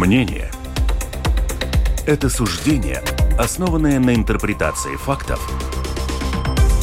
Мнение– 0.00 0.50
это 2.06 2.30
суждение, 2.30 3.02
основанное 3.38 4.00
на 4.00 4.14
интерпретации 4.14 4.96
фактов 4.96 5.38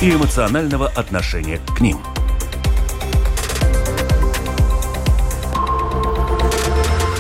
и 0.04 0.11
эмоционального 0.11 0.88
отношения 0.88 1.59
к 1.75 1.81
ним. 1.81 1.97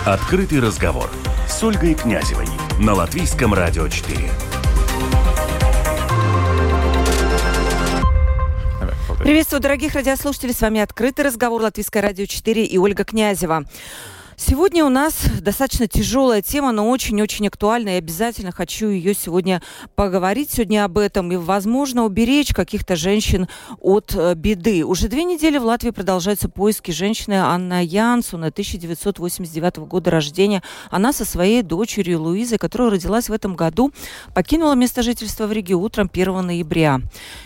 Открытый 0.05 0.59
разговор 0.59 1.09
с 1.49 1.63
Ольгой 1.63 1.95
Князевой 1.95 2.45
на 2.79 2.93
Латвийском 2.93 3.55
радио 3.55 3.87
4. 3.87 4.29
Приветствую, 9.17 9.61
дорогих 9.61 9.95
радиослушателей. 9.95 10.53
С 10.53 10.61
вами 10.61 10.79
«Открытый 10.79 11.25
разговор» 11.25 11.63
Латвийское 11.63 12.03
радио 12.03 12.27
4 12.27 12.65
и 12.65 12.77
Ольга 12.77 13.03
Князева. 13.03 13.65
Сегодня 14.39 14.85
у 14.85 14.89
нас 14.89 15.15
достаточно 15.41 15.87
тяжелая 15.87 16.43
тема, 16.43 16.71
но 16.71 16.87
очень-очень 16.91 17.47
актуальная. 17.47 17.95
И 17.95 17.97
обязательно 17.97 18.51
хочу 18.51 18.87
ее 18.89 19.15
сегодня 19.15 19.63
поговорить 19.95 20.51
сегодня 20.51 20.85
об 20.85 20.99
этом 20.99 21.31
и, 21.31 21.37
возможно, 21.37 22.05
уберечь 22.05 22.53
каких-то 22.53 22.95
женщин 22.95 23.47
от 23.81 24.13
э, 24.13 24.35
беды. 24.35 24.85
Уже 24.85 25.07
две 25.07 25.23
недели 25.23 25.57
в 25.57 25.65
Латвии 25.65 25.89
продолжаются 25.89 26.49
поиски 26.49 26.91
женщины 26.91 27.33
Анна 27.33 27.83
Янсуна, 27.83 28.47
1989 28.47 29.77
года 29.77 30.11
рождения. 30.11 30.61
Она 30.91 31.13
со 31.13 31.25
своей 31.25 31.63
дочерью 31.63 32.21
Луизой, 32.21 32.59
которая 32.59 32.91
родилась 32.91 33.29
в 33.29 33.33
этом 33.33 33.55
году, 33.55 33.91
покинула 34.35 34.73
место 34.73 35.01
жительства 35.01 35.47
в 35.47 35.51
Риге 35.51 35.73
утром 35.73 36.11
1 36.13 36.45
ноября. 36.45 37.01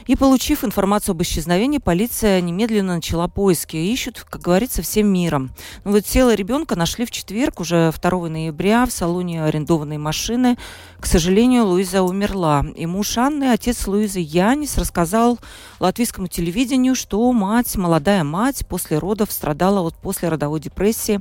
И, 0.07 0.17
получив 0.17 0.65
информацию 0.65 1.13
об 1.13 1.21
исчезновении, 1.21 1.77
полиция 1.77 2.41
немедленно 2.41 2.95
начала 2.95 3.29
поиски. 3.29 3.77
Ищут, 3.77 4.25
как 4.29 4.41
говорится, 4.41 4.81
всем 4.81 5.07
миром. 5.07 5.51
Ну 5.85 5.93
вот 5.93 6.03
тело 6.03 6.35
ребенка 6.35 6.80
нашли 6.81 7.05
в 7.05 7.11
четверг, 7.11 7.59
уже 7.59 7.93
2 8.01 8.29
ноября, 8.29 8.87
в 8.87 8.91
салоне 8.91 9.43
арендованной 9.43 9.99
машины. 9.99 10.57
К 10.99 11.05
сожалению, 11.05 11.65
Луиза 11.65 12.01
умерла. 12.01 12.65
И 12.75 12.87
муж 12.87 13.19
Анны, 13.19 13.51
отец 13.51 13.85
Луизы 13.85 14.19
Янис, 14.19 14.79
рассказал 14.79 15.37
латвийскому 15.79 16.27
телевидению, 16.27 16.95
что 16.95 17.31
мать, 17.33 17.75
молодая 17.75 18.23
мать, 18.23 18.65
после 18.67 18.97
родов 18.97 19.31
страдала 19.31 19.81
от 19.81 19.93
послеродовой 19.95 20.59
депрессии 20.59 21.19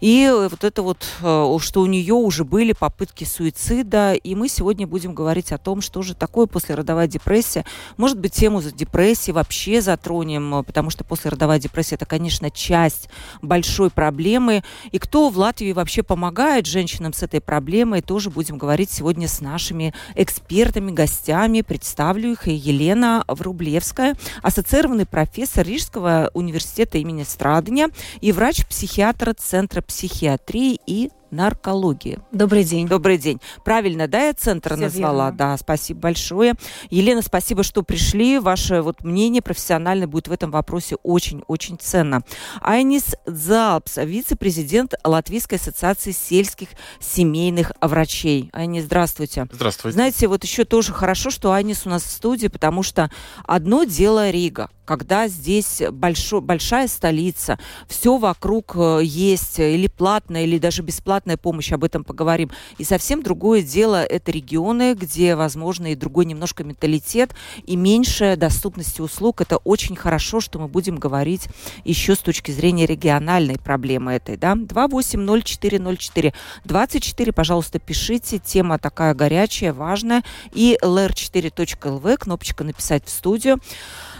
и 0.00 0.30
вот 0.50 0.64
это 0.64 0.82
вот, 0.82 1.06
э, 1.22 1.58
что 1.60 1.80
у 1.80 1.86
нее 1.86 2.14
уже 2.14 2.44
были 2.44 2.72
попытки 2.72 3.24
суицида. 3.24 4.14
И 4.14 4.34
мы 4.34 4.48
сегодня 4.48 4.86
будем 4.86 5.14
говорить 5.14 5.52
о 5.52 5.58
том, 5.58 5.80
что 5.80 6.02
же 6.02 6.14
такое 6.14 6.46
послеродовая 6.46 7.06
депрессия. 7.06 7.64
Может 7.96 8.18
быть, 8.18 8.32
тему 8.34 8.60
за 8.60 8.72
депрессии 8.72 9.30
вообще 9.30 9.80
затронем, 9.80 10.56
э, 10.56 10.62
потому 10.62 10.90
что 10.90 11.04
послеродовая 11.04 11.58
депрессия 11.58 11.94
это, 11.94 12.06
конечно, 12.06 12.50
часть 12.50 13.08
большой 13.42 13.90
проблемы. 13.90 14.62
И 14.92 14.98
кто 14.98 15.30
в 15.30 15.38
Латвии 15.38 15.72
вообще 15.72 16.02
помогает 16.02 16.66
женщинам 16.66 17.12
с 17.12 17.22
этой 17.22 17.40
проблемой, 17.40 18.02
тоже 18.02 18.30
будем 18.30 18.58
говорить 18.58 18.90
сегодня 18.90 19.28
с 19.28 19.40
нашими 19.40 19.94
экспертами, 20.14 20.90
гостями. 20.90 21.62
Представлю 21.62 22.32
их. 22.32 22.46
Елена 22.46 23.24
Врублевская, 23.28 24.16
ассоциированный 24.42 25.06
профессор 25.06 25.66
Рижского 25.66 26.30
университета 26.34 26.98
имени 26.98 27.22
Страдания 27.22 27.88
и 28.20 28.32
врач-психиатр 28.32 29.34
Центра 29.34 29.82
психиатрии 29.86 30.78
и 30.86 31.10
наркологии. 31.30 32.18
Добрый 32.32 32.64
день. 32.64 32.86
Добрый 32.86 33.18
день. 33.18 33.40
Правильно, 33.64 34.08
да, 34.08 34.26
я 34.26 34.34
центр 34.34 34.74
Все 34.74 34.84
назвала? 34.84 35.24
верно. 35.26 35.36
Да, 35.36 35.56
спасибо 35.56 36.00
большое. 36.00 36.54
Елена, 36.90 37.20
спасибо, 37.22 37.62
что 37.62 37.82
пришли. 37.82 38.38
Ваше 38.38 38.80
вот 38.80 39.02
мнение 39.04 39.42
профессиональное 39.42 40.06
будет 40.06 40.28
в 40.28 40.32
этом 40.32 40.50
вопросе 40.50 40.96
очень-очень 41.02 41.78
ценно. 41.78 42.22
Айнис 42.60 43.16
Залпс, 43.26 43.98
вице-президент 43.98 44.94
Латвийской 45.04 45.56
ассоциации 45.56 46.12
сельских 46.12 46.68
семейных 47.00 47.72
врачей. 47.80 48.50
Айнис, 48.52 48.84
здравствуйте. 48.84 49.46
Здравствуйте. 49.50 49.94
Знаете, 49.94 50.28
вот 50.28 50.44
еще 50.44 50.64
тоже 50.64 50.92
хорошо, 50.92 51.30
что 51.30 51.52
Айнис 51.52 51.86
у 51.86 51.90
нас 51.90 52.02
в 52.02 52.10
студии, 52.10 52.48
потому 52.48 52.82
что 52.82 53.10
одно 53.44 53.84
дело 53.84 54.30
Рига, 54.30 54.70
когда 54.86 55.28
здесь 55.28 55.82
большой, 55.90 56.40
большая 56.40 56.88
столица, 56.88 57.58
все 57.88 58.16
вокруг 58.16 58.76
э, 58.76 59.00
есть, 59.02 59.58
или 59.58 59.88
платная, 59.88 60.44
или 60.44 60.58
даже 60.58 60.82
бесплатная 60.82 61.36
помощь, 61.36 61.72
об 61.72 61.84
этом 61.84 62.04
поговорим. 62.04 62.50
И 62.78 62.84
совсем 62.84 63.22
другое 63.22 63.62
дело 63.62 64.02
это 64.04 64.30
регионы, 64.30 64.94
где, 64.94 65.34
возможно, 65.34 65.92
и 65.92 65.96
другой 65.96 66.24
немножко 66.24 66.62
менталитет, 66.64 67.34
и 67.66 67.76
меньшая 67.76 68.36
доступность 68.36 69.00
услуг. 69.00 69.40
Это 69.40 69.58
очень 69.58 69.96
хорошо, 69.96 70.40
что 70.40 70.58
мы 70.58 70.68
будем 70.68 70.96
говорить 70.96 71.48
еще 71.84 72.14
с 72.14 72.18
точки 72.18 72.52
зрения 72.52 72.86
региональной 72.86 73.58
проблемы 73.58 74.12
этой. 74.12 74.36
Да? 74.36 74.54
280-404. 74.54 76.32
24, 76.64 77.32
пожалуйста, 77.32 77.78
пишите. 77.80 78.38
Тема 78.38 78.78
такая 78.78 79.14
горячая, 79.14 79.72
важная. 79.72 80.22
И 80.52 80.78
lr4.lv, 80.80 82.16
кнопочка 82.18 82.62
«Написать 82.62 83.04
в 83.04 83.10
студию». 83.10 83.60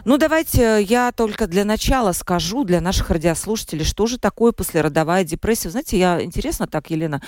Ну, 0.08 0.18
давайте 0.18 0.84
я 0.84 1.10
только 1.10 1.48
для 1.48 1.64
начала 1.64 2.12
скажу 2.12 2.62
для 2.62 2.80
наших 2.80 3.10
радиослушателей, 3.10 3.84
что 3.84 4.06
же 4.06 4.18
такое 4.18 4.52
послеродовая 4.52 5.24
депрессия. 5.24 5.68
Знаете, 5.68 5.98
я 5.98 6.22
интересно 6.22 6.68
так, 6.68 6.90
Елена, 6.90 7.20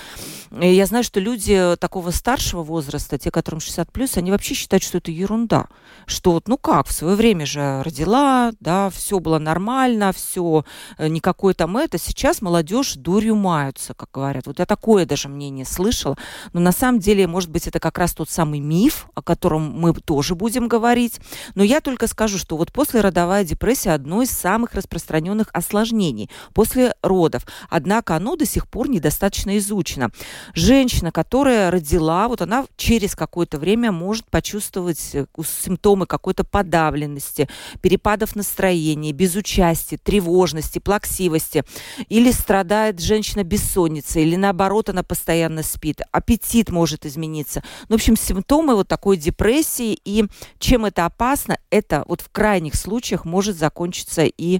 я 0.49 0.85
знаю, 0.85 1.03
что 1.03 1.19
люди 1.19 1.75
такого 1.77 2.11
старшего 2.11 2.63
возраста, 2.63 3.17
те, 3.17 3.31
которым 3.31 3.59
60 3.59 3.91
плюс, 3.91 4.15
они 4.15 4.31
вообще 4.31 4.53
считают, 4.53 4.81
что 4.81 4.99
это 4.99 5.11
ерунда. 5.11 5.67
Что 6.05 6.31
вот, 6.31 6.47
ну 6.47 6.57
как, 6.57 6.87
в 6.87 6.93
свое 6.93 7.17
время 7.17 7.45
же 7.45 7.83
родила, 7.83 8.53
да, 8.61 8.89
все 8.91 9.19
было 9.19 9.39
нормально, 9.39 10.13
все, 10.13 10.63
э, 10.97 11.09
никакой 11.09 11.55
там 11.55 11.75
это. 11.75 11.97
Сейчас 11.97 12.41
молодежь 12.41 12.93
дурью 12.93 13.35
маются, 13.35 13.93
как 13.93 14.09
говорят. 14.13 14.47
Вот 14.47 14.59
я 14.59 14.65
такое 14.65 15.05
даже 15.05 15.27
мнение 15.27 15.65
слышала. 15.65 16.17
Но 16.53 16.61
на 16.61 16.71
самом 16.71 17.01
деле, 17.01 17.27
может 17.27 17.49
быть, 17.49 17.67
это 17.67 17.81
как 17.81 17.97
раз 17.97 18.13
тот 18.13 18.29
самый 18.29 18.61
миф, 18.61 19.07
о 19.15 19.21
котором 19.21 19.69
мы 19.77 19.93
тоже 19.93 20.33
будем 20.33 20.69
говорить. 20.69 21.19
Но 21.55 21.63
я 21.65 21.81
только 21.81 22.07
скажу, 22.07 22.37
что 22.37 22.55
вот 22.55 22.68
вот 22.69 22.73
послеродовая 22.73 23.43
депрессия 23.43 23.91
одно 23.91 24.21
из 24.21 24.31
самых 24.31 24.73
распространенных 24.73 25.47
осложнений 25.53 26.29
после 26.53 26.93
родов. 27.01 27.45
Однако 27.69 28.15
оно 28.15 28.35
до 28.35 28.45
сих 28.45 28.67
пор 28.67 28.89
недостаточно 28.89 29.57
изучено. 29.57 30.11
Женщина, 30.53 31.11
которая 31.11 31.71
родила, 31.71 32.27
вот 32.27 32.41
она 32.41 32.65
через 32.77 33.15
какое-то 33.15 33.57
время 33.57 33.91
может 33.91 34.29
почувствовать 34.29 35.09
э, 35.13 35.25
симптомы 35.45 36.05
какой-то 36.05 36.43
подавленности, 36.43 37.49
перепадов 37.81 38.35
настроения, 38.35 39.11
безучастия, 39.11 39.97
тревожности, 39.97 40.79
плаксивости. 40.79 41.63
Или 42.09 42.31
страдает 42.31 42.99
женщина 42.99 43.43
бессонницей, 43.43 44.23
или 44.23 44.35
наоборот 44.35 44.89
она 44.89 45.03
постоянно 45.03 45.63
спит. 45.63 46.01
Аппетит 46.11 46.69
может 46.69 47.05
измениться. 47.05 47.63
Ну, 47.87 47.95
в 47.95 47.99
общем, 47.99 48.15
симптомы 48.15 48.75
вот 48.75 48.87
такой 48.87 49.17
депрессии. 49.17 49.97
И 50.05 50.25
чем 50.59 50.85
это 50.85 51.05
опасно, 51.05 51.57
это 51.69 52.03
вот 52.07 52.21
в 52.21 52.29
крайнем 52.29 52.58
крайних 52.59 52.75
случаях 52.75 53.23
может 53.25 53.57
закончиться 53.57 54.25
и 54.25 54.59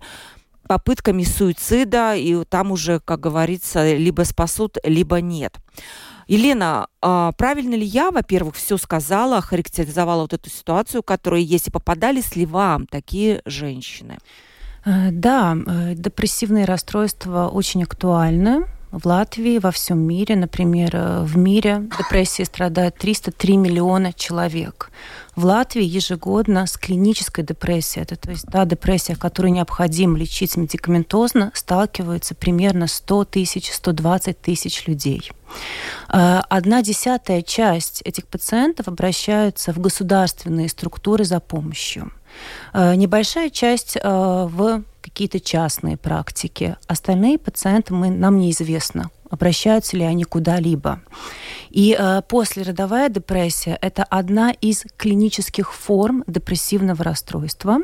попытками 0.68 1.24
суицида, 1.24 2.16
и 2.16 2.46
там 2.46 2.72
уже, 2.72 3.00
как 3.00 3.20
говорится, 3.20 3.94
либо 3.94 4.22
спасут, 4.22 4.78
либо 4.86 5.20
нет. 5.20 5.58
Елена, 6.28 6.88
а 7.02 7.32
правильно 7.34 7.76
ли 7.76 7.86
я, 7.86 8.12
во-первых, 8.12 8.56
все 8.56 8.78
сказала, 8.78 9.42
характеризовала 9.42 10.22
вот 10.22 10.34
эту 10.34 10.50
ситуацию, 10.50 11.04
которая 11.04 11.42
есть, 11.42 11.68
и 11.68 11.72
попадались 11.72 12.38
ли 12.38 12.46
вам 12.46 12.86
такие 12.86 13.42
женщины? 13.46 14.18
Э, 14.86 15.10
да, 15.12 15.58
э, 15.58 15.96
депрессивные 15.96 16.66
расстройства 16.66 17.50
очень 17.50 17.84
актуальны 17.84 18.66
в 18.92 19.06
Латвии, 19.06 19.60
во 19.60 19.72
всем 19.72 20.00
мире. 20.00 20.36
Например, 20.36 20.90
э, 20.94 21.24
в 21.24 21.38
мире 21.38 21.84
депрессией 21.98 22.46
страдает 22.46 22.96
303 22.98 23.58
миллиона 23.58 24.14
человек. 24.14 24.92
В 25.36 25.46
Латвии 25.46 25.84
ежегодно 25.84 26.66
с 26.66 26.76
клинической 26.78 27.44
депрессией, 27.44 28.04
это 28.04 28.16
то 28.16 28.32
есть 28.32 28.46
та 28.52 28.66
депрессия, 28.66 29.16
которую 29.16 29.54
необходимо 29.54 30.18
лечить 30.18 30.58
медикаментозно, 30.58 31.52
сталкиваются 31.54 32.36
примерно 32.36 32.88
100 32.88 33.26
тысяч, 33.26 33.72
120 33.72 34.42
тысяч 34.42 34.88
людей. 34.88 35.32
Э, 36.12 36.42
одна 36.50 36.82
десятая 36.82 37.42
часть 37.42 38.02
этих 38.06 38.28
пациентов 38.28 38.88
обращаются 38.88 39.72
в 39.72 39.80
государственные 39.80 40.68
структуры 40.68 41.26
за 41.26 41.40
помощью. 41.40 42.12
Э, 42.74 42.96
небольшая 42.96 43.50
часть 43.50 43.98
в 44.04 44.84
какие-то 45.20 45.42
частные 45.42 45.98
практики. 45.98 46.78
Остальные 46.88 47.40
пациенты 47.40 47.94
мы, 47.94 48.10
нам 48.10 48.38
неизвестно, 48.38 49.12
обращаются 49.30 49.98
ли 49.98 50.06
они 50.06 50.24
куда-либо. 50.24 51.02
И 51.70 51.94
э, 52.00 52.22
послеродовая 52.22 53.10
депрессия– 53.10 53.78
это 53.82 54.04
одна 54.04 54.52
из 54.52 54.86
клинических 54.96 55.74
форм 55.74 56.24
депрессивного 56.26 57.04
расстройства. 57.04 57.80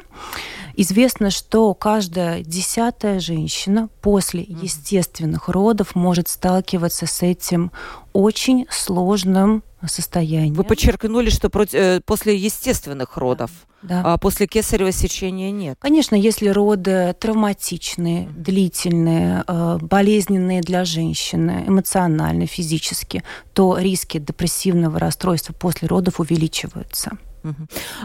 Известно, 0.77 1.29
что 1.29 1.73
каждая 1.73 2.43
десятая 2.43 3.19
женщина 3.19 3.89
после 4.01 4.41
естественных 4.41 5.47
родов 5.47 5.95
может 5.95 6.27
сталкиваться 6.27 7.05
с 7.05 7.21
этим 7.21 7.71
очень 8.11 8.67
сложным 8.69 9.63
состоянием. 9.87 10.53
Вы 10.53 10.63
подчеркнули, 10.63 11.29
что 11.29 11.49
э, 11.71 12.01
после 12.05 12.35
естественных 12.35 13.17
родов, 13.17 13.51
да. 13.81 14.01
а 14.03 14.17
после 14.17 14.47
кесарево 14.47 14.91
сечения 14.91 15.51
нет. 15.51 15.77
Конечно, 15.79 16.15
если 16.15 16.49
роды 16.49 17.15
травматичные, 17.19 18.27
длительные, 18.35 19.43
э, 19.47 19.77
болезненные 19.81 20.61
для 20.61 20.85
женщины, 20.85 21.63
эмоционально, 21.67 22.47
физически, 22.47 23.23
то 23.53 23.77
риски 23.77 24.17
депрессивного 24.17 24.99
расстройства 24.99 25.53
после 25.53 25.87
родов 25.87 26.19
увеличиваются. 26.19 27.17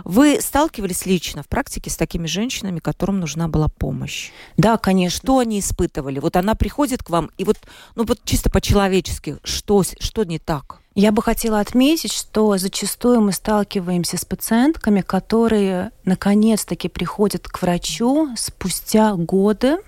Вы 0.05 0.41
сталкивались 0.41 1.07
лично 1.07 1.43
в 1.43 1.49
практике 1.49 1.91
с 1.91 1.97
такими 1.97 2.27
женщинами, 2.27 2.79
которым 2.79 3.21
нужна 3.21 3.49
была 3.49 3.69
помощь? 3.69 4.31
Да, 4.57 4.77
конечно. 4.77 5.21
Что 5.21 5.39
они 5.39 5.61
испытывали? 5.61 6.19
Вот 6.19 6.37
она 6.37 6.55
приходит 6.55 7.03
к 7.03 7.11
вам, 7.11 7.31
и 7.39 7.45
вот, 7.45 7.59
ну 7.95 8.05
вот 8.05 8.21
чисто 8.25 8.51
по-человечески, 8.51 9.39
что, 9.45 9.83
что 9.83 10.25
не 10.25 10.39
так? 10.39 10.81
Я 10.95 11.13
бы 11.13 11.23
хотела 11.23 11.61
отметить, 11.61 12.13
что 12.13 12.59
зачастую 12.59 13.21
мы 13.21 13.33
сталкиваемся 13.33 14.17
с 14.19 14.25
пациентками, 14.25 15.03
которые 15.03 15.93
наконец-таки 16.05 16.89
приходят 16.89 17.49
к 17.49 17.63
врачу 17.63 18.31
спустя 18.37 19.15
годы 19.15 19.79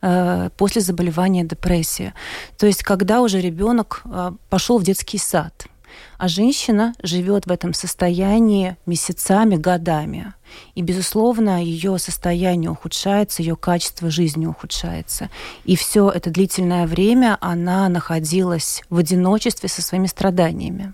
э, 0.00 0.50
после 0.56 0.80
заболевания 0.80 1.44
депрессии. 1.44 2.14
То 2.56 2.66
есть, 2.66 2.84
когда 2.84 3.20
уже 3.20 3.40
ребенок 3.40 4.02
э, 4.04 4.32
пошел 4.48 4.78
в 4.78 4.84
детский 4.84 5.18
сад 5.18 5.66
а 6.18 6.28
женщина 6.28 6.94
живет 7.02 7.46
в 7.46 7.50
этом 7.50 7.74
состоянии 7.74 8.76
месяцами, 8.86 9.56
годами. 9.56 10.34
И, 10.74 10.82
безусловно, 10.82 11.62
ее 11.62 11.98
состояние 11.98 12.70
ухудшается, 12.70 13.42
ее 13.42 13.56
качество 13.56 14.10
жизни 14.10 14.46
ухудшается. 14.46 15.30
И 15.64 15.76
все 15.76 16.10
это 16.10 16.30
длительное 16.30 16.86
время 16.86 17.38
она 17.40 17.88
находилась 17.88 18.82
в 18.90 18.98
одиночестве 18.98 19.68
со 19.68 19.82
своими 19.82 20.06
страданиями. 20.06 20.92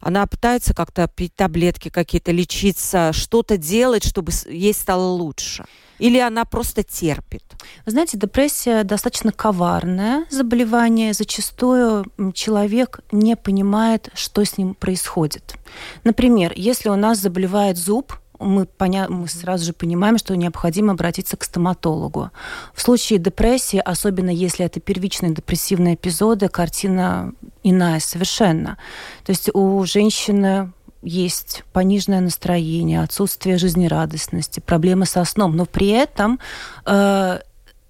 Она 0.00 0.26
пытается 0.26 0.74
как-то 0.74 1.08
пить 1.08 1.34
таблетки 1.34 1.88
какие-то, 1.88 2.32
лечиться, 2.32 3.12
что-то 3.12 3.56
делать, 3.56 4.04
чтобы 4.04 4.32
ей 4.48 4.74
стало 4.74 5.08
лучше. 5.08 5.64
Или 5.98 6.18
она 6.18 6.44
просто 6.44 6.84
терпит? 6.84 7.42
Знаете, 7.84 8.16
депрессия 8.16 8.84
достаточно 8.84 9.32
коварное 9.32 10.26
заболевание. 10.30 11.12
Зачастую 11.12 12.06
человек 12.34 13.00
не 13.10 13.36
понимает, 13.36 14.10
что 14.14 14.44
с 14.44 14.56
ним 14.58 14.74
происходит. 14.74 15.56
Например, 16.04 16.52
если 16.54 16.88
у 16.88 16.96
нас 16.96 17.18
заболевает 17.18 17.76
зуб, 17.76 18.14
мы, 18.38 18.66
поня... 18.66 19.08
мы 19.08 19.28
сразу 19.28 19.66
же 19.66 19.72
понимаем, 19.72 20.18
что 20.18 20.36
необходимо 20.36 20.92
обратиться 20.92 21.36
к 21.36 21.44
стоматологу. 21.44 22.30
В 22.74 22.82
случае 22.82 23.18
депрессии, 23.18 23.80
особенно 23.84 24.30
если 24.30 24.64
это 24.64 24.80
первичные 24.80 25.34
депрессивные 25.34 25.94
эпизоды, 25.94 26.48
картина 26.48 27.32
иная 27.62 28.00
совершенно. 28.00 28.78
То 29.24 29.30
есть 29.30 29.50
у 29.52 29.84
женщины 29.84 30.72
есть 31.02 31.64
пониженное 31.72 32.20
настроение, 32.20 33.02
отсутствие 33.02 33.56
жизнерадостности, 33.56 34.60
проблемы 34.60 35.06
со 35.06 35.24
сном, 35.24 35.56
но 35.56 35.64
при 35.64 35.88
этом 35.88 36.40
э, 36.86 37.38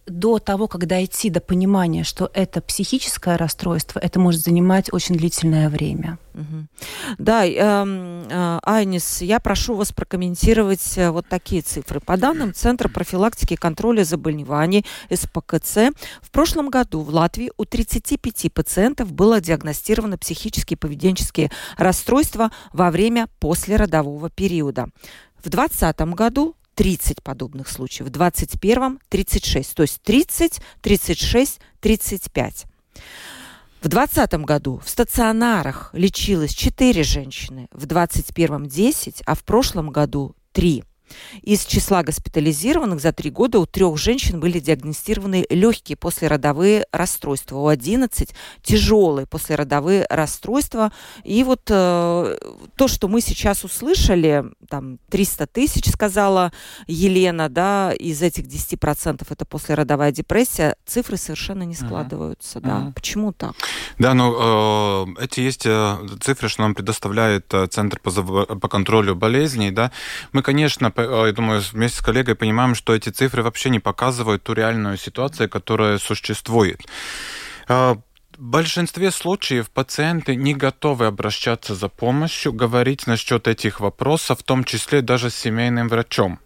до 0.08 0.38
того, 0.38 0.68
как 0.68 0.86
дойти 0.86 1.30
до 1.30 1.40
понимания, 1.40 2.04
что 2.04 2.30
это 2.34 2.60
психическое 2.60 3.36
расстройство, 3.36 3.98
это 3.98 4.18
может 4.20 4.42
занимать 4.42 4.92
очень 4.92 5.16
длительное 5.16 5.68
время. 5.68 6.18
Да, 7.18 7.44
э, 7.44 7.52
э, 7.56 8.58
Айнис, 8.62 9.22
я 9.22 9.40
прошу 9.40 9.74
вас 9.74 9.92
прокомментировать 9.92 10.96
э, 10.96 11.10
вот 11.10 11.26
такие 11.28 11.62
цифры. 11.62 11.98
По 12.00 12.16
данным 12.16 12.54
Центра 12.54 12.88
профилактики 12.88 13.54
и 13.54 13.56
контроля 13.56 14.04
заболеваний 14.04 14.84
СПКЦ, 15.12 15.90
в 16.22 16.30
прошлом 16.30 16.70
году 16.70 17.00
в 17.00 17.10
Латвии 17.10 17.50
у 17.56 17.64
35 17.64 18.52
пациентов 18.52 19.12
было 19.12 19.40
диагностировано 19.40 20.16
психические 20.16 20.76
и 20.76 20.78
поведенческие 20.78 21.50
расстройства 21.76 22.52
во 22.72 22.90
время 22.90 23.28
послеродового 23.40 24.30
периода. 24.30 24.88
В 25.42 25.48
2020 25.50 26.00
году 26.14 26.54
30 26.78 27.24
подобных 27.24 27.68
случаев, 27.68 28.06
в 28.06 28.10
2021 28.12 29.00
36, 29.08 29.74
то 29.74 29.82
есть 29.82 30.00
30, 30.02 30.60
36, 30.80 31.60
35. 31.80 32.66
В 33.80 33.88
2020 33.88 34.34
году 34.44 34.80
в 34.84 34.88
стационарах 34.88 35.90
лечилось 35.92 36.54
4 36.54 37.02
женщины, 37.02 37.66
в 37.72 37.86
2021 37.86 38.68
10, 38.68 39.22
а 39.26 39.34
в 39.34 39.42
прошлом 39.42 39.90
году 39.90 40.36
3. 40.52 40.84
Из 41.42 41.64
числа 41.64 42.02
госпитализированных 42.02 43.00
за 43.00 43.12
три 43.12 43.30
года 43.30 43.58
у 43.58 43.66
трех 43.66 43.96
женщин 43.98 44.40
были 44.40 44.58
диагностированы 44.60 45.46
легкие 45.50 45.96
послеродовые 45.96 46.86
расстройства, 46.92 47.56
у 47.56 47.68
11 47.68 48.34
тяжелые 48.62 49.26
послеродовые 49.26 50.06
расстройства. 50.08 50.92
И 51.24 51.42
вот 51.44 51.62
э, 51.68 52.38
то, 52.76 52.88
что 52.88 53.08
мы 53.08 53.20
сейчас 53.20 53.64
услышали, 53.64 54.44
там 54.68 54.98
300 55.10 55.46
тысяч, 55.46 55.90
сказала 55.90 56.52
Елена, 56.86 57.48
да, 57.48 57.92
из 57.92 58.22
этих 58.22 58.44
10% 58.44 59.26
это 59.28 59.44
послеродовая 59.44 60.12
депрессия, 60.12 60.76
цифры 60.86 61.16
совершенно 61.16 61.62
не 61.62 61.74
складываются. 61.74 62.58
Uh-huh. 62.58 62.62
Да. 62.62 62.76
Uh-huh. 62.78 62.92
Почему 62.92 63.32
так? 63.32 63.54
Да, 63.98 64.14
ну, 64.14 65.06
э, 65.18 65.24
эти 65.24 65.40
есть 65.40 65.66
э, 65.66 65.96
цифры, 66.20 66.48
что 66.48 66.62
нам 66.62 66.74
предоставляет 66.74 67.52
э, 67.52 67.66
Центр 67.66 67.98
по, 68.00 68.10
по 68.10 68.68
контролю 68.68 69.14
болезней, 69.14 69.70
да. 69.70 69.90
Мы, 70.32 70.42
конечно, 70.42 70.90
я 71.02 71.32
думаю, 71.32 71.62
вместе 71.72 71.98
с 71.98 72.02
коллегой 72.02 72.34
понимаем, 72.34 72.74
что 72.74 72.94
эти 72.94 73.10
цифры 73.10 73.42
вообще 73.42 73.70
не 73.70 73.80
показывают 73.80 74.42
ту 74.42 74.52
реальную 74.52 74.96
ситуацию, 74.96 75.48
которая 75.48 75.98
существует. 75.98 76.80
Э, 77.68 77.96
в 78.38 78.42
большинстве 78.42 79.10
случаев 79.10 79.68
пациенты 79.68 80.36
не 80.36 80.54
готовы 80.54 81.06
обращаться 81.06 81.74
за 81.74 81.88
помощью, 81.88 82.52
говорить 82.52 83.06
насчет 83.06 83.48
этих 83.48 83.80
вопросов, 83.80 84.38
в 84.38 84.42
том 84.44 84.62
числе 84.62 85.02
даже 85.02 85.30
с 85.30 85.34
семейным 85.34 85.88
врачом. 85.88 86.38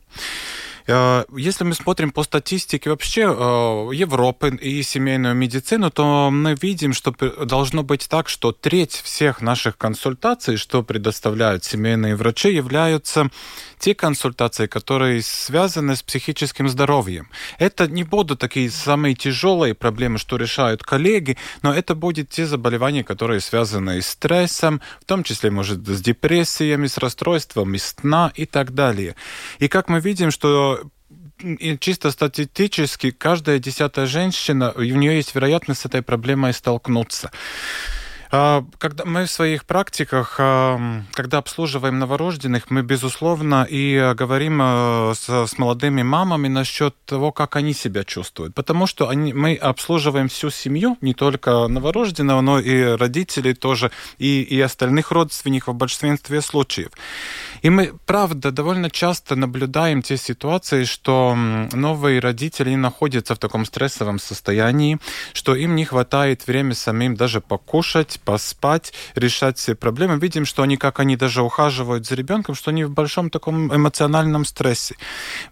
Э, 0.86 1.24
если 1.36 1.64
мы 1.64 1.74
смотрим 1.74 2.10
по 2.10 2.22
статистике 2.22 2.90
вообще 2.90 3.22
Европы 3.22 4.56
и 4.56 4.82
семейную 4.82 5.34
медицину, 5.34 5.90
то 5.90 6.30
мы 6.30 6.56
видим, 6.60 6.92
что 6.92 7.12
должно 7.44 7.82
быть 7.82 8.08
так, 8.08 8.28
что 8.28 8.52
треть 8.52 8.92
всех 8.92 9.40
наших 9.40 9.76
консультаций, 9.76 10.56
что 10.56 10.82
предоставляют 10.82 11.64
семейные 11.64 12.16
врачи, 12.16 12.52
являются 12.52 13.30
те 13.78 13.94
консультации, 13.94 14.66
которые 14.66 15.22
связаны 15.22 15.96
с 15.96 16.02
психическим 16.02 16.68
здоровьем. 16.68 17.28
Это 17.58 17.88
не 17.88 18.04
будут 18.04 18.38
такие 18.38 18.70
самые 18.70 19.14
тяжелые 19.16 19.74
проблемы, 19.74 20.18
что 20.18 20.36
решают 20.36 20.84
коллеги, 20.84 21.36
но 21.62 21.74
это 21.74 21.94
будут 21.94 22.30
те 22.30 22.46
заболевания, 22.46 23.02
которые 23.02 23.40
связаны 23.40 24.00
с 24.00 24.06
стрессом, 24.06 24.80
в 25.00 25.04
том 25.04 25.24
числе, 25.24 25.50
может, 25.50 25.86
с 25.86 26.00
депрессиями, 26.00 26.86
с 26.86 26.96
расстройствами 26.98 27.76
сна 27.78 28.32
и 28.36 28.46
так 28.46 28.72
далее. 28.72 29.16
И 29.58 29.66
как 29.66 29.88
мы 29.88 30.00
видим, 30.00 30.30
что 30.30 30.81
чисто 31.80 32.10
статистически 32.10 33.10
каждая 33.10 33.58
десятая 33.58 34.06
женщина, 34.06 34.72
у 34.74 34.82
нее 34.82 35.16
есть 35.16 35.34
вероятность 35.34 35.82
с 35.82 35.86
этой 35.86 36.02
проблемой 36.02 36.52
столкнуться. 36.52 37.30
А, 38.34 38.64
когда 38.78 39.04
мы 39.04 39.26
в 39.26 39.30
своих 39.30 39.66
практиках, 39.66 40.36
а, 40.38 41.02
когда 41.12 41.36
обслуживаем 41.36 41.98
новорожденных, 41.98 42.70
мы, 42.70 42.82
безусловно, 42.82 43.66
и 43.68 44.14
говорим 44.16 44.58
а, 44.62 45.12
с, 45.14 45.28
с 45.28 45.58
молодыми 45.58 46.02
мамами 46.02 46.48
насчет 46.48 46.96
того, 47.04 47.30
как 47.30 47.56
они 47.56 47.74
себя 47.74 48.04
чувствуют. 48.04 48.54
Потому 48.54 48.86
что 48.86 49.10
они, 49.10 49.34
мы 49.34 49.54
обслуживаем 49.54 50.28
всю 50.28 50.48
семью, 50.48 50.96
не 51.02 51.12
только 51.12 51.68
новорожденного, 51.68 52.40
но 52.40 52.58
и 52.58 52.96
родителей 52.96 53.52
тоже, 53.52 53.90
и, 54.16 54.40
и 54.40 54.58
остальных 54.62 55.10
родственников 55.10 55.74
в 55.74 55.78
большинстве 55.78 56.40
случаев. 56.40 56.90
И 57.62 57.70
мы, 57.70 57.92
правда, 58.06 58.50
довольно 58.50 58.90
часто 58.90 59.36
наблюдаем 59.36 60.02
те 60.02 60.16
ситуации, 60.16 60.84
что 60.84 61.34
новые 61.72 62.20
родители 62.20 62.74
находятся 62.74 63.34
в 63.34 63.38
таком 63.38 63.64
стрессовом 63.64 64.18
состоянии, 64.18 64.98
что 65.32 65.54
им 65.54 65.76
не 65.76 65.84
хватает 65.84 66.46
времени 66.46 66.74
самим 66.74 67.14
даже 67.14 67.40
покушать, 67.40 68.20
поспать, 68.24 68.92
решать 69.14 69.58
все 69.58 69.74
проблемы. 69.74 70.18
Видим, 70.18 70.44
что 70.44 70.62
они, 70.62 70.76
как 70.76 70.98
они 71.00 71.16
даже 71.16 71.42
ухаживают 71.42 72.06
за 72.06 72.16
ребенком, 72.16 72.54
что 72.54 72.70
они 72.70 72.84
в 72.84 72.90
большом 72.90 73.30
таком 73.30 73.74
эмоциональном 73.74 74.44
стрессе. 74.44 74.96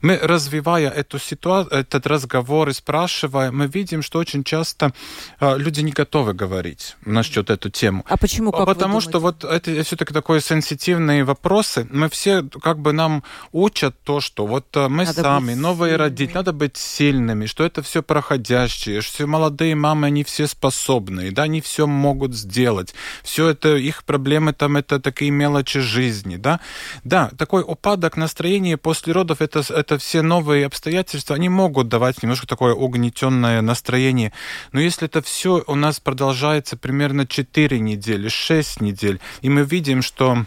Мы, 0.03 0.19
развивая 0.21 0.91
эту 0.91 1.19
ситуацию, 1.19 1.81
этот 1.81 2.07
разговор 2.07 2.69
и 2.69 2.73
спрашивая, 2.73 3.53
мы 3.53 3.69
видим, 3.69 4.03
что 4.03 4.19
очень 4.19 4.43
часто 4.43 4.93
э, 5.41 5.59
люди 5.59 5.81
не 5.81 5.93
готовы 5.93 6.33
говорить 6.33 6.97
насчет 7.05 7.51
эту 7.51 7.71
тему. 7.71 8.05
А 8.09 8.17
почему? 8.17 8.51
Как 8.51 8.67
Потому 8.67 9.01
что 9.01 9.21
вот 9.21 9.45
это 9.45 9.83
все-таки 9.85 10.13
такое 10.13 10.41
сенситивные 10.41 11.25
вопросы. 11.25 11.87
Мы 12.01 12.09
все 12.09 12.43
как 12.63 12.79
бы 12.79 12.93
нам 12.93 13.23
учат 13.53 13.95
то, 14.05 14.21
что 14.21 14.47
вот 14.47 14.67
э, 14.77 14.89
мы 14.89 15.05
надо 15.05 15.23
сами, 15.23 15.55
новые 15.55 15.97
родители, 15.97 16.35
надо 16.35 16.53
быть 16.53 16.77
сильными, 16.77 17.47
что 17.47 17.65
это 17.65 17.83
все 17.83 18.03
проходящее, 18.03 19.01
что 19.01 19.27
молодые 19.27 19.75
мамы, 19.75 20.09
они 20.09 20.25
все 20.25 20.47
способные, 20.47 21.31
да, 21.31 21.43
они 21.45 21.61
все 21.61 21.87
могут 21.87 22.35
сделать 22.35 22.61
делать. 22.61 22.95
Все 23.23 23.49
это, 23.49 23.77
их 23.77 24.05
проблемы 24.05 24.53
там, 24.53 24.77
это 24.77 25.01
такие 25.01 25.31
мелочи 25.31 25.81
жизни, 25.81 26.37
да. 26.37 26.61
Да, 27.05 27.31
такой 27.37 27.63
упадок 27.67 28.17
настроения 28.17 28.77
после 28.77 29.13
родов, 29.13 29.41
это, 29.41 29.61
это 29.61 29.99
все 29.99 30.23
новые 30.23 30.67
обстоятельства, 30.67 31.37
они 31.37 31.49
могут 31.49 31.89
давать 31.89 32.23
немножко 32.23 32.47
такое 32.47 32.75
угнетенное 32.75 33.63
настроение. 33.63 34.33
Но 34.73 34.81
если 34.81 35.07
это 35.07 35.23
все 35.23 35.63
у 35.67 35.75
нас 35.75 36.01
продолжается 36.01 36.77
примерно 36.77 37.27
4 37.27 37.81
недели, 37.81 38.29
6 38.29 38.81
недель, 38.81 39.21
и 39.43 39.49
мы 39.49 39.63
видим, 39.65 40.03
что 40.03 40.45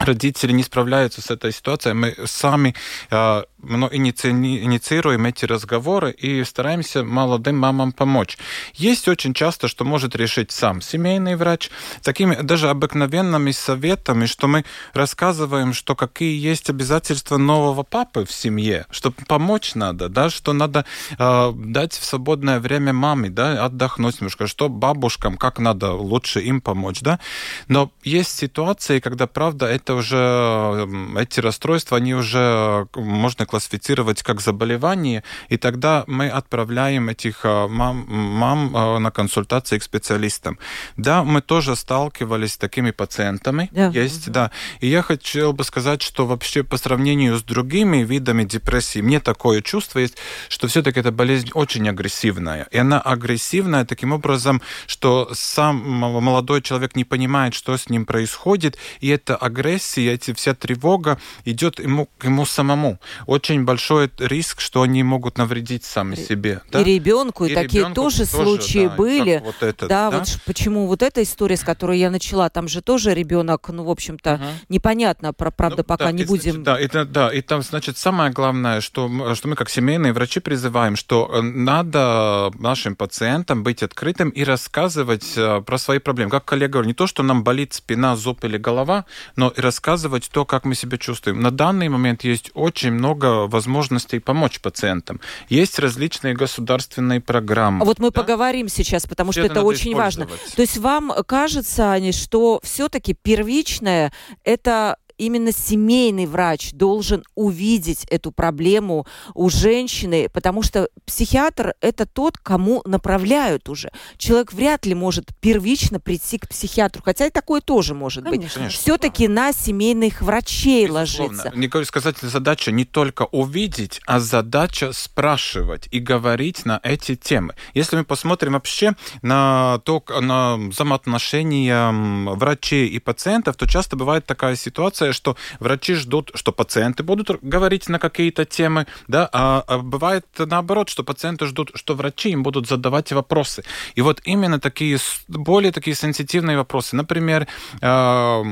родители 0.00 0.52
не 0.52 0.62
справляются 0.62 1.20
с 1.20 1.30
этой 1.30 1.52
ситуацией, 1.52 1.94
мы 1.94 2.16
сами 2.24 2.74
э, 3.10 3.42
инициируем 3.62 5.26
эти 5.26 5.44
разговоры 5.44 6.10
и 6.12 6.42
стараемся 6.44 7.04
молодым 7.04 7.58
мамам 7.58 7.92
помочь. 7.92 8.38
Есть 8.74 9.08
очень 9.08 9.34
часто, 9.34 9.68
что 9.68 9.84
может 9.84 10.16
решить 10.16 10.50
сам 10.50 10.80
семейный 10.80 11.36
врач, 11.36 11.70
такими 12.02 12.36
даже 12.36 12.70
обыкновенными 12.70 13.50
советами, 13.50 14.26
что 14.26 14.48
мы 14.48 14.64
рассказываем, 14.94 15.74
что 15.74 15.94
какие 15.94 16.40
есть 16.40 16.70
обязательства 16.70 17.36
нового 17.36 17.82
папы 17.82 18.24
в 18.24 18.32
семье, 18.32 18.86
что 18.90 19.10
помочь 19.10 19.74
надо, 19.74 20.08
да, 20.08 20.30
что 20.30 20.52
надо 20.52 20.84
э, 21.18 21.52
дать 21.54 21.92
в 21.92 22.04
свободное 22.04 22.60
время 22.60 22.92
маме, 22.92 23.28
да, 23.28 23.64
отдохнуть 23.64 24.20
немножко, 24.20 24.46
что 24.46 24.68
бабушкам, 24.68 25.36
как 25.36 25.58
надо 25.58 25.92
лучше 25.92 26.40
им 26.40 26.60
помочь, 26.60 27.00
да. 27.00 27.20
Но 27.68 27.90
есть 28.02 28.36
ситуации, 28.36 29.00
когда, 29.00 29.26
правда, 29.26 29.66
это 29.66 29.89
уже, 29.94 30.88
эти 31.18 31.40
расстройства, 31.40 31.96
они 31.96 32.14
уже 32.14 32.86
можно 32.94 33.46
классифицировать 33.46 34.22
как 34.22 34.40
заболевание, 34.40 35.22
и 35.48 35.56
тогда 35.56 36.04
мы 36.06 36.28
отправляем 36.28 37.08
этих 37.08 37.44
э, 37.44 37.66
мам, 37.68 38.06
мам 38.08 38.76
э, 38.76 38.98
на 38.98 39.10
консультации 39.10 39.78
к 39.78 39.82
специалистам. 39.82 40.58
Да, 40.96 41.24
мы 41.24 41.40
тоже 41.40 41.76
сталкивались 41.76 42.54
с 42.54 42.58
такими 42.58 42.90
пациентами, 42.90 43.68
да. 43.72 43.88
есть, 43.88 44.30
да. 44.30 44.50
И 44.80 44.86
я 44.86 45.02
хотел 45.02 45.52
бы 45.52 45.64
сказать, 45.64 46.02
что 46.02 46.26
вообще 46.26 46.62
по 46.62 46.76
сравнению 46.76 47.36
с 47.36 47.42
другими 47.42 47.98
видами 47.98 48.44
депрессии, 48.44 49.00
мне 49.00 49.20
такое 49.20 49.62
чувство 49.62 49.98
есть, 49.98 50.16
что 50.48 50.68
все-таки 50.68 51.00
эта 51.00 51.12
болезнь 51.12 51.50
очень 51.54 51.88
агрессивная. 51.88 52.66
И 52.70 52.78
она 52.78 53.00
агрессивная 53.00 53.84
таким 53.84 54.12
образом, 54.12 54.62
что 54.86 55.30
сам 55.32 55.76
молодой 55.76 56.62
человек 56.62 56.96
не 56.96 57.04
понимает, 57.04 57.54
что 57.54 57.76
с 57.76 57.88
ним 57.88 58.06
происходит, 58.06 58.78
и 59.00 59.08
эта 59.08 59.36
агрессия, 59.36 59.79
эти 59.98 60.32
вся 60.32 60.54
тревога 60.54 61.18
идет 61.44 61.78
ему, 61.78 62.08
ему 62.22 62.46
самому 62.46 62.98
очень 63.26 63.64
большой 63.64 64.10
риск, 64.18 64.60
что 64.60 64.82
они 64.82 65.02
могут 65.02 65.38
навредить 65.38 65.84
сами 65.84 66.14
себе. 66.14 66.62
Да? 66.70 66.80
И 66.80 66.84
ребенку, 66.84 67.44
и, 67.46 67.52
и 67.52 67.54
такие 67.54 67.80
ребенку 67.80 68.02
тоже, 68.02 68.26
тоже 68.26 68.30
случаи 68.30 68.86
да, 68.86 68.94
были. 68.96 69.42
Вот 69.44 69.62
это, 69.62 69.88
да, 69.88 70.10
да, 70.10 70.18
вот 70.18 70.38
почему 70.44 70.86
вот 70.86 71.02
эта 71.02 71.22
история, 71.22 71.56
с 71.56 71.62
которой 71.62 71.98
я 71.98 72.10
начала, 72.10 72.48
там 72.50 72.68
же 72.68 72.82
тоже 72.82 73.14
ребенок, 73.14 73.68
ну, 73.68 73.84
в 73.84 73.90
общем-то, 73.90 74.34
угу. 74.34 74.44
непонятно, 74.68 75.32
про, 75.32 75.50
правда, 75.50 75.78
ну, 75.78 75.84
пока 75.84 76.06
да, 76.06 76.12
не 76.12 76.22
и, 76.22 76.26
будем. 76.26 76.62
Да, 76.62 76.78
это, 76.78 77.04
да, 77.04 77.32
и 77.32 77.40
там, 77.40 77.62
значит, 77.62 77.98
самое 77.98 78.30
главное, 78.30 78.80
что, 78.80 79.34
что 79.34 79.48
мы 79.48 79.56
как 79.56 79.70
семейные 79.70 80.12
врачи 80.12 80.40
призываем, 80.40 80.96
что 80.96 81.30
э, 81.32 81.40
надо 81.40 82.50
нашим 82.58 82.96
пациентам 82.96 83.62
быть 83.62 83.82
открытым 83.82 84.30
и 84.30 84.44
рассказывать 84.44 85.34
э, 85.36 85.60
про 85.62 85.78
свои 85.78 85.98
проблемы. 85.98 86.30
Как 86.30 86.44
коллега 86.44 86.72
говорит, 86.74 86.88
не 86.88 86.94
то, 86.94 87.06
что 87.06 87.22
нам 87.22 87.44
болит 87.44 87.74
спина, 87.74 88.16
зуб 88.16 88.44
или 88.44 88.56
голова, 88.56 89.04
но 89.36 89.48
и 89.48 89.60
рассказывать 89.70 90.28
то, 90.32 90.44
как 90.44 90.64
мы 90.64 90.74
себя 90.74 90.98
чувствуем. 90.98 91.40
На 91.40 91.52
данный 91.52 91.88
момент 91.88 92.24
есть 92.24 92.50
очень 92.54 92.90
много 92.90 93.46
возможностей 93.46 94.18
помочь 94.18 94.60
пациентам. 94.60 95.20
Есть 95.48 95.78
различные 95.78 96.34
государственные 96.34 97.20
программы. 97.20 97.84
Вот 97.84 98.00
мы 98.00 98.10
да? 98.10 98.20
поговорим 98.20 98.68
сейчас, 98.68 99.06
потому 99.06 99.30
Все 99.30 99.42
что 99.42 99.46
это, 99.46 99.60
это 99.60 99.62
очень 99.62 99.94
важно. 99.94 100.26
То 100.56 100.62
есть 100.62 100.76
вам 100.78 101.12
кажется, 101.24 101.92
Аня, 101.92 102.12
что 102.12 102.60
все-таки 102.64 103.14
первичное 103.14 104.12
это 104.42 104.96
именно 105.20 105.52
семейный 105.52 106.26
врач 106.26 106.72
должен 106.72 107.22
увидеть 107.34 108.04
эту 108.10 108.32
проблему 108.32 109.06
у 109.34 109.50
женщины, 109.50 110.28
потому 110.32 110.62
что 110.62 110.88
психиатр– 111.04 111.74
это 111.80 112.06
тот, 112.06 112.38
кому 112.38 112.82
направляют 112.86 113.68
уже. 113.68 113.90
Человек 114.16 114.52
вряд 114.52 114.86
ли 114.86 114.94
может 114.94 115.26
первично 115.40 116.00
прийти 116.00 116.38
к 116.38 116.48
психиатру, 116.48 117.02
хотя 117.04 117.26
и 117.26 117.30
такое 117.30 117.60
тоже 117.60 117.94
может 117.94 118.24
Конечно. 118.24 118.64
быть. 118.64 118.72
Все-таки 118.72 119.28
на 119.28 119.52
семейных 119.52 120.22
врачей 120.22 120.86
Безусловно. 120.86 121.36
ложится. 121.36 121.58
Николай 121.58 121.84
сказать, 121.84 122.16
задача 122.18 122.72
не 122.72 122.84
только 122.84 123.24
увидеть, 123.24 124.00
а 124.06 124.20
задача 124.20 124.92
спрашивать 124.92 125.88
и 125.90 125.98
говорить 125.98 126.64
на 126.64 126.80
эти 126.82 127.14
темы. 127.14 127.54
Если 127.74 127.96
мы 127.96 128.04
посмотрим 128.04 128.54
вообще 128.54 128.94
на 129.22 129.80
то, 129.84 130.02
на 130.20 130.56
взаимоотношения 130.56 131.90
врачей 132.34 132.88
и 132.88 132.98
пациентов, 132.98 133.56
то 133.56 133.66
часто 133.66 133.96
бывает 133.96 134.24
такая 134.24 134.56
ситуация, 134.56 135.09
ситуация, 135.10 135.12
что 135.12 135.36
врачи 135.60 135.94
ждут, 135.94 136.30
что 136.34 136.52
пациенты 136.52 137.02
будут 137.02 137.30
говорить 137.42 137.88
на 137.88 137.98
какие-то 137.98 138.44
темы, 138.44 138.86
да, 139.08 139.28
а, 139.32 139.64
а 139.66 139.78
бывает 139.78 140.24
наоборот, 140.38 140.88
что 140.88 141.04
пациенты 141.04 141.46
ждут, 141.46 141.70
что 141.74 141.94
врачи 141.94 142.30
им 142.30 142.42
будут 142.42 142.68
задавать 142.68 143.12
вопросы. 143.12 143.64
И 143.96 144.02
вот 144.02 144.20
именно 144.24 144.58
такие 144.58 144.98
более 145.28 145.72
такие 145.72 145.94
сенситивные 145.96 146.56
вопросы, 146.56 146.96
например, 146.96 147.46
э, 147.80 148.42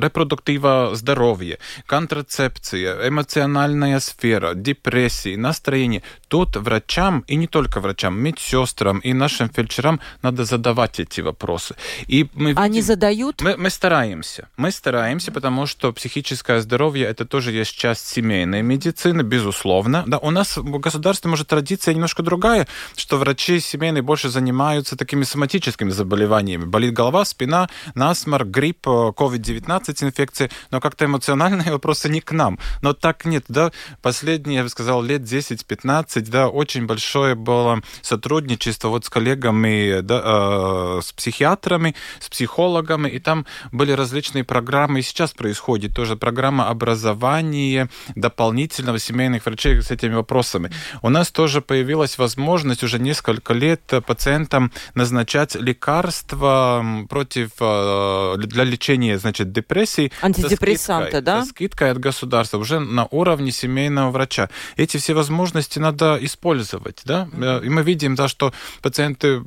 репродуктива 0.00 0.90
здоровья, 0.94 1.58
контрацепция, 1.86 3.08
эмоциональная 3.08 4.00
сфера, 4.00 4.54
депрессии, 4.54 5.36
настроение. 5.36 6.02
Тут 6.28 6.56
врачам, 6.56 7.24
и 7.28 7.36
не 7.36 7.46
только 7.46 7.80
врачам, 7.80 8.18
медсестрам 8.18 8.98
и 8.98 9.12
нашим 9.12 9.48
фельдшерам 9.48 10.00
надо 10.22 10.44
задавать 10.44 11.00
эти 11.00 11.22
вопросы. 11.22 11.74
И 12.10 12.26
мы 12.34 12.54
Они 12.56 12.82
задают? 12.82 13.42
Мы, 13.42 13.56
мы 13.56 13.70
стараемся. 13.70 14.48
Мы 14.56 14.70
стараемся, 14.70 15.32
потому 15.32 15.55
потому 15.56 15.68
что 15.68 15.90
психическое 15.94 16.60
здоровье 16.60 17.06
это 17.06 17.24
тоже 17.24 17.50
есть 17.50 17.74
часть 17.74 18.06
семейной 18.08 18.60
медицины, 18.60 19.22
безусловно. 19.22 20.04
Да, 20.06 20.18
у 20.18 20.30
нас 20.30 20.58
в 20.58 20.78
государстве, 20.78 21.30
может, 21.30 21.48
традиция 21.48 21.94
немножко 21.94 22.22
другая, 22.22 22.68
что 22.94 23.16
врачи 23.16 23.58
семейные 23.58 24.02
больше 24.02 24.28
занимаются 24.28 24.98
такими 24.98 25.22
соматическими 25.24 25.88
заболеваниями. 25.88 26.66
Болит 26.66 26.92
голова, 26.92 27.24
спина, 27.24 27.70
насморк, 27.94 28.48
грипп, 28.48 28.86
COVID-19 28.86 30.04
инфекции, 30.04 30.50
но 30.70 30.82
как-то 30.82 31.06
эмоциональные 31.06 31.72
вопросы 31.72 32.10
не 32.10 32.20
к 32.20 32.32
нам. 32.32 32.58
Но 32.82 32.92
так 32.92 33.24
нет, 33.24 33.46
да, 33.48 33.72
последние, 34.02 34.58
я 34.58 34.62
бы 34.62 34.68
сказал, 34.68 35.02
лет 35.02 35.22
10-15, 35.22 36.28
да, 36.28 36.48
очень 36.50 36.84
большое 36.84 37.34
было 37.34 37.80
сотрудничество 38.02 38.88
вот 38.88 39.06
с 39.06 39.08
коллегами, 39.08 40.00
да, 40.02 40.20
э, 40.22 41.00
с 41.02 41.12
психиатрами, 41.14 41.94
с 42.20 42.28
психологами, 42.28 43.08
и 43.08 43.18
там 43.20 43.46
были 43.72 43.92
различные 43.92 44.44
программы, 44.44 44.98
и 44.98 45.02
сейчас 45.02 45.32
происходит 45.46 45.94
тоже 45.94 46.16
программа 46.16 46.68
образования 46.68 47.88
дополнительного 48.16 48.98
семейных 48.98 49.46
врачей 49.46 49.80
с 49.80 49.92
этими 49.92 50.14
вопросами. 50.14 50.72
У 51.02 51.08
нас 51.08 51.30
тоже 51.30 51.60
появилась 51.60 52.18
возможность 52.18 52.82
уже 52.82 52.98
несколько 52.98 53.54
лет 53.54 53.80
пациентам 54.04 54.72
назначать 54.94 55.54
лекарства 55.54 56.84
против 57.08 57.50
э, 57.60 58.34
для 58.38 58.64
лечения, 58.64 59.18
значит, 59.18 59.52
депрессии. 59.52 60.10
Антидепрессанты, 60.20 61.10
скидкой, 61.10 61.22
да? 61.22 61.44
Со 61.44 61.50
скидкой 61.50 61.90
от 61.92 61.98
государства 61.98 62.58
уже 62.58 62.80
на 62.80 63.06
уровне 63.12 63.52
семейного 63.52 64.10
врача. 64.10 64.48
Эти 64.76 64.96
все 64.96 65.14
возможности 65.14 65.78
надо 65.78 66.18
использовать, 66.20 67.02
да? 67.04 67.28
Э, 67.34 67.60
и 67.64 67.68
мы 67.68 67.84
видим, 67.84 68.16
да, 68.16 68.26
что 68.26 68.52
пациенты 68.82 69.44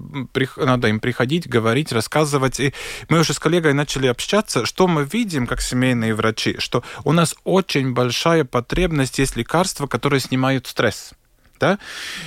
надо 0.55 0.87
им 0.87 1.01
приходить, 1.01 1.49
говорить, 1.49 1.91
рассказывать. 1.91 2.61
И 2.61 2.73
мы 3.09 3.19
уже 3.19 3.33
с 3.33 3.39
коллегой 3.39 3.73
начали 3.73 4.07
общаться, 4.07 4.65
что 4.65 4.87
мы 4.87 5.03
видим 5.03 5.45
как 5.45 5.59
семейные 5.61 5.78
семейные 5.79 6.13
врачи, 6.13 6.57
что 6.59 6.83
у 7.05 7.13
нас 7.13 7.35
очень 7.45 7.93
большая 7.93 8.43
потребность 8.43 9.17
есть 9.17 9.37
лекарства, 9.37 9.87
которые 9.87 10.19
снимают 10.19 10.67
стресс. 10.67 11.13
Да? 11.59 11.79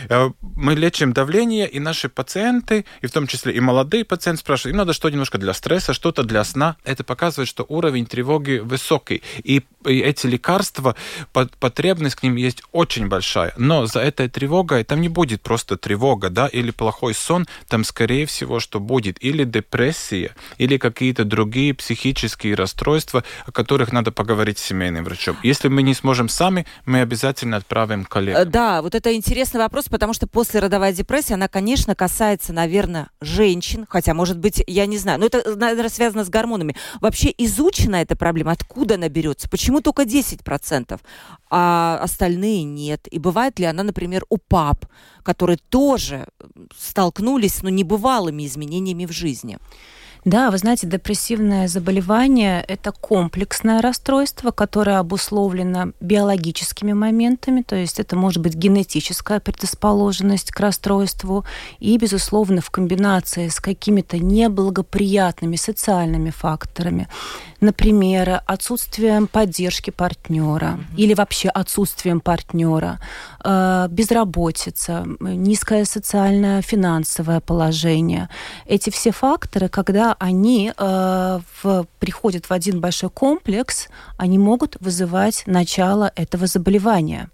Э, 0.08 0.30
мы 0.40 0.74
лечим 0.74 1.12
давление, 1.12 1.68
и 1.68 1.80
наши 1.80 2.08
пациенты, 2.08 2.84
и 3.00 3.06
в 3.06 3.12
том 3.12 3.26
числе 3.26 3.52
и 3.52 3.60
молодые 3.60 4.04
пациенты 4.04 4.40
спрашивают, 4.40 4.74
им 4.74 4.78
надо 4.78 4.92
что 4.92 5.08
немножко 5.08 5.38
для 5.38 5.54
стресса, 5.54 5.92
что-то 5.92 6.22
для 6.22 6.44
сна. 6.44 6.76
Это 6.84 7.04
показывает, 7.04 7.48
что 7.48 7.64
уровень 7.68 8.06
тревоги 8.06 8.58
высокий. 8.58 9.22
И, 9.42 9.62
и 9.86 9.98
эти 10.00 10.26
лекарства, 10.26 10.94
потребность 11.32 12.16
к 12.16 12.22
ним 12.22 12.36
есть 12.36 12.62
очень 12.72 13.08
большая. 13.08 13.52
Но 13.56 13.86
за 13.86 14.00
этой 14.00 14.28
тревогой 14.28 14.84
там 14.84 15.00
не 15.00 15.08
будет 15.08 15.42
просто 15.42 15.76
тревога, 15.76 16.30
да, 16.30 16.46
или 16.46 16.70
плохой 16.70 17.14
сон, 17.14 17.46
там 17.68 17.84
скорее 17.84 18.26
всего, 18.26 18.60
что 18.60 18.80
будет 18.80 19.22
или 19.22 19.44
депрессия, 19.44 20.34
или 20.58 20.76
какие-то 20.76 21.24
другие 21.24 21.74
психические 21.74 22.54
расстройства, 22.54 23.24
о 23.46 23.52
которых 23.52 23.92
надо 23.92 24.12
поговорить 24.12 24.58
с 24.58 24.62
семейным 24.62 25.04
врачом. 25.04 25.36
Если 25.42 25.68
мы 25.68 25.82
не 25.82 25.94
сможем 25.94 26.28
сами, 26.28 26.66
мы 26.84 27.00
обязательно 27.00 27.56
отправим 27.56 28.04
коллегам. 28.04 28.50
Да, 28.50 28.82
вот 28.82 28.94
это 28.94 29.14
интересный 29.22 29.60
вопрос, 29.60 29.88
потому 29.88 30.14
что 30.14 30.26
после 30.26 30.58
родовая 30.58 30.92
депрессия, 30.92 31.34
она, 31.34 31.46
конечно, 31.46 31.94
касается, 31.94 32.52
наверное, 32.52 33.08
женщин, 33.20 33.86
хотя, 33.88 34.14
может 34.14 34.36
быть, 34.36 34.64
я 34.66 34.84
не 34.86 34.98
знаю, 34.98 35.20
но 35.20 35.26
это, 35.26 35.54
наверное, 35.54 35.88
связано 35.88 36.24
с 36.24 36.28
гормонами. 36.28 36.74
Вообще 37.00 37.32
изучена 37.38 37.96
эта 37.96 38.16
проблема, 38.16 38.50
откуда 38.50 38.96
она 38.96 39.08
берется? 39.08 39.48
Почему 39.48 39.80
только 39.80 40.02
10%, 40.02 41.00
а 41.50 41.98
остальные 42.02 42.64
нет? 42.64 43.06
И 43.12 43.20
бывает 43.20 43.60
ли 43.60 43.64
она, 43.64 43.84
например, 43.84 44.24
у 44.28 44.38
пап, 44.38 44.86
которые 45.22 45.58
тоже 45.68 46.26
столкнулись 46.76 47.54
с 47.54 47.62
ну, 47.62 47.68
небывалыми 47.68 48.44
изменениями 48.44 49.06
в 49.06 49.12
жизни? 49.12 49.58
Да, 50.24 50.52
вы 50.52 50.58
знаете, 50.58 50.86
депрессивное 50.86 51.66
заболевание– 51.66 52.62
это 52.68 52.92
комплексное 52.92 53.82
расстройство, 53.82 54.52
которое 54.52 54.98
обусловлено 54.98 55.92
биологическими 55.98 56.92
моментами, 56.92 57.62
то 57.62 57.74
есть 57.74 57.98
это 57.98 58.14
может 58.14 58.40
быть 58.40 58.54
генетическая 58.54 59.40
предрасположенность 59.40 60.52
к 60.52 60.60
расстройству 60.60 61.44
и, 61.80 61.98
безусловно, 61.98 62.60
в 62.60 62.70
комбинации 62.70 63.48
с 63.48 63.58
какими-то 63.58 64.18
неблагоприятными 64.18 65.56
социальными 65.56 66.30
факторами, 66.30 67.08
например, 67.60 68.42
отсутствием 68.46 69.26
поддержки 69.26 69.90
партнера 69.90 70.78
mm-hmm. 70.78 70.96
или 70.98 71.14
вообще 71.14 71.48
отсутствием 71.48 72.20
партнера, 72.20 73.00
э, 73.42 73.88
безработица, 73.90 75.04
низкое 75.18 75.84
социальное 75.84 76.62
финансовое 76.62 77.40
положение. 77.40 78.28
Эти 78.66 78.90
все 78.90 79.10
факторы, 79.10 79.68
когда 79.68 80.11
они 80.18 80.72
э, 80.76 81.40
в, 81.62 81.86
приходят 81.98 82.46
в 82.46 82.52
один 82.52 82.80
большой 82.80 83.10
комплекс, 83.10 83.88
они 84.16 84.38
могут 84.38 84.76
вызывать 84.80 85.44
начало 85.46 86.12
этого 86.16 86.46
заболевания. 86.46 87.30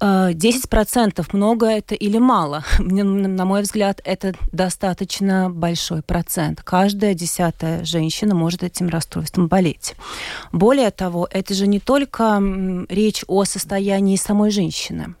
10% 0.00 1.26
много 1.32 1.66
это 1.66 1.94
или 1.94 2.18
мало? 2.18 2.64
На 2.78 3.44
мой 3.44 3.62
взгляд, 3.62 4.00
это 4.04 4.34
достаточно 4.52 5.50
большой 5.50 6.02
процент. 6.02 6.62
Каждая 6.62 7.14
десятая 7.14 7.84
женщина 7.84 8.34
может 8.34 8.62
этим 8.62 8.88
расстройством 8.88 9.48
болеть. 9.48 9.94
Более 10.52 10.90
того, 10.90 11.26
это 11.30 11.54
же 11.54 11.66
не 11.66 11.80
только 11.80 12.40
речь 12.88 13.24
о 13.26 13.44
состоянии 13.44 14.16
самой 14.16 14.50
женщины. 14.50 15.14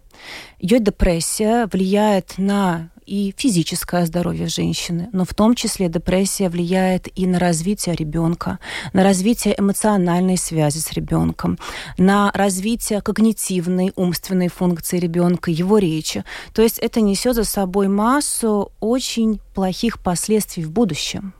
Ее 0.58 0.80
депрессия 0.80 1.66
влияет 1.66 2.38
на 2.38 2.90
и 3.08 3.34
физическое 3.36 4.04
здоровье 4.04 4.48
женщины, 4.48 5.08
но 5.12 5.24
в 5.24 5.32
том 5.32 5.54
числе 5.54 5.88
депрессия 5.88 6.50
влияет 6.50 7.08
и 7.18 7.26
на 7.26 7.38
развитие 7.38 7.96
ребенка, 7.96 8.58
на 8.92 9.02
развитие 9.02 9.54
эмоциональной 9.58 10.36
связи 10.36 10.78
с 10.78 10.92
ребенком, 10.92 11.58
на 11.96 12.30
развитие 12.34 13.00
когнитивной, 13.00 13.92
умственной 13.96 14.48
функции 14.48 14.98
ребенка, 14.98 15.50
его 15.50 15.78
речи. 15.78 16.24
То 16.52 16.62
есть 16.62 16.78
это 16.78 17.00
несет 17.00 17.34
за 17.34 17.44
собой 17.44 17.88
массу 17.88 18.72
очень 18.80 19.40
плохих 19.54 20.00
последствий 20.02 20.64
в 20.64 20.70
будущем. 20.70 21.32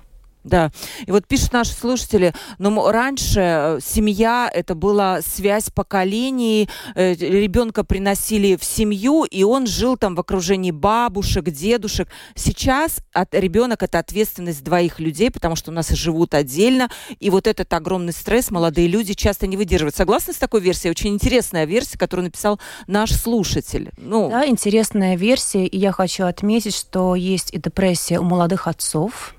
Да. 0.45 0.71
И 1.07 1.11
вот 1.11 1.27
пишут 1.27 1.53
наши 1.53 1.73
слушатели, 1.73 2.33
ну, 2.59 2.91
раньше 2.91 3.41
э, 3.41 3.79
семья, 3.83 4.51
это 4.53 4.75
была 4.75 5.21
связь 5.21 5.71
поколений, 5.71 6.69
э, 6.95 7.15
ребенка 7.15 7.85
приносили 7.85 8.57
в 8.57 8.65
семью, 8.65 9.25
и 9.25 9.43
он 9.43 9.67
жил 9.67 9.97
там 9.97 10.15
в 10.15 10.21
окружении 10.21 10.71
бабушек, 10.71 11.51
дедушек. 11.51 12.09
Сейчас 12.35 13.01
от, 13.13 13.35
ребенок 13.35 13.83
это 13.83 13.99
ответственность 13.99 14.65
двоих 14.65 15.01
людей, 15.01 15.31
потому 15.31 15.57
что 15.57 15.71
у 15.71 15.75
нас 15.75 15.89
живут 15.91 16.35
отдельно, 16.35 16.89
и 17.19 17.31
вот 17.31 17.47
этот 17.47 17.73
огромный 17.73 18.13
стресс 18.13 18.51
молодые 18.51 18.89
люди 18.89 19.15
часто 19.15 19.47
не 19.47 19.57
выдерживают. 19.57 19.97
Согласны 19.97 20.33
с 20.33 20.37
такой 20.37 20.61
версией? 20.61 20.93
Очень 20.93 21.15
интересная 21.15 21.65
версия, 21.65 21.99
которую 21.99 22.27
написал 22.27 22.61
наш 22.87 23.13
слушатель. 23.13 23.91
Ну... 23.99 24.31
Да, 24.31 24.47
интересная 24.47 25.17
версия, 25.17 25.67
и 25.67 25.77
я 25.77 25.93
хочу 25.93 26.25
отметить, 26.25 26.75
что 26.75 27.15
есть 27.15 27.53
и 27.53 27.59
депрессия 27.59 28.19
у 28.19 28.25
молодых 28.25 28.67
отцов, 28.67 29.35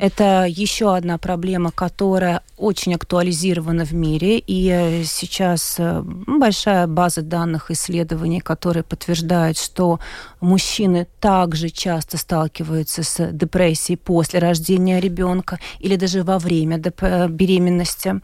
Это 0.00 0.46
еще 0.48 0.96
одна 0.96 1.18
проблема, 1.18 1.70
которая 1.70 2.42
очень 2.56 2.94
актуализирована 2.94 3.84
в 3.84 3.92
мире, 3.92 4.38
и 4.38 4.68
э, 4.70 5.04
сейчас 5.04 5.76
э, 5.78 6.02
большая 6.04 6.86
база 6.86 7.22
данных 7.22 7.70
исследований, 7.70 8.40
которые 8.40 8.84
подтверждают, 8.84 9.58
что 9.58 9.98
мужчины 10.40 11.06
также 11.20 11.68
часто 11.68 12.16
сталкиваются 12.16 13.02
с 13.02 13.30
депрессией 13.32 13.96
после 13.96 14.38
рождения 14.38 15.00
ребенка 15.00 15.58
или 15.80 15.96
даже 15.96 16.22
во 16.22 16.38
время 16.38 16.80
э, 16.80 17.28
беременности. 17.28 18.20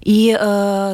И, 0.00 0.36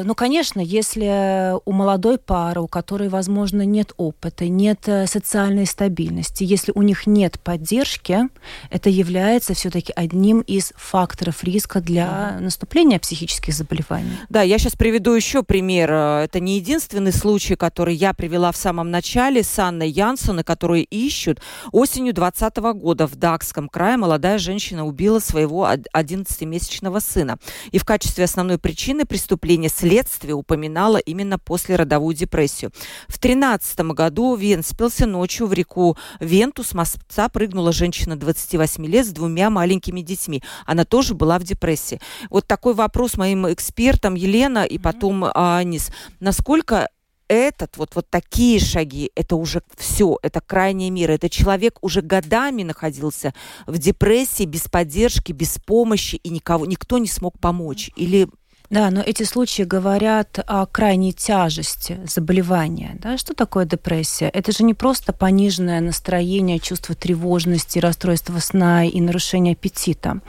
ну, 0.05 0.15
конечно, 0.15 0.61
если 0.61 1.53
у 1.65 1.71
молодой 1.71 2.17
пары, 2.17 2.61
у 2.61 2.67
которой, 2.67 3.09
возможно, 3.09 3.63
нет 3.65 3.93
опыта, 3.97 4.47
нет 4.47 4.87
социальной 5.05 5.65
стабильности, 5.65 6.43
если 6.43 6.71
у 6.73 6.81
них 6.81 7.07
нет 7.07 7.39
поддержки, 7.39 8.29
это 8.69 8.89
является 8.89 9.53
все-таки 9.61 9.93
одним 9.95 10.41
из 10.41 10.73
факторов 10.75 11.43
риска 11.43 11.81
для 11.81 12.39
наступления 12.39 12.97
психических 12.97 13.53
заболеваний. 13.53 14.09
Да, 14.27 14.41
я 14.41 14.57
сейчас 14.57 14.75
приведу 14.75 15.13
еще 15.13 15.43
пример. 15.43 15.91
Это 15.91 16.39
не 16.39 16.55
единственный 16.55 17.13
случай, 17.13 17.55
который 17.55 17.93
я 17.93 18.15
привела 18.15 18.51
в 18.51 18.57
самом 18.57 18.89
начале 18.89 19.43
с 19.43 19.59
Анной 19.59 19.91
Янсоной, 19.91 20.43
которую 20.43 20.83
ищут. 20.85 21.41
Осенью 21.71 22.15
2020 22.15 22.57
года 22.81 23.05
в 23.05 23.15
Дакском 23.17 23.69
крае 23.69 23.97
молодая 23.97 24.39
женщина 24.39 24.83
убила 24.83 25.19
своего 25.19 25.69
11-месячного 25.69 26.99
сына. 26.99 27.37
И 27.71 27.77
в 27.77 27.85
качестве 27.85 28.23
основной 28.23 28.57
причины 28.57 29.05
преступления 29.05 29.69
следствие 29.69 30.33
упоминало 30.33 30.97
именно 30.97 31.37
послеродовую 31.37 32.15
депрессию. 32.15 32.71
В 33.07 33.19
2013 33.21 33.79
году 33.91 34.35
в 34.35 34.39
Венспилсе 34.39 35.05
ночью 35.05 35.45
в 35.45 35.53
реку 35.53 35.97
Венту 36.19 36.63
с 36.63 36.73
моста 36.73 37.29
прыгнула 37.29 37.71
женщина 37.71 38.15
28 38.15 38.87
лет 38.87 39.05
с 39.05 39.09
двумя 39.09 39.50
маленькими 39.51 40.01
детьми. 40.01 40.41
Она 40.65 40.85
тоже 40.85 41.13
была 41.13 41.37
в 41.37 41.43
депрессии. 41.43 41.99
Вот 42.29 42.47
такой 42.47 42.73
вопрос 42.73 43.17
моим 43.17 43.51
экспертам 43.51 44.15
Елена 44.15 44.63
и 44.63 44.77
потом 44.77 45.25
Анис. 45.33 45.91
Насколько 46.19 46.89
этот, 47.31 47.77
вот, 47.77 47.95
вот 47.95 48.09
такие 48.09 48.59
шаги, 48.59 49.09
это 49.15 49.37
уже 49.37 49.61
все, 49.77 50.17
это 50.21 50.41
крайняя 50.41 50.89
мера. 50.89 51.13
Это 51.13 51.29
человек 51.29 51.77
уже 51.81 52.01
годами 52.01 52.63
находился 52.63 53.33
в 53.67 53.77
депрессии, 53.77 54.43
без 54.43 54.67
поддержки, 54.67 55.31
без 55.31 55.57
помощи, 55.57 56.17
и 56.17 56.29
никого, 56.29 56.65
никто 56.65 56.97
не 56.97 57.07
смог 57.07 57.39
помочь. 57.39 57.89
Или 57.95 58.27
да, 58.71 58.89
но 58.89 59.01
эти 59.01 59.23
случаи 59.23 59.63
говорят 59.63 60.39
о 60.47 60.65
крайней 60.65 61.11
тяжести 61.11 61.99
заболевания. 62.05 62.97
Да? 63.01 63.17
Что 63.17 63.33
такое 63.33 63.65
депрессия? 63.65 64.29
Это 64.29 64.53
же 64.53 64.63
не 64.63 64.73
просто 64.73 65.11
пониженное 65.11 65.81
настроение, 65.81 66.57
чувство 66.57 66.95
тревожности, 66.95 67.79
расстройство 67.79 68.39
сна 68.39 68.85
и 68.85 69.01
нарушение 69.01 69.53
аппетита. 69.53 70.21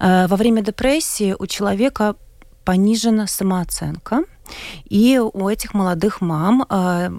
Э, 0.00 0.26
во 0.28 0.36
время 0.36 0.62
депрессии 0.62 1.36
у 1.38 1.46
человека 1.46 2.16
понижена 2.64 3.26
самооценка, 3.26 4.22
и 4.88 5.18
у 5.18 5.48
этих 5.50 5.74
молодых 5.74 6.22
мам 6.22 6.64
э, 6.68 7.10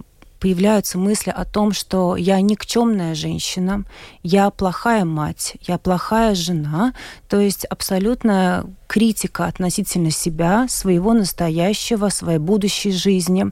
появляются 0.45 0.99
мысли 0.99 1.33
о 1.35 1.43
том, 1.43 1.71
что 1.71 2.15
я 2.15 2.39
никчемная 2.39 3.15
женщина, 3.15 3.83
я 4.21 4.51
плохая 4.51 5.03
мать, 5.03 5.55
я 5.61 5.79
плохая 5.79 6.35
жена, 6.35 6.93
то 7.27 7.39
есть 7.39 7.65
абсолютная 7.65 8.63
критика 8.85 9.45
относительно 9.45 10.11
себя, 10.11 10.67
своего 10.69 11.13
настоящего, 11.13 12.09
своей 12.09 12.37
будущей 12.37 12.91
жизни. 12.91 13.47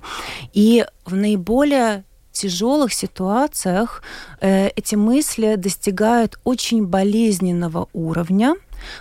И 0.54 0.86
в 1.04 1.16
наиболее 1.16 2.04
тяжелых 2.32 2.94
ситуациях 2.94 4.04
э, 4.40 4.68
эти 4.76 4.94
мысли 4.94 5.56
достигают 5.56 6.38
очень 6.44 6.86
болезненного 6.86 7.88
уровня, 7.94 8.54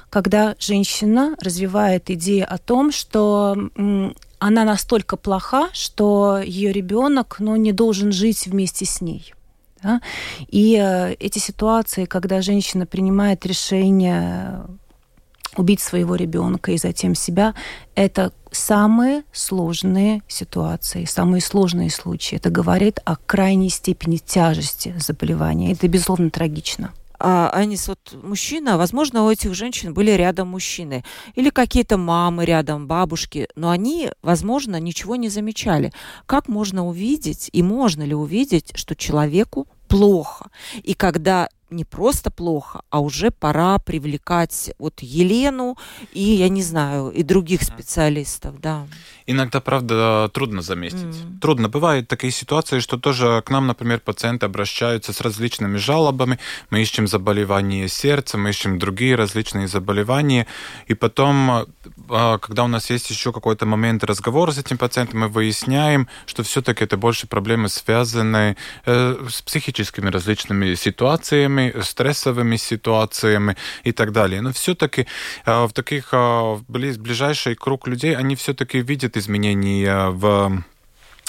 когда 0.08 0.54
женщина 0.58 1.36
развивает 1.42 2.08
идею 2.08 2.46
о 2.48 2.56
том, 2.56 2.90
что 2.90 3.54
она 4.42 4.64
настолько 4.64 5.16
плоха, 5.16 5.68
что 5.72 6.40
ее 6.44 6.72
ребенок 6.72 7.36
ну, 7.38 7.54
не 7.54 7.72
должен 7.72 8.10
жить 8.10 8.46
вместе 8.48 8.84
с 8.84 9.00
ней. 9.00 9.32
Да? 9.82 10.00
И 10.48 10.76
э, 10.82 11.14
эти 11.20 11.38
ситуации, 11.38 12.06
когда 12.06 12.42
женщина 12.42 12.84
принимает 12.84 13.46
решение 13.46 14.64
убить 15.56 15.80
своего 15.80 16.16
ребенка 16.16 16.72
и 16.72 16.76
затем 16.76 17.14
себя, 17.14 17.54
это 17.94 18.32
самые 18.50 19.22
сложные 19.32 20.22
ситуации, 20.26 21.04
самые 21.04 21.40
сложные 21.40 21.90
случаи. 21.90 22.34
Это 22.34 22.50
говорит 22.50 22.98
о 23.04 23.14
крайней 23.14 23.70
степени 23.70 24.16
тяжести 24.16 24.92
заболевания. 24.98 25.72
Это, 25.72 25.86
безусловно, 25.86 26.30
трагично 26.30 26.92
а, 27.24 27.50
Анис, 27.50 27.86
вот 27.86 28.18
мужчина, 28.20 28.76
возможно, 28.76 29.24
у 29.24 29.30
этих 29.30 29.54
женщин 29.54 29.94
были 29.94 30.10
рядом 30.10 30.48
мужчины 30.48 31.04
или 31.36 31.50
какие-то 31.50 31.96
мамы 31.96 32.44
рядом, 32.44 32.88
бабушки, 32.88 33.46
но 33.54 33.70
они, 33.70 34.10
возможно, 34.22 34.80
ничего 34.80 35.14
не 35.14 35.28
замечали. 35.28 35.92
Как 36.26 36.48
можно 36.48 36.84
увидеть 36.84 37.48
и 37.52 37.62
можно 37.62 38.02
ли 38.02 38.14
увидеть, 38.14 38.72
что 38.74 38.96
человеку 38.96 39.68
плохо? 39.86 40.50
И 40.82 40.94
когда 40.94 41.48
не 41.72 41.84
просто 41.84 42.30
плохо, 42.30 42.82
а 42.90 43.00
уже 43.00 43.30
пора 43.30 43.78
привлекать 43.78 44.72
вот 44.78 45.00
Елену 45.00 45.76
и, 46.12 46.22
я 46.22 46.48
не 46.48 46.62
знаю, 46.62 47.10
и 47.10 47.22
других 47.22 47.62
специалистов, 47.62 48.60
да. 48.60 48.86
Иногда, 49.26 49.60
правда, 49.60 50.30
трудно 50.32 50.62
заметить. 50.62 50.98
Mm. 50.98 51.40
Трудно. 51.40 51.68
Бывают 51.68 52.08
такие 52.08 52.32
ситуации, 52.32 52.80
что 52.80 52.98
тоже 52.98 53.42
к 53.46 53.50
нам, 53.50 53.66
например, 53.66 54.00
пациенты 54.00 54.46
обращаются 54.46 55.12
с 55.12 55.20
различными 55.20 55.76
жалобами. 55.76 56.38
Мы 56.70 56.82
ищем 56.82 57.06
заболевания 57.06 57.88
сердца, 57.88 58.36
мы 58.36 58.50
ищем 58.50 58.78
другие 58.78 59.14
различные 59.14 59.68
заболевания. 59.68 60.46
И 60.88 60.94
потом, 60.94 61.66
а, 62.10 62.38
когда 62.38 62.64
у 62.64 62.68
нас 62.68 62.90
есть 62.90 63.10
еще 63.10 63.32
какой-то 63.32 63.64
момент 63.64 64.04
разговора 64.04 64.50
с 64.50 64.58
этим 64.58 64.76
пациентом, 64.76 65.20
мы 65.20 65.28
выясняем, 65.28 66.08
что 66.26 66.42
все-таки 66.42 66.84
это 66.84 66.96
больше 66.96 67.26
проблемы, 67.26 67.68
связанные 67.68 68.56
э, 68.86 69.26
с 69.30 69.42
психическими 69.42 70.10
различными 70.10 70.74
ситуациями, 70.74 71.61
другими 71.70 71.82
стрессовыми 71.82 72.56
ситуациями 72.56 73.56
и 73.84 73.92
так 73.92 74.12
далее. 74.12 74.40
Но 74.40 74.52
все-таки 74.52 75.06
в 75.46 75.70
таких 75.72 76.12
ближайший 76.68 77.54
круг 77.54 77.88
людей, 77.88 78.16
они 78.16 78.34
все-таки 78.34 78.80
видят 78.80 79.16
изменения 79.16 80.08
в 80.10 80.62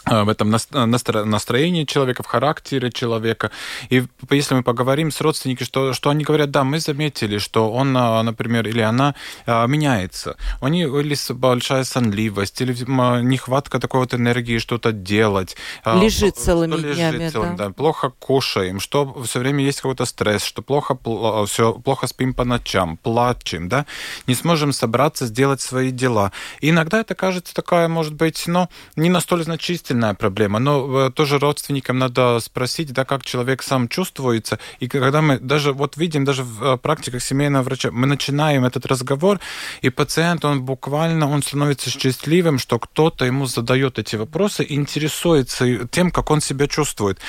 в 0.06 0.30
этом 0.30 0.50
настроении 0.50 1.86
человека, 1.86 2.24
в 2.24 2.26
характере 2.26 2.92
человека. 2.92 3.52
И 3.90 4.04
если 4.30 4.56
мы 4.56 4.64
поговорим 4.64 5.12
с 5.12 5.22
родственниками, 5.22 5.66
что, 5.66 5.94
что 5.94 6.10
они 6.10 6.24
говорят, 6.24 6.52
да, 6.52 6.64
мы 6.64 6.80
заметили, 6.80 7.38
что 7.38 7.72
он, 7.72 7.96
э, 7.96 8.22
например, 8.22 8.68
или 8.68 8.82
она 8.82 9.16
э, 9.46 9.68
меняется. 9.68 10.36
У 10.62 10.68
них 10.68 10.88
или 10.90 11.16
большая 11.34 11.84
сонливость, 11.84 12.62
или 12.62 12.74
нехватка 13.22 13.80
такой 13.80 14.02
вот 14.02 14.14
энергии 14.14 14.58
что-то 14.58 14.92
делать. 14.92 15.56
Лежит 15.86 16.38
целыми 16.38 16.74
что 16.74 16.94
днями, 16.94 17.18
лежит 17.18 17.32
целыми, 17.32 17.56
да. 17.56 17.68
да. 17.68 17.74
Плохо 17.74 18.12
кушаем, 18.20 18.80
что 18.80 19.24
все 19.24 19.40
время 19.40 19.64
есть 19.64 19.82
какой-то 19.82 20.06
стресс, 20.06 20.44
что 20.44 20.62
плохо, 20.62 20.98
все, 21.46 21.74
плохо 21.74 22.08
спим 22.08 22.34
по 22.34 22.44
ночам, 22.44 22.98
плачем, 22.98 23.70
да, 23.70 23.86
не 24.28 24.36
сможем 24.36 24.74
собраться, 24.74 25.26
сделать 25.28 25.62
свои 25.62 25.92
дела. 25.92 26.32
И 26.60 26.70
иногда 26.72 27.00
это 27.00 27.16
кажется 27.16 27.54
такая, 27.54 27.88
может 27.88 28.14
быть, 28.14 28.44
ну, 28.48 28.68
не 28.96 29.10
настолько 29.10 29.46
значительная 29.46 29.93
действительная 29.94 30.14
проблема, 30.14 30.60
но 30.60 31.08
э, 31.08 31.12
тоже 31.12 31.40
родственникам 31.40 32.00
надо 32.00 32.40
спросить, 32.40 32.94
да, 32.94 33.06
как 33.06 33.24
человек 33.24 33.64
сам 33.64 33.88
чувствуется. 33.88 34.60
И 34.82 34.88
когда 34.88 35.22
мы 35.22 35.40
даже 35.40 35.74
вот 35.74 35.98
видим, 35.98 36.26
даже 36.26 36.44
в 36.44 36.64
э, 36.64 36.78
практиках 36.78 37.24
семейного 37.24 37.64
врача, 37.64 37.92
мы 37.92 38.08
начинаем 38.08 38.66
этот 38.66 38.86
разговор, 38.86 39.40
и 39.84 39.90
пациент, 39.90 40.46
он 40.46 40.62
буквально, 40.62 41.30
он 41.30 41.42
становится 41.44 41.90
счастливым, 41.90 42.60
что 42.60 42.80
кто-то 42.80 43.26
ему 43.26 43.46
задает 43.46 44.00
эти 44.00 44.18
вопросы 44.18 44.66
интересуется 44.70 45.88
тем, 45.92 46.12
как 46.12 46.32
он 46.32 46.42
себя 46.42 46.68
чувствует. 46.68 47.20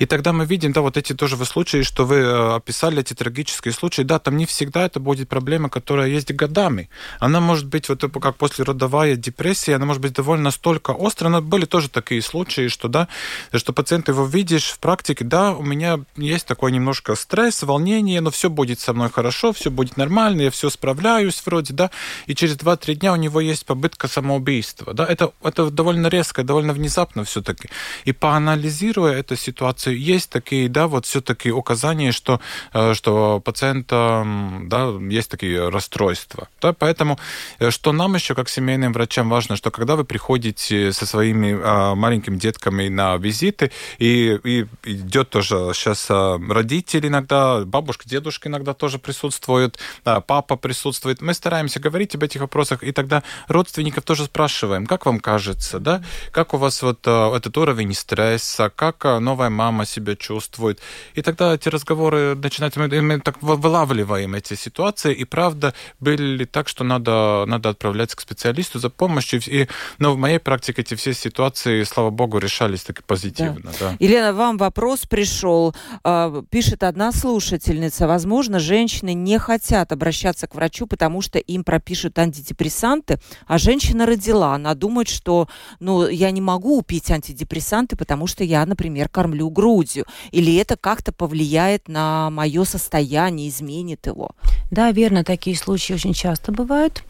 И 0.00 0.06
тогда 0.06 0.32
мы 0.32 0.46
видим, 0.46 0.72
да, 0.72 0.80
вот 0.80 0.96
эти 0.96 1.14
тоже 1.14 1.36
вы 1.36 1.44
случаи, 1.44 1.82
что 1.82 2.06
вы 2.06 2.16
э, 2.16 2.56
описали, 2.56 3.00
эти 3.00 3.14
трагические 3.14 3.72
случаи, 3.72 4.04
да, 4.04 4.18
там 4.18 4.36
не 4.36 4.46
всегда 4.46 4.86
это 4.86 5.00
будет 5.00 5.28
проблема, 5.28 5.68
которая 5.68 6.08
есть 6.08 6.32
годами. 6.32 6.88
Она 7.20 7.40
может 7.40 7.66
быть, 7.66 7.88
вот 7.88 8.04
как 8.22 8.36
после 8.36 8.64
родовая 8.64 9.16
депрессия, 9.16 9.76
она 9.76 9.86
может 9.86 10.02
быть 10.02 10.12
довольно 10.12 10.44
настолько 10.44 10.94
острая, 10.98 11.32
но 11.32 11.42
были 11.42 11.66
тоже 11.66 11.88
такие 11.88 12.13
такие 12.14 12.22
случаи, 12.22 12.68
что, 12.68 12.88
да, 12.88 13.08
что 13.52 13.72
пациент 13.72 14.08
его 14.08 14.24
видишь 14.24 14.70
в 14.70 14.78
практике, 14.78 15.24
да, 15.24 15.52
у 15.52 15.62
меня 15.62 15.98
есть 16.16 16.46
такой 16.46 16.70
немножко 16.70 17.16
стресс, 17.16 17.62
волнение, 17.62 18.20
но 18.20 18.30
все 18.30 18.48
будет 18.48 18.78
со 18.78 18.92
мной 18.92 19.10
хорошо, 19.10 19.52
все 19.52 19.70
будет 19.70 19.96
нормально, 19.96 20.42
я 20.42 20.50
все 20.50 20.70
справляюсь 20.70 21.42
вроде, 21.46 21.74
да, 21.74 21.90
и 22.26 22.34
через 22.34 22.56
2-3 22.56 22.94
дня 22.94 23.12
у 23.12 23.16
него 23.16 23.40
есть 23.40 23.66
попытка 23.66 24.08
самоубийства, 24.08 24.94
да, 24.94 25.04
это, 25.06 25.32
это 25.42 25.70
довольно 25.70 26.08
резко, 26.08 26.44
довольно 26.44 26.72
внезапно 26.72 27.24
все-таки. 27.24 27.68
И 28.06 28.12
поанализируя 28.12 29.14
эту 29.14 29.36
ситуацию, 29.36 29.98
есть 29.98 30.30
такие, 30.30 30.68
да, 30.68 30.86
вот 30.86 31.06
все-таки 31.06 31.50
указания, 31.50 32.12
что, 32.12 32.40
э, 32.74 32.94
что 32.94 33.40
пациента, 33.40 34.24
да, 34.62 34.92
есть 35.10 35.30
такие 35.30 35.68
расстройства, 35.68 36.48
да, 36.60 36.72
поэтому, 36.72 37.18
э, 37.58 37.70
что 37.70 37.92
нам 37.92 38.14
еще, 38.14 38.34
как 38.34 38.48
семейным 38.48 38.92
врачам, 38.92 39.28
важно, 39.28 39.56
что 39.56 39.70
когда 39.70 39.96
вы 39.96 40.04
приходите 40.04 40.92
со 40.92 41.06
своими 41.06 41.64
а, 42.04 42.14
маленькими 42.14 42.36
детками 42.36 42.88
на 42.88 43.16
визиты, 43.16 43.70
и, 43.98 44.38
и 44.44 44.66
идет 44.84 45.30
тоже 45.30 45.72
сейчас 45.74 46.06
а, 46.10 46.38
родители 46.48 47.08
иногда, 47.08 47.64
бабушка, 47.64 48.08
дедушка 48.08 48.48
иногда 48.48 48.74
тоже 48.74 48.98
присутствуют, 48.98 49.78
папа 50.04 50.56
присутствует. 50.56 51.20
Мы 51.20 51.34
стараемся 51.34 51.80
говорить 51.80 52.14
об 52.14 52.22
этих 52.22 52.40
вопросах, 52.40 52.82
и 52.82 52.92
тогда 52.92 53.22
родственников 53.48 54.04
тоже 54.04 54.24
спрашиваем, 54.24 54.86
как 54.86 55.06
вам 55.06 55.20
кажется, 55.20 55.78
да, 55.78 56.02
как 56.32 56.54
у 56.54 56.58
вас 56.58 56.82
вот 56.82 57.00
а, 57.06 57.34
этот 57.36 57.56
уровень 57.56 57.94
стресса, 57.94 58.70
как 58.74 59.04
а, 59.04 59.20
новая 59.20 59.50
мама 59.50 59.86
себя 59.86 60.16
чувствует. 60.16 60.80
И 61.14 61.22
тогда 61.22 61.54
эти 61.54 61.68
разговоры 61.68 62.34
начинаются, 62.34 62.80
мы 62.80 63.20
так 63.20 63.42
вылавливаем 63.42 64.34
эти 64.34 64.54
ситуации, 64.54 65.14
и 65.14 65.24
правда 65.24 65.74
были 66.00 66.44
так, 66.44 66.68
что 66.68 66.84
надо, 66.84 67.44
надо 67.46 67.70
отправляться 67.70 68.16
к 68.16 68.20
специалисту 68.20 68.78
за 68.78 68.90
помощью. 68.90 69.40
И, 69.46 69.68
но 69.98 70.14
в 70.14 70.18
моей 70.18 70.38
практике 70.38 70.82
эти 70.82 70.94
все 70.94 71.14
ситуации 71.14 71.82
слава 71.94 72.10
богу, 72.10 72.38
решались 72.38 72.82
так 72.82 73.00
и 73.00 73.02
позитивно. 73.02 73.70
Да. 73.80 73.90
Да. 73.90 73.96
Елена, 74.00 74.32
вам 74.32 74.58
вопрос 74.58 75.06
пришел. 75.06 75.74
А, 76.02 76.42
пишет 76.50 76.82
одна 76.82 77.12
слушательница. 77.12 78.06
Возможно, 78.08 78.58
женщины 78.58 79.14
не 79.14 79.38
хотят 79.38 79.92
обращаться 79.92 80.46
к 80.46 80.54
врачу, 80.54 80.86
потому 80.86 81.22
что 81.22 81.38
им 81.38 81.62
пропишут 81.62 82.18
антидепрессанты, 82.18 83.18
а 83.46 83.58
женщина 83.58 84.06
родила. 84.06 84.54
Она 84.54 84.74
думает, 84.74 85.08
что 85.08 85.48
ну, 85.80 86.08
я 86.08 86.30
не 86.32 86.40
могу 86.40 86.82
пить 86.82 87.10
антидепрессанты, 87.10 87.96
потому 87.96 88.26
что 88.26 88.42
я, 88.44 88.66
например, 88.66 89.08
кормлю 89.08 89.48
грудью. 89.50 90.04
Или 90.32 90.56
это 90.56 90.76
как-то 90.76 91.12
повлияет 91.12 91.88
на 91.88 92.30
мое 92.30 92.64
состояние, 92.64 93.48
изменит 93.48 94.06
его. 94.06 94.30
Да, 94.70 94.90
верно, 94.90 95.22
такие 95.22 95.56
случаи 95.56 95.92
очень 95.92 96.12
часто 96.12 96.50
бывают. 96.50 97.04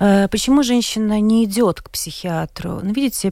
Э, 0.00 0.28
почему 0.28 0.62
женщина 0.62 1.20
не 1.20 1.44
идет 1.44 1.82
к 1.82 1.90
психиатру? 1.90 2.80
Ну, 2.82 2.92
видите, 2.92 3.30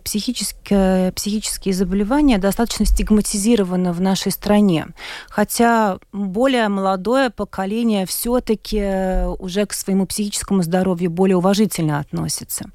психически 1.14 1.40
психические 1.40 1.74
заболевания 1.74 2.38
достаточно 2.38 2.86
стигматизированы 2.86 3.92
в 3.92 4.00
нашей 4.00 4.32
стране. 4.32 4.86
Хотя 5.28 5.98
более 6.12 6.68
молодое 6.68 7.30
поколение 7.30 8.06
все-таки 8.06 9.26
уже 9.38 9.66
к 9.66 9.72
своему 9.72 10.06
психическому 10.06 10.62
здоровью 10.62 11.10
более 11.10 11.36
уважительно 11.36 11.98
относится. 11.98 12.66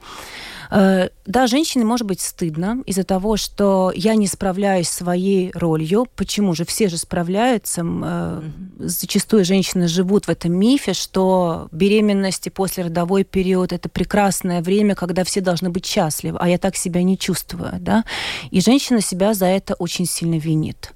Э, 0.76 1.08
да, 1.26 1.48
женщине 1.48 1.86
может 1.86 2.06
быть 2.06 2.20
стыдно 2.20 2.84
из-за 2.86 3.06
того, 3.06 3.38
что 3.38 3.94
я 3.96 4.16
не 4.16 4.28
справляюсь 4.28 4.90
своей 4.90 5.52
ролью. 5.54 6.06
Почему 6.18 6.54
же? 6.54 6.66
Все 6.66 6.90
же 6.90 6.98
справляются. 6.98 7.82
Э, 7.86 8.42
зачастую 8.80 9.46
женщины 9.46 9.88
живут 9.88 10.26
в 10.26 10.30
этом 10.30 10.52
мифе, 10.52 10.94
что 10.94 11.70
беременность 11.72 12.48
и 12.48 12.50
послеродовой 12.50 13.24
период– 13.24 13.72
это 13.74 13.88
прекрасное 13.88 14.62
время, 14.62 14.96
когда 14.96 15.24
все 15.24 15.40
должны 15.40 15.70
быть 15.70 15.86
счастливы, 15.86 16.38
а 16.42 16.50
я 16.50 16.58
так 16.58 16.76
себя 16.76 17.04
не 17.04 17.18
чувствую. 17.18 17.72
Да? 17.80 18.04
И 18.52 18.60
женщина 18.60 19.00
себя 19.00 19.34
за 19.34 19.46
это 19.46 19.76
очень 19.76 20.06
сильно 20.06 20.36
винит. 20.36 20.92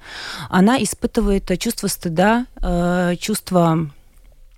Она 0.49 0.81
испытывает 0.83 1.57
чувство 1.57 1.87
стыда, 1.87 2.47
э, 2.61 3.15
чувство 3.17 3.89
Э, 3.89 3.98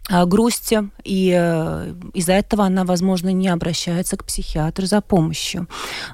грусти, 0.09 0.89
и 1.03 1.33
э, 1.37 1.93
из-за 2.13 2.33
этого 2.33 2.65
она, 2.65 2.83
возможно, 2.83 3.31
не 3.31 3.47
обращается 3.47 4.17
к 4.17 4.25
психиатру 4.25 4.85
за 4.85 5.01
помощью. 5.01 5.67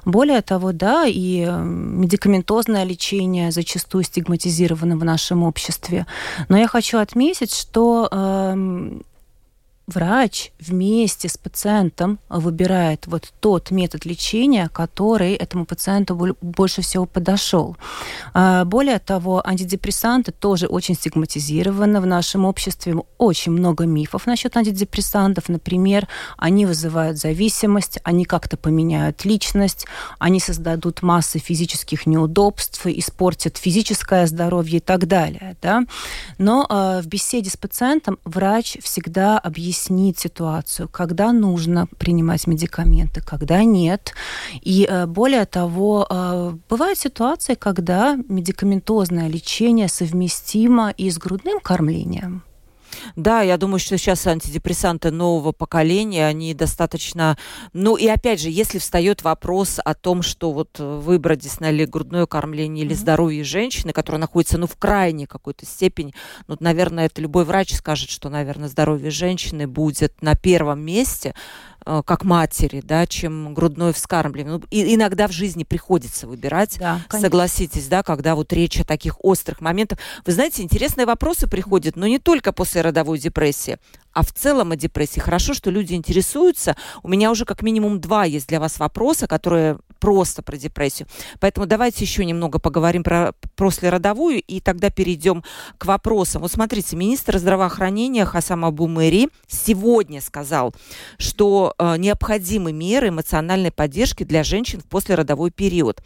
Более 0.04 0.42
того, 0.42 0.72
да, 0.72 1.06
и 1.06 1.44
э, 1.46 1.62
медикаментозное 1.62 2.84
лечение 2.84 3.50
зачастую 3.50 4.04
стигматизировано 4.04 4.96
в 4.96 5.04
нашем 5.04 5.42
обществе. 5.42 6.06
Но 6.48 6.56
я 6.56 6.68
хочу 6.68 6.98
отметить, 6.98 7.52
что 7.52 8.08
эм, 8.10 9.02
врач 9.88 10.52
вместе 10.60 11.28
с 11.28 11.38
пациентом 11.38 12.18
выбирает 12.28 13.06
вот 13.06 13.32
тот 13.40 13.70
метод 13.70 14.04
лечения, 14.04 14.68
который 14.68 15.32
этому 15.32 15.64
пациенту 15.64 16.36
больше 16.40 16.82
всего 16.82 17.06
подошел. 17.06 17.76
А, 18.34 18.64
более 18.64 18.98
того, 18.98 19.42
антидепрессанты 19.44 20.30
тоже 20.30 20.66
очень 20.66 20.94
стигматизированы 20.94 22.00
в 22.00 22.06
нашем 22.06 22.44
обществе. 22.44 22.96
Очень 23.16 23.52
много 23.52 23.86
мифов 23.86 24.26
насчет 24.26 24.56
антидепрессантов. 24.56 25.48
Например, 25.48 26.06
они 26.36 26.66
вызывают 26.66 27.16
зависимость, 27.18 27.98
они 28.04 28.26
как-то 28.26 28.58
поменяют 28.58 29.24
личность, 29.24 29.86
они 30.18 30.38
создадут 30.38 31.02
массы 31.02 31.38
физических 31.38 32.06
неудобств, 32.06 32.86
испортят 32.86 33.56
физическое 33.56 34.26
здоровье 34.26 34.78
и 34.78 34.80
так 34.80 35.06
далее. 35.06 35.56
Да? 35.62 35.84
Но 36.36 36.66
э, 36.68 37.00
в 37.02 37.06
беседе 37.06 37.48
с 37.48 37.56
пациентом 37.56 38.18
врач 38.24 38.76
всегда 38.82 39.38
объясняет, 39.38 39.77
объяснить 39.78 40.18
ситуацию, 40.18 40.88
когда 40.88 41.32
нужно 41.32 41.86
принимать 41.98 42.46
медикаменты, 42.46 43.20
когда 43.20 43.64
нет. 43.64 44.14
И 44.66 44.86
э, 44.90 45.06
более 45.06 45.44
того, 45.44 46.06
э, 46.10 46.52
бывают 46.68 46.98
ситуации, 46.98 47.54
когда 47.54 48.16
медикаментозное 48.28 49.28
лечение 49.28 49.88
совместимо 49.88 50.90
и 50.90 51.10
с 51.10 51.18
грудным 51.18 51.60
кормлением. 51.60 52.42
Да, 53.16 53.42
я 53.42 53.56
думаю, 53.56 53.78
что 53.78 53.98
сейчас 53.98 54.26
антидепрессанты 54.26 55.10
нового 55.10 55.52
поколения, 55.52 56.26
они 56.26 56.54
достаточно... 56.54 57.36
Ну 57.72 57.96
и 57.96 58.06
опять 58.06 58.40
же, 58.40 58.50
если 58.50 58.78
встает 58.78 59.22
вопрос 59.22 59.80
о 59.84 59.94
том, 59.94 60.22
что 60.22 60.52
вот 60.52 60.78
выбрать 60.78 61.40
действительно 61.40 61.86
грудное 61.86 62.26
кормление 62.26 62.84
или 62.84 62.94
mm-hmm. 62.94 62.98
здоровье 62.98 63.44
женщины, 63.44 63.92
которая 63.92 64.20
находится 64.20 64.58
ну, 64.58 64.66
в 64.66 64.76
крайней 64.76 65.26
какой-то 65.26 65.66
степени, 65.66 66.14
ну, 66.46 66.56
наверное, 66.60 67.06
это 67.06 67.20
любой 67.20 67.44
врач 67.44 67.74
скажет, 67.74 68.10
что, 68.10 68.28
наверное, 68.28 68.68
здоровье 68.68 69.10
женщины 69.10 69.66
будет 69.66 70.22
на 70.22 70.34
первом 70.34 70.80
месте, 70.80 71.34
Э, 71.77 71.77
как 71.84 72.24
матери, 72.24 72.80
да, 72.84 73.06
чем 73.06 73.54
грудное 73.54 73.92
вскармливание. 73.92 74.58
Ну, 74.58 74.64
и 74.70 74.94
иногда 74.94 75.26
в 75.28 75.32
жизни 75.32 75.64
приходится 75.64 76.26
выбирать, 76.26 76.78
да, 76.78 77.00
согласитесь, 77.10 77.88
да, 77.88 78.02
когда 78.02 78.34
вот 78.34 78.52
речь 78.52 78.80
о 78.80 78.84
таких 78.84 79.24
острых 79.24 79.60
моментах. 79.60 79.98
Вы 80.26 80.32
знаете, 80.32 80.62
интересные 80.62 81.06
вопросы 81.06 81.48
приходят, 81.48 81.96
но 81.96 82.06
не 82.06 82.18
только 82.18 82.52
после 82.52 82.82
родовой 82.82 83.18
депрессии, 83.18 83.78
а 84.12 84.22
в 84.22 84.32
целом 84.32 84.72
о 84.72 84.76
депрессии. 84.76 85.20
Хорошо, 85.20 85.54
что 85.54 85.70
люди 85.70 85.94
интересуются. 85.94 86.76
У 87.02 87.08
меня 87.08 87.30
уже 87.30 87.44
как 87.44 87.62
минимум 87.62 88.00
два 88.00 88.24
есть 88.24 88.48
для 88.48 88.58
вас 88.60 88.78
вопроса, 88.78 89.26
которые 89.26 89.78
просто 89.98 90.42
про 90.42 90.56
депрессию. 90.56 91.08
Поэтому 91.40 91.66
давайте 91.66 92.04
еще 92.04 92.24
немного 92.24 92.58
поговорим 92.58 93.02
про 93.02 93.32
послеродовую, 93.56 94.40
и 94.40 94.60
тогда 94.60 94.90
перейдем 94.90 95.44
к 95.78 95.86
вопросам. 95.86 96.42
Вот 96.42 96.52
смотрите, 96.52 96.96
министр 96.96 97.38
здравоохранения 97.38 98.24
Хасам 98.24 98.64
Абу 98.64 98.86
Мэри 98.86 99.28
сегодня 99.46 100.20
сказал, 100.20 100.74
что 101.18 101.74
э, 101.78 101.96
необходимы 101.96 102.72
меры 102.72 103.08
эмоциональной 103.08 103.70
поддержки 103.70 104.24
для 104.24 104.44
женщин 104.44 104.80
в 104.80 104.84
послеродовой 104.84 105.50
период. 105.50 106.02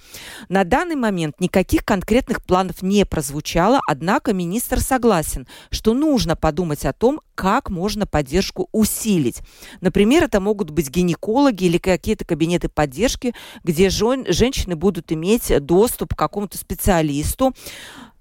На 0.48 0.64
данный 0.64 0.96
момент 0.96 1.40
никаких 1.40 1.84
конкретных 1.84 2.44
планов 2.44 2.82
не 2.82 3.04
прозвучало, 3.04 3.80
однако 3.88 4.32
министр 4.32 4.80
согласен, 4.80 5.46
что 5.70 5.94
нужно 5.94 6.36
подумать 6.36 6.84
о 6.84 6.92
том, 6.92 7.20
как 7.34 7.70
можно 7.70 8.06
поддержку 8.06 8.68
усилить. 8.72 9.40
Например, 9.80 10.24
это 10.24 10.40
могут 10.40 10.70
быть 10.70 10.90
гинекологи 10.90 11.64
или 11.64 11.78
какие-то 11.78 12.24
кабинеты 12.24 12.68
поддержки, 12.68 13.34
где 13.64 13.90
жен, 13.90 14.24
женщины 14.28 14.76
будут 14.76 15.12
иметь 15.12 15.52
доступ 15.64 16.14
к 16.14 16.18
какому-то 16.18 16.58
специалисту. 16.58 17.54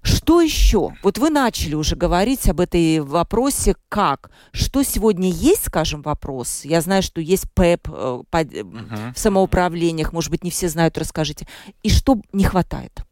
Что 0.02 0.40
еще? 0.40 0.94
Вот 1.04 1.18
вы 1.18 1.30
начали 1.30 1.74
уже 1.74 1.94
говорить 1.94 2.48
об 2.48 2.58
этой 2.60 2.98
вопросе 2.98 3.76
как? 3.88 4.32
Что 4.52 4.82
сегодня 4.82 5.30
есть, 5.30 5.66
скажем, 5.66 6.02
вопрос? 6.02 6.62
Я 6.64 6.80
знаю, 6.80 7.04
что 7.04 7.20
есть 7.20 7.44
ПЭП 7.54 7.88
э, 7.88 8.22
под, 8.28 8.52
uh-huh. 8.52 9.14
в 9.14 9.18
самоуправлениях, 9.18 10.12
может 10.12 10.32
быть, 10.32 10.42
не 10.42 10.50
все 10.50 10.68
знают, 10.68 10.98
расскажите. 10.98 11.46
И 11.84 11.88
что 11.88 12.20
не 12.32 12.42
хватает? 12.42 13.04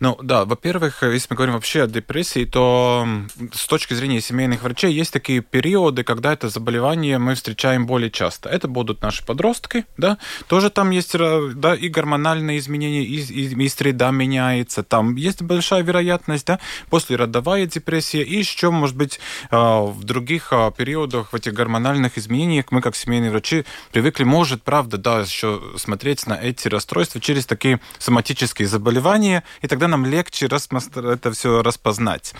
Ну 0.00 0.18
да, 0.22 0.44
во-первых, 0.44 1.02
если 1.02 1.28
мы 1.30 1.36
говорим 1.36 1.54
вообще 1.54 1.82
о 1.82 1.86
депрессии, 1.86 2.44
то 2.44 3.06
с 3.52 3.66
точки 3.66 3.94
зрения 3.94 4.20
семейных 4.20 4.62
врачей 4.62 4.92
есть 4.92 5.12
такие 5.12 5.40
периоды, 5.40 6.04
когда 6.04 6.32
это 6.32 6.48
заболевание 6.48 7.18
мы 7.18 7.34
встречаем 7.34 7.86
более 7.86 8.10
часто. 8.10 8.48
Это 8.48 8.68
будут 8.68 9.02
наши 9.02 9.24
подростки, 9.24 9.84
да, 9.96 10.18
тоже 10.48 10.70
там 10.70 10.90
есть 10.90 11.14
да, 11.14 11.74
и 11.74 11.88
гормональные 11.88 12.58
изменения, 12.58 13.04
и, 13.04 13.20
и, 13.20 13.64
и 13.64 13.68
среда 13.68 14.10
меняется, 14.10 14.82
там 14.82 15.14
есть 15.16 15.42
большая 15.42 15.82
вероятность, 15.82 16.46
да, 16.46 16.58
после 16.90 17.16
родовая 17.16 17.66
депрессия, 17.66 18.22
и 18.22 18.36
еще, 18.36 18.70
может 18.70 18.96
быть, 18.96 19.20
а, 19.50 19.82
в 19.82 20.04
других 20.04 20.48
а, 20.52 20.70
периодах, 20.70 21.32
в 21.32 21.36
этих 21.36 21.52
гормональных 21.52 22.18
изменениях 22.18 22.66
мы, 22.70 22.80
как 22.80 22.96
семейные 22.96 23.30
врачи, 23.30 23.64
привыкли, 23.92 24.24
может, 24.24 24.62
правда, 24.62 24.98
да, 24.98 25.20
еще 25.20 25.60
смотреть 25.76 26.26
на 26.26 26.34
эти 26.34 26.68
расстройства 26.68 27.20
через 27.20 27.46
такие 27.46 27.80
соматические 27.98 28.68
заболевания, 28.68 29.44
и 29.62 29.68
тогда 29.68 29.83
нам 29.88 30.04
легче 30.06 30.46
это 30.46 31.32
все 31.32 31.62
распознать. 31.62 32.34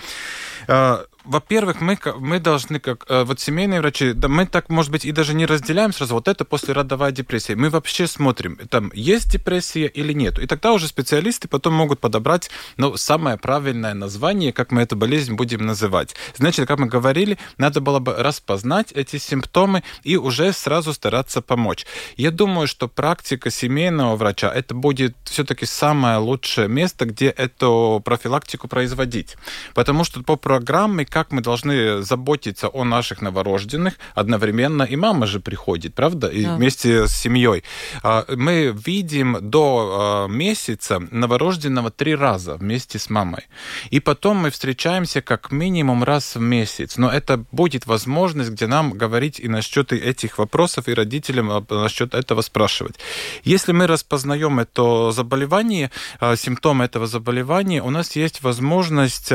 Во-первых, 1.24 1.80
мы, 1.80 1.98
мы 2.18 2.38
должны, 2.38 2.78
как 2.78 3.06
э, 3.08 3.24
вот 3.24 3.40
семейные 3.40 3.80
врачи, 3.80 4.12
да, 4.12 4.28
мы 4.28 4.44
так, 4.44 4.68
может 4.68 4.92
быть, 4.92 5.06
и 5.06 5.12
даже 5.12 5.32
не 5.32 5.46
разделяем 5.46 5.92
сразу, 5.92 6.14
вот 6.14 6.28
это 6.28 6.44
послеродовая 6.44 7.12
депрессия. 7.12 7.56
Мы 7.56 7.70
вообще 7.70 8.06
смотрим, 8.06 8.58
там 8.68 8.90
есть 8.94 9.32
депрессия 9.32 9.86
или 9.86 10.12
нет. 10.12 10.38
И 10.38 10.46
тогда 10.46 10.72
уже 10.72 10.86
специалисты 10.86 11.48
потом 11.48 11.72
могут 11.72 12.00
подобрать 12.00 12.50
ну, 12.76 12.98
самое 12.98 13.38
правильное 13.38 13.94
название, 13.94 14.52
как 14.52 14.70
мы 14.70 14.82
эту 14.82 14.96
болезнь 14.96 15.34
будем 15.34 15.64
называть. 15.64 16.14
Значит, 16.36 16.68
как 16.68 16.78
мы 16.78 16.88
говорили, 16.88 17.38
надо 17.56 17.80
было 17.80 18.00
бы 18.00 18.14
распознать 18.14 18.92
эти 18.92 19.16
симптомы 19.16 19.82
и 20.02 20.18
уже 20.18 20.52
сразу 20.52 20.92
стараться 20.92 21.40
помочь. 21.40 21.86
Я 22.18 22.32
думаю, 22.32 22.66
что 22.66 22.86
практика 22.86 23.50
семейного 23.50 24.16
врача 24.16 24.52
это 24.52 24.74
будет 24.74 25.16
все-таки 25.24 25.64
самое 25.64 26.18
лучшее 26.18 26.68
место, 26.68 27.06
где 27.06 27.28
эту 27.28 28.02
профилактику 28.04 28.68
производить. 28.68 29.36
Потому 29.72 30.04
что 30.04 30.22
по 30.22 30.36
программе 30.36 31.06
как 31.14 31.30
мы 31.30 31.42
должны 31.42 32.02
заботиться 32.02 32.66
о 32.66 32.82
наших 32.82 33.22
новорожденных 33.22 33.94
одновременно, 34.16 34.82
и 34.82 34.96
мама 34.96 35.26
же 35.26 35.38
приходит, 35.38 35.94
правда, 35.94 36.26
и 36.26 36.42
да. 36.42 36.56
вместе 36.56 37.06
с 37.06 37.12
семьей. 37.12 37.62
А, 38.02 38.24
мы 38.34 38.74
видим 38.86 39.38
до 39.40 40.26
а, 40.26 40.28
месяца 40.28 40.98
новорожденного 40.98 41.92
три 41.92 42.16
раза 42.16 42.56
вместе 42.56 42.98
с 42.98 43.10
мамой. 43.10 43.44
И 43.90 44.00
потом 44.00 44.38
мы 44.38 44.50
встречаемся 44.50 45.22
как 45.22 45.52
минимум 45.52 46.02
раз 46.02 46.34
в 46.34 46.40
месяц. 46.40 46.96
Но 46.96 47.08
это 47.08 47.44
будет 47.52 47.86
возможность, 47.86 48.50
где 48.50 48.66
нам 48.66 48.90
говорить 48.90 49.38
и 49.38 49.46
насчет 49.46 49.92
этих 49.92 50.38
вопросов, 50.38 50.88
и 50.88 50.94
родителям 50.94 51.48
а, 51.48 51.64
насчет 51.70 52.12
этого 52.12 52.42
спрашивать. 52.42 52.96
Если 53.44 53.70
мы 53.70 53.86
распознаем 53.86 54.58
это 54.58 55.12
заболевание, 55.12 55.92
симптомы 56.36 56.86
этого 56.86 57.06
заболевания, 57.06 57.84
у 57.84 57.90
нас 57.90 58.16
есть 58.16 58.42
возможность 58.42 59.32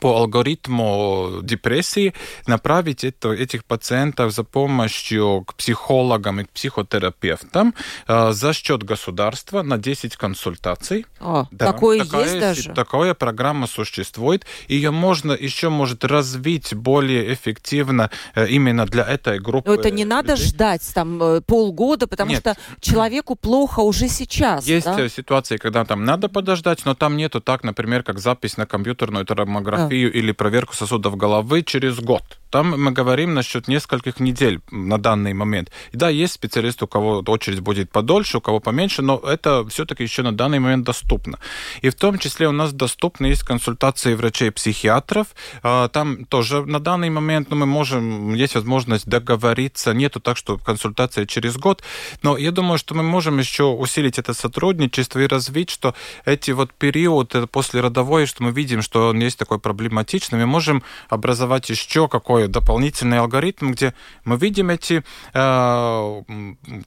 по 0.00 0.16
алгоритму 0.18 1.40
депрессии 1.42 2.14
направить 2.46 3.04
это, 3.04 3.32
этих 3.32 3.64
пациентов 3.64 4.32
за 4.32 4.44
помощью 4.44 5.44
к 5.46 5.54
психологам 5.54 6.40
и 6.40 6.44
к 6.44 6.50
психотерапевтам 6.50 7.74
э, 8.06 8.32
за 8.32 8.52
счет 8.52 8.82
государства 8.82 9.62
на 9.62 9.78
10 9.78 10.16
консультаций. 10.16 11.06
О, 11.20 11.46
да, 11.50 11.72
такое 11.72 12.04
такая, 12.04 12.24
есть 12.24 12.38
даже? 12.38 12.74
Такая 12.74 13.14
программа 13.14 13.66
существует. 13.66 14.44
Ее 14.68 14.90
можно 14.90 15.32
еще 15.32 15.70
может 15.70 16.04
развить 16.04 16.74
более 16.74 17.32
эффективно 17.32 18.10
э, 18.34 18.46
именно 18.48 18.84
для 18.86 19.04
этой 19.04 19.40
группы. 19.40 19.70
Но 19.70 19.74
это 19.74 19.90
не 19.90 20.04
надо 20.04 20.32
людей. 20.32 20.46
ждать 20.48 20.82
там 20.94 21.22
э, 21.22 21.40
полгода, 21.40 22.06
потому 22.06 22.32
Нет. 22.32 22.40
что 22.40 22.56
человеку 22.80 23.36
плохо 23.36 23.80
уже 23.80 24.08
сейчас. 24.08 24.66
Есть 24.66 24.86
да? 24.86 25.08
ситуации, 25.08 25.56
когда 25.56 25.84
там 25.84 26.04
надо 26.04 26.28
подождать, 26.28 26.84
но 26.84 26.94
там 26.94 27.16
нету 27.16 27.40
так, 27.40 27.64
например, 27.64 28.02
как 28.02 28.18
запись 28.18 28.56
на 28.58 28.66
компьютерную 28.66 29.24
томографию 29.24 29.77
томографию 29.78 30.12
или 30.12 30.32
проверку 30.32 30.74
сосудов 30.74 31.16
головы 31.16 31.62
через 31.62 31.98
год. 32.00 32.22
Там 32.50 32.80
мы 32.80 32.92
говорим 32.92 33.34
насчет 33.34 33.68
нескольких 33.68 34.20
недель 34.20 34.60
на 34.70 34.98
данный 34.98 35.34
момент. 35.34 35.70
И 35.92 35.96
да, 35.96 36.08
есть 36.08 36.32
специалисты, 36.32 36.86
у 36.86 36.88
кого 36.88 37.22
очередь 37.26 37.60
будет 37.60 37.90
подольше, 37.90 38.38
у 38.38 38.40
кого 38.40 38.60
поменьше, 38.60 39.02
но 39.02 39.18
это 39.18 39.68
все-таки 39.68 40.02
еще 40.02 40.22
на 40.22 40.32
данный 40.32 40.58
момент 40.58 40.84
доступно. 40.84 41.38
И 41.82 41.90
в 41.90 41.94
том 41.94 42.18
числе 42.18 42.48
у 42.48 42.52
нас 42.52 42.72
доступны 42.72 43.26
есть 43.26 43.42
консультации 43.42 44.14
врачей-психиатров. 44.14 45.26
А, 45.62 45.88
там 45.88 46.24
тоже 46.24 46.64
на 46.64 46.80
данный 46.80 47.10
момент 47.10 47.50
ну, 47.50 47.56
мы 47.56 47.66
можем, 47.66 48.34
есть 48.34 48.54
возможность 48.54 49.06
договориться. 49.06 49.92
Нету 49.92 50.20
так, 50.20 50.36
что 50.38 50.56
консультация 50.56 51.26
через 51.26 51.56
год. 51.58 51.82
Но 52.22 52.38
я 52.38 52.50
думаю, 52.50 52.78
что 52.78 52.94
мы 52.94 53.02
можем 53.02 53.38
еще 53.38 53.64
усилить 53.64 54.18
это 54.18 54.32
сотрудничество 54.32 55.18
и 55.18 55.26
развить, 55.26 55.68
что 55.68 55.94
эти 56.24 56.52
вот 56.52 56.72
периоды 56.72 57.46
после 57.46 57.82
родовой, 57.82 58.24
что 58.24 58.42
мы 58.42 58.52
видим, 58.52 58.80
что 58.80 59.08
он 59.08 59.18
есть 59.18 59.38
такой 59.38 59.58
проблематичный, 59.68 60.38
мы 60.38 60.46
можем 60.46 60.82
образовать 61.10 61.68
еще 61.68 62.08
какой 62.08 62.48
дополнительный 62.48 63.18
алгоритм, 63.18 63.72
где 63.72 63.92
мы 64.24 64.38
видим 64.38 64.70
эти 64.70 65.04
э, 65.34 66.22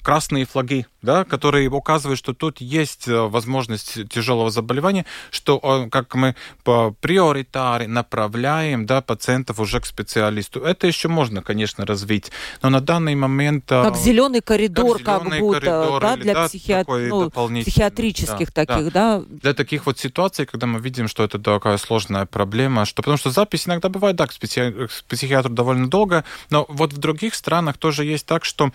красные 0.02 0.46
флаги, 0.46 0.88
да, 1.02 1.24
которые 1.24 1.70
указывают, 1.70 2.20
что 2.20 2.34
тут 2.34 2.62
есть 2.62 3.08
э, 3.08 3.22
возможность 3.22 4.08
тяжелого 4.10 4.52
заболевания, 4.52 5.06
что 5.32 5.60
э, 5.64 5.90
как 5.90 6.14
мы 6.16 6.36
по 6.64 6.92
приоритаре 6.92 7.88
направляем 7.88 8.86
да, 8.86 9.02
пациентов 9.02 9.60
уже 9.60 9.80
к 9.80 9.86
специалисту. 9.86 10.60
Это 10.60 10.88
еще 10.88 11.08
можно, 11.08 11.42
конечно, 11.42 11.86
развить, 11.86 12.32
но 12.62 12.70
на 12.70 12.82
данный 12.82 13.16
момент... 13.16 13.72
Э, 13.72 13.84
как 13.84 13.98
зеленый 13.98 14.42
коридор, 14.42 15.00
как, 15.02 15.24
как 15.24 15.40
будто, 15.40 15.60
коридор, 15.60 16.02
да, 16.02 16.16
для 16.18 16.34
да, 16.34 16.48
психи... 16.48 16.84
ну, 16.88 17.30
психиатрических 17.30 18.54
да, 18.54 18.66
таких, 18.66 18.94
да. 18.94 19.20
да. 19.20 19.26
Для 19.28 19.54
таких 19.54 19.86
вот 19.88 19.98
ситуаций, 19.98 20.46
когда 20.46 20.68
мы 20.68 20.80
видим, 20.80 21.08
что 21.08 21.24
это 21.24 21.40
такая 21.40 21.78
сложная 21.78 22.26
проблема, 22.26 22.86
что 22.86 23.02
потому 23.02 23.18
что 23.18 23.32
запись 23.32 23.68
иногда 23.68 23.90
бывает, 23.90 24.16
да, 24.16 24.28
к, 24.28 24.34
психи... 24.34 24.72
к 24.72 25.04
психиатру 25.08 25.52
довольно 25.52 25.90
долго, 25.90 26.24
но 26.52 26.66
вот 26.70 26.94
в 26.94 26.98
других 26.98 27.34
странах 27.34 27.78
тоже 27.78 28.06
есть 28.06 28.28
так, 28.28 28.46
что 28.46 28.72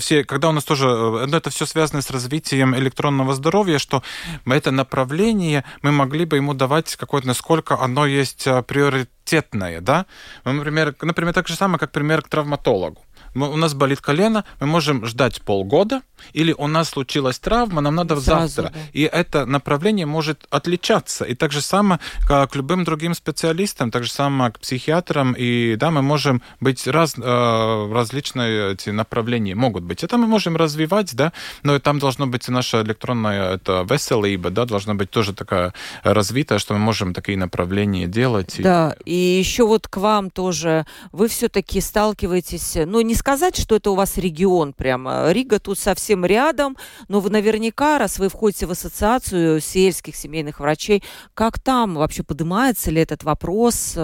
все, 0.00 0.24
когда 0.24 0.48
у 0.48 0.52
нас 0.52 0.64
тоже, 0.64 0.88
это 1.32 1.50
все 1.50 1.67
связано 1.68 2.02
с 2.02 2.10
развитием 2.10 2.74
электронного 2.76 3.34
здоровья, 3.34 3.78
что 3.78 4.02
это 4.46 4.70
направление 4.70 5.64
мы 5.82 5.92
могли 5.92 6.24
бы 6.24 6.36
ему 6.36 6.54
давать 6.54 6.96
какое-то, 6.96 7.26
насколько 7.28 7.78
оно 7.78 8.06
есть 8.06 8.46
а, 8.46 8.62
приоритетное, 8.62 9.80
да? 9.80 10.06
Например, 10.44 10.94
например, 11.02 11.32
так 11.34 11.48
же 11.48 11.54
самое, 11.54 11.78
как 11.78 11.92
пример 11.92 12.22
к 12.22 12.28
травматологу 12.28 13.02
мы, 13.38 13.52
у 13.52 13.56
нас 13.56 13.74
болит 13.74 14.00
колено, 14.00 14.44
мы 14.60 14.66
можем 14.66 15.06
ждать 15.06 15.40
полгода, 15.42 16.02
или 16.32 16.52
у 16.52 16.66
нас 16.66 16.90
случилась 16.90 17.38
травма, 17.38 17.80
нам 17.80 17.94
надо 17.94 18.20
Сразу, 18.20 18.48
завтра. 18.54 18.72
Да. 18.74 18.80
И 18.92 19.02
это 19.02 19.46
направление 19.46 20.06
может 20.06 20.46
отличаться. 20.50 21.24
И 21.24 21.34
так 21.34 21.52
же 21.52 21.60
самое, 21.60 22.00
как 22.26 22.56
любым 22.56 22.84
другим 22.84 23.14
специалистам, 23.14 23.90
так 23.90 24.04
же 24.04 24.10
самое 24.10 24.50
к 24.52 24.58
психиатрам, 24.58 25.34
и 25.38 25.76
да, 25.76 25.90
мы 25.90 26.02
можем 26.02 26.42
быть 26.60 26.86
раз, 26.86 27.14
э, 27.16 27.92
различные 27.92 28.72
эти 28.72 28.90
направления 28.90 29.54
могут 29.54 29.84
быть. 29.84 30.02
Это 30.02 30.18
мы 30.18 30.26
можем 30.26 30.56
развивать, 30.56 31.14
да, 31.14 31.32
но 31.62 31.78
там 31.78 31.98
должно 31.98 32.26
быть 32.26 32.48
наша 32.48 32.82
электронная 32.82 33.54
это 33.54 33.86
веселиба, 33.88 34.50
да, 34.50 34.64
должна 34.64 34.94
быть 34.94 35.10
тоже 35.10 35.32
такая 35.32 35.72
развитая, 36.02 36.58
что 36.58 36.74
мы 36.74 36.80
можем 36.80 37.14
такие 37.14 37.38
направления 37.38 38.06
делать. 38.06 38.56
Да, 38.58 38.96
и, 39.04 39.18
и 39.18 39.38
еще 39.38 39.66
вот 39.66 39.88
к 39.88 39.96
вам 39.96 40.30
тоже, 40.30 40.86
вы 41.12 41.28
все-таки 41.28 41.80
сталкиваетесь, 41.80 42.78
ну, 42.86 43.00
не 43.00 43.14
сказать, 43.28 43.58
что 43.58 43.76
это 43.76 43.90
у 43.90 43.94
вас 43.94 44.16
регион 44.16 44.72
прямо. 44.72 45.30
Рига 45.32 45.58
тут 45.60 45.78
совсем 45.78 46.24
рядом, 46.24 46.78
но 47.08 47.20
вы 47.20 47.28
наверняка, 47.28 47.98
раз 47.98 48.18
вы 48.18 48.30
входите 48.30 48.64
в 48.64 48.70
ассоциацию 48.70 49.60
сельских 49.60 50.16
семейных 50.16 50.60
врачей, 50.60 51.02
как 51.34 51.60
там 51.60 51.96
вообще 51.96 52.22
поднимается 52.22 52.90
ли 52.90 53.02
этот 53.02 53.24
вопрос? 53.24 53.98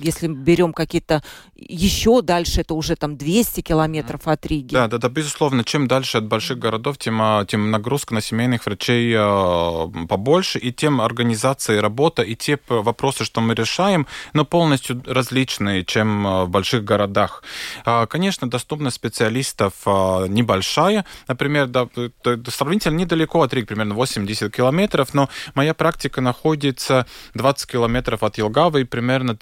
Если 0.00 0.26
берем 0.26 0.72
какие-то 0.72 1.22
еще 1.54 2.22
дальше, 2.22 2.62
это 2.62 2.74
уже 2.74 2.96
там 2.96 3.16
200 3.16 3.60
километров 3.60 4.22
от 4.26 4.46
Риги. 4.46 4.74
Да, 4.74 4.88
да, 4.88 4.98
да, 4.98 5.08
безусловно. 5.08 5.64
Чем 5.64 5.88
дальше 5.88 6.18
от 6.18 6.26
больших 6.26 6.58
городов, 6.58 6.98
тем, 6.98 7.20
а, 7.20 7.44
тем 7.44 7.70
нагрузка 7.70 8.14
на 8.14 8.20
семейных 8.20 8.66
врачей 8.66 9.14
а, 9.16 9.88
побольше, 10.08 10.58
и 10.58 10.72
тем 10.72 11.00
организация 11.00 11.80
работа, 11.80 12.22
и 12.22 12.34
те 12.34 12.58
вопросы, 12.68 13.24
что 13.24 13.40
мы 13.40 13.54
решаем, 13.54 14.06
но 14.32 14.44
полностью 14.44 15.02
различные, 15.06 15.84
чем 15.84 16.26
а, 16.26 16.44
в 16.44 16.50
больших 16.50 16.84
городах. 16.84 17.42
Конечно, 18.08 18.48
доступность 18.48 18.96
специалистов 18.96 19.74
небольшая. 19.86 21.04
Например, 21.28 21.66
да, 21.66 21.88
сравнительно 22.48 22.96
недалеко 22.96 23.42
от 23.42 23.54
Риги, 23.54 23.66
примерно 23.66 23.94
80 23.94 24.54
километров, 24.54 25.14
но 25.14 25.28
моя 25.54 25.74
практика 25.74 26.20
находится 26.20 27.06
20 27.34 27.70
километров 27.70 28.22
от 28.22 28.38
Елгавы 28.38 28.82
и 28.82 28.84
примерно 28.84 29.36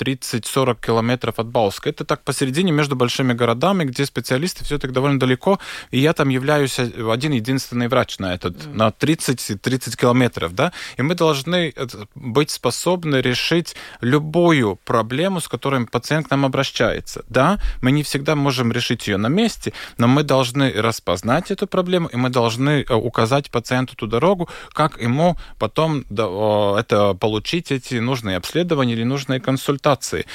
30-40 0.55 0.79
километров 0.81 1.39
от 1.39 1.47
Бауска. 1.47 1.91
Это 1.91 2.05
так 2.05 2.23
посередине 2.25 2.73
между 2.73 2.97
большими 2.97 3.33
городами, 3.33 3.85
где 3.85 4.07
специалисты 4.07 4.65
все-таки 4.65 4.93
довольно 4.93 5.19
далеко, 5.19 5.59
и 5.91 5.99
я 5.99 6.13
там 6.13 6.29
являюсь 6.29 6.79
один 6.79 7.33
единственный 7.33 7.89
врач 7.89 8.19
на 8.19 8.35
этот, 8.35 8.57
mm. 8.57 8.75
на 8.75 8.89
30-30 8.89 9.97
километров, 9.97 10.55
да, 10.55 10.73
и 10.97 11.03
мы 11.03 11.15
должны 11.15 11.73
э, 11.75 11.87
быть 12.15 12.51
способны 12.51 13.17
решить 13.17 13.77
любую 14.01 14.77
проблему, 14.85 15.41
с 15.41 15.49
которой 15.49 15.87
пациент 15.87 16.29
к 16.29 16.31
нам 16.31 16.45
обращается. 16.45 17.25
Да, 17.29 17.59
мы 17.83 17.93
не 17.93 18.03
всегда 18.03 18.35
можем 18.35 18.73
решить 18.73 19.09
ее 19.09 19.17
на 19.17 19.29
месте, 19.29 19.73
но 19.99 20.09
мы 20.09 20.23
должны 20.23 20.73
распознать 20.73 21.51
эту 21.51 21.67
проблему, 21.67 22.09
и 22.09 22.17
мы 22.17 22.31
должны 22.31 22.85
э, 22.89 22.95
указать 22.95 23.51
пациенту 23.51 23.97
ту 23.97 24.07
дорогу, 24.07 24.49
как 24.73 25.01
ему 25.01 25.37
потом 25.59 26.05
это 26.11 27.15
получить 27.15 27.73
эти 27.73 27.97
нужные 27.97 28.37
обследования 28.37 28.95
или 28.95 29.05
нужные 29.05 29.41
консультации. 29.41 30.27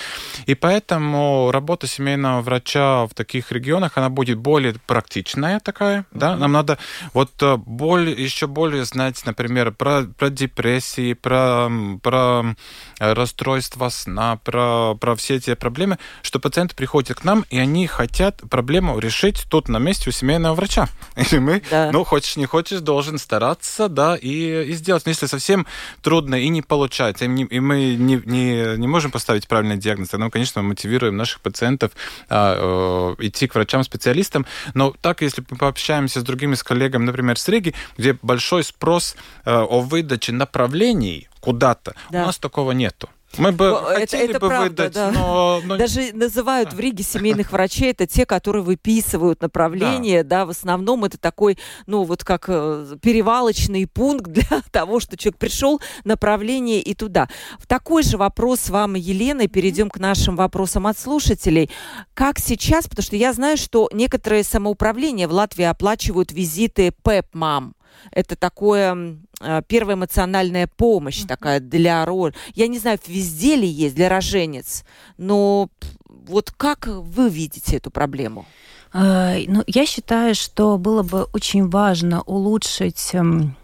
И 0.45 0.55
поэтому 0.55 1.51
работа 1.51 1.87
семейного 1.87 2.41
врача 2.41 3.05
в 3.05 3.13
таких 3.13 3.51
регионах, 3.51 3.93
она 3.97 4.09
будет 4.09 4.37
более 4.37 4.75
практичная 4.85 5.59
такая, 5.59 6.01
mm-hmm. 6.01 6.19
да, 6.19 6.35
нам 6.35 6.51
надо 6.51 6.77
вот 7.13 7.31
э, 7.41 7.57
более, 7.57 8.15
еще 8.15 8.47
более 8.47 8.85
знать, 8.85 9.25
например, 9.25 9.71
про, 9.71 10.03
про 10.03 10.29
депрессии, 10.29 11.13
про, 11.13 11.69
про 12.01 12.55
расстройство 12.99 13.89
сна, 13.89 14.37
про, 14.37 14.95
про 14.95 15.15
все 15.15 15.35
эти 15.35 15.53
проблемы, 15.55 15.97
что 16.21 16.39
пациенты 16.39 16.75
приходят 16.75 17.19
к 17.19 17.23
нам, 17.23 17.45
и 17.49 17.57
они 17.57 17.87
хотят 17.87 18.41
проблему 18.49 18.99
решить 18.99 19.45
тут 19.49 19.69
на 19.69 19.77
месте 19.77 20.09
у 20.09 20.13
семейного 20.13 20.55
врача. 20.55 20.87
И 21.31 21.39
мы, 21.39 21.61
да. 21.69 21.89
ну, 21.91 22.03
хочешь 22.03 22.37
не 22.37 22.45
хочешь, 22.45 22.79
должен 22.79 23.17
стараться, 23.17 23.89
да, 23.89 24.15
и, 24.15 24.65
и 24.69 24.73
сделать. 24.73 25.05
Но 25.05 25.09
если 25.09 25.25
совсем 25.25 25.65
трудно 26.01 26.35
и 26.35 26.49
не 26.49 26.61
получается, 26.61 27.25
и, 27.25 27.27
не, 27.27 27.43
и 27.43 27.59
мы 27.59 27.95
не, 27.95 28.21
не, 28.25 28.77
не 28.77 28.87
можем 28.87 29.11
поставить 29.11 29.47
правильный 29.47 29.77
диагноз, 29.84 30.10
тогда, 30.10 30.30
конечно, 30.30 30.62
мы 30.62 30.69
мотивируем 30.69 31.17
наших 31.17 31.41
пациентов 31.41 31.91
а, 32.30 33.15
э, 33.19 33.26
идти 33.26 33.48
к 33.48 33.56
врачам-специалистам. 33.56 34.46
Но 34.74 34.93
так, 35.02 35.22
если 35.22 35.43
мы 35.50 35.58
пообщаемся 35.58 36.22
с 36.22 36.24
другими 36.24 36.56
с 36.56 36.63
коллегами, 36.63 37.06
например, 37.06 37.38
с 37.38 37.48
Риги, 37.48 37.76
где 37.98 38.17
большой 38.22 38.63
спрос 38.63 39.15
э, 39.46 39.52
о 39.52 39.82
выдаче 39.82 40.32
направлений 40.32 41.28
куда-то, 41.39 41.93
да. 42.10 42.24
у 42.24 42.26
нас 42.26 42.38
такого 42.38 42.72
нету. 42.72 43.10
Мы 43.38 43.52
бы 43.52 43.65
это, 43.65 44.00
хотели 44.00 44.30
это 44.30 44.39
бы 44.39 44.48
правда, 44.48 44.69
выдать, 44.69 44.93
да. 44.93 45.12
но, 45.12 45.62
но... 45.65 45.78
Даже 45.78 46.12
называют 46.13 46.74
в 46.74 46.80
Риге 46.80 47.04
семейных 47.04 47.52
врачей, 47.52 47.91
это 47.91 48.06
те, 48.06 48.26
которые 48.26 48.63
выписывают 48.63 49.41
направление, 49.41 50.24
да. 50.24 50.39
да, 50.39 50.46
в 50.46 50.50
основном 50.52 51.04
это 51.06 51.17
такой, 51.17 51.58
ну, 51.88 52.04
вот 52.04 52.24
как 52.24 52.46
э, 52.48 52.96
перевалочный 53.02 53.88
пункт 53.88 54.28
для 54.32 54.62
того, 54.72 55.00
что 55.00 55.17
человек 55.17 55.38
пришел, 55.39 55.82
направление 56.04 56.82
и 56.82 56.93
туда. 56.93 57.28
В 57.60 57.65
такой 57.67 58.04
же 58.04 58.17
вопрос 58.17 58.69
вам, 58.69 58.93
Елена, 58.96 59.48
перейдем 59.48 59.89
к 59.89 59.98
нашим 59.98 60.36
вопросам 60.36 60.88
от 60.88 60.98
слушателей. 60.98 61.69
Как 62.13 62.39
сейчас, 62.39 62.88
потому 62.88 63.04
что 63.04 63.15
я 63.15 63.34
знаю, 63.34 63.58
что 63.58 63.89
некоторые 63.91 64.43
самоуправления 64.43 65.28
в 65.28 65.32
Латвии 65.32 65.65
оплачивают 65.65 66.32
визиты 66.32 66.93
ПЭП-мам. 67.04 67.74
Это 68.12 68.36
такое 68.36 69.17
э, 69.41 69.62
первая 69.67 69.95
эмоциональная 69.95 70.67
помощь 70.67 71.23
mm-hmm. 71.23 71.27
такая 71.27 71.60
для 71.60 72.06
роль. 72.06 72.34
Я 72.56 72.67
не 72.67 72.79
знаю, 72.79 72.99
везде 73.08 73.56
ли 73.56 73.67
есть 73.67 73.95
для 73.95 74.10
роженец, 74.10 74.84
но 75.17 75.69
вот 76.08 76.51
как 76.51 76.88
вы 76.88 77.29
видите 77.29 77.77
эту 77.77 77.91
проблему? 77.91 78.45
Э, 78.93 79.43
ну, 79.47 79.63
я 79.67 79.86
считаю, 79.86 80.36
что 80.36 80.77
было 80.77 81.03
бы 81.03 81.23
очень 81.34 81.69
важно 81.69 82.21
улучшить 82.21 83.10
эм, 83.13 83.56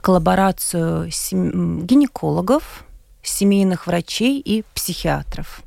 коллаборацию 0.00 1.06
гинекологов, 1.06 2.84
семейных 3.22 3.86
врачей 3.86 4.40
и 4.40 4.64
психиатров. 4.74 5.62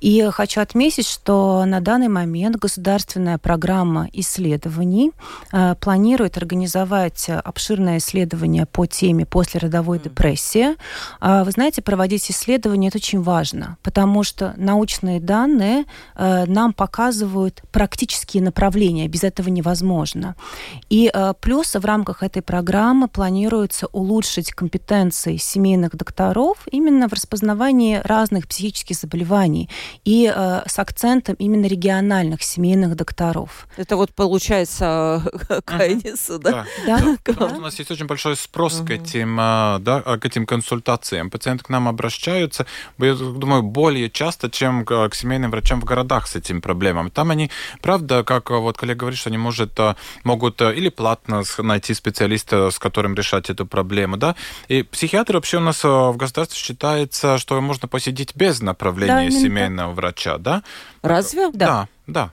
И 0.00 0.28
хочу 0.32 0.60
отметить, 0.60 1.06
что 1.06 1.64
на 1.64 1.80
данный 1.80 2.08
момент 2.08 2.56
государственная 2.56 3.38
программа 3.38 4.08
исследований 4.12 5.12
э, 5.52 5.74
планирует 5.80 6.36
организовать 6.36 7.28
обширное 7.28 7.98
исследование 7.98 8.66
по 8.66 8.86
теме 8.86 9.26
послеродовой 9.26 9.98
mm. 9.98 10.02
депрессии. 10.04 10.76
Э, 11.20 11.44
вы 11.44 11.50
знаете, 11.50 11.82
проводить 11.82 12.30
исследования 12.30 12.88
это 12.88 12.98
очень 12.98 13.22
важно, 13.22 13.76
потому 13.82 14.22
что 14.24 14.54
научные 14.56 15.20
данные 15.20 15.84
э, 16.16 16.46
нам 16.46 16.72
показывают 16.72 17.62
практические 17.70 18.42
направления. 18.42 19.08
Без 19.08 19.24
этого 19.24 19.48
невозможно. 19.48 20.34
И 20.90 21.10
э, 21.12 21.34
плюс 21.40 21.74
в 21.74 21.84
рамках 21.84 22.22
этой 22.22 22.42
программы 22.42 23.08
планируется 23.08 23.86
улучшить 23.92 24.52
компетенции 24.52 25.36
семейных 25.36 25.96
докторов 25.96 26.66
именно 26.70 27.08
в 27.08 27.12
распознавании 27.12 28.00
разных 28.02 28.48
психических 28.48 28.96
заболеваний 28.96 29.41
и 30.04 30.32
э, 30.34 30.62
с 30.66 30.78
акцентом 30.78 31.34
именно 31.36 31.66
региональных 31.66 32.42
семейных 32.42 32.96
докторов. 32.96 33.66
Это 33.76 33.96
вот 33.96 34.12
получается 34.14 35.22
к 35.64 35.72
Айнису, 35.72 36.38
да? 36.38 36.66
Да. 36.86 37.16
да. 37.26 37.46
У 37.46 37.60
нас 37.60 37.78
есть 37.78 37.90
очень 37.90 38.06
большой 38.06 38.36
спрос 38.36 38.82
к 38.86 38.90
этим, 38.90 39.38
э, 39.38 39.78
да, 39.80 40.00
к 40.00 40.24
этим 40.24 40.46
консультациям. 40.46 41.30
Пациенты 41.30 41.64
к 41.64 41.68
нам 41.68 41.88
обращаются, 41.88 42.66
я 42.98 43.14
думаю, 43.14 43.62
более 43.62 44.10
часто, 44.10 44.50
чем 44.50 44.84
к 44.84 45.10
семейным 45.14 45.50
врачам 45.50 45.80
в 45.80 45.84
городах 45.84 46.26
с 46.26 46.36
этим 46.36 46.60
проблемами. 46.60 47.08
Там 47.08 47.30
они, 47.30 47.50
правда, 47.80 48.24
как 48.24 48.50
вот 48.50 48.76
коллега 48.76 49.00
говорит, 49.00 49.18
что 49.18 49.30
они 49.30 49.38
может, 49.38 49.78
э, 49.78 49.94
могут 50.24 50.60
э, 50.60 50.74
или 50.74 50.88
платно 50.88 51.42
найти 51.58 51.94
специалиста, 51.94 52.70
с 52.70 52.78
которым 52.78 53.14
решать 53.14 53.50
эту 53.50 53.66
проблему, 53.66 54.16
да. 54.16 54.34
И 54.68 54.82
психиатр 54.82 55.34
вообще 55.34 55.58
у 55.58 55.60
нас 55.60 55.82
в 55.84 56.16
государстве 56.16 56.58
считается, 56.58 57.38
что 57.38 57.60
можно 57.60 57.88
посидеть 57.88 58.34
без 58.34 58.60
направления 58.60 59.30
да, 59.30 59.31
семейного 59.32 59.92
врача, 59.92 60.38
да? 60.38 60.62
Разве? 61.02 61.50
Да, 61.52 61.88
да. 62.06 62.22
да. 62.26 62.32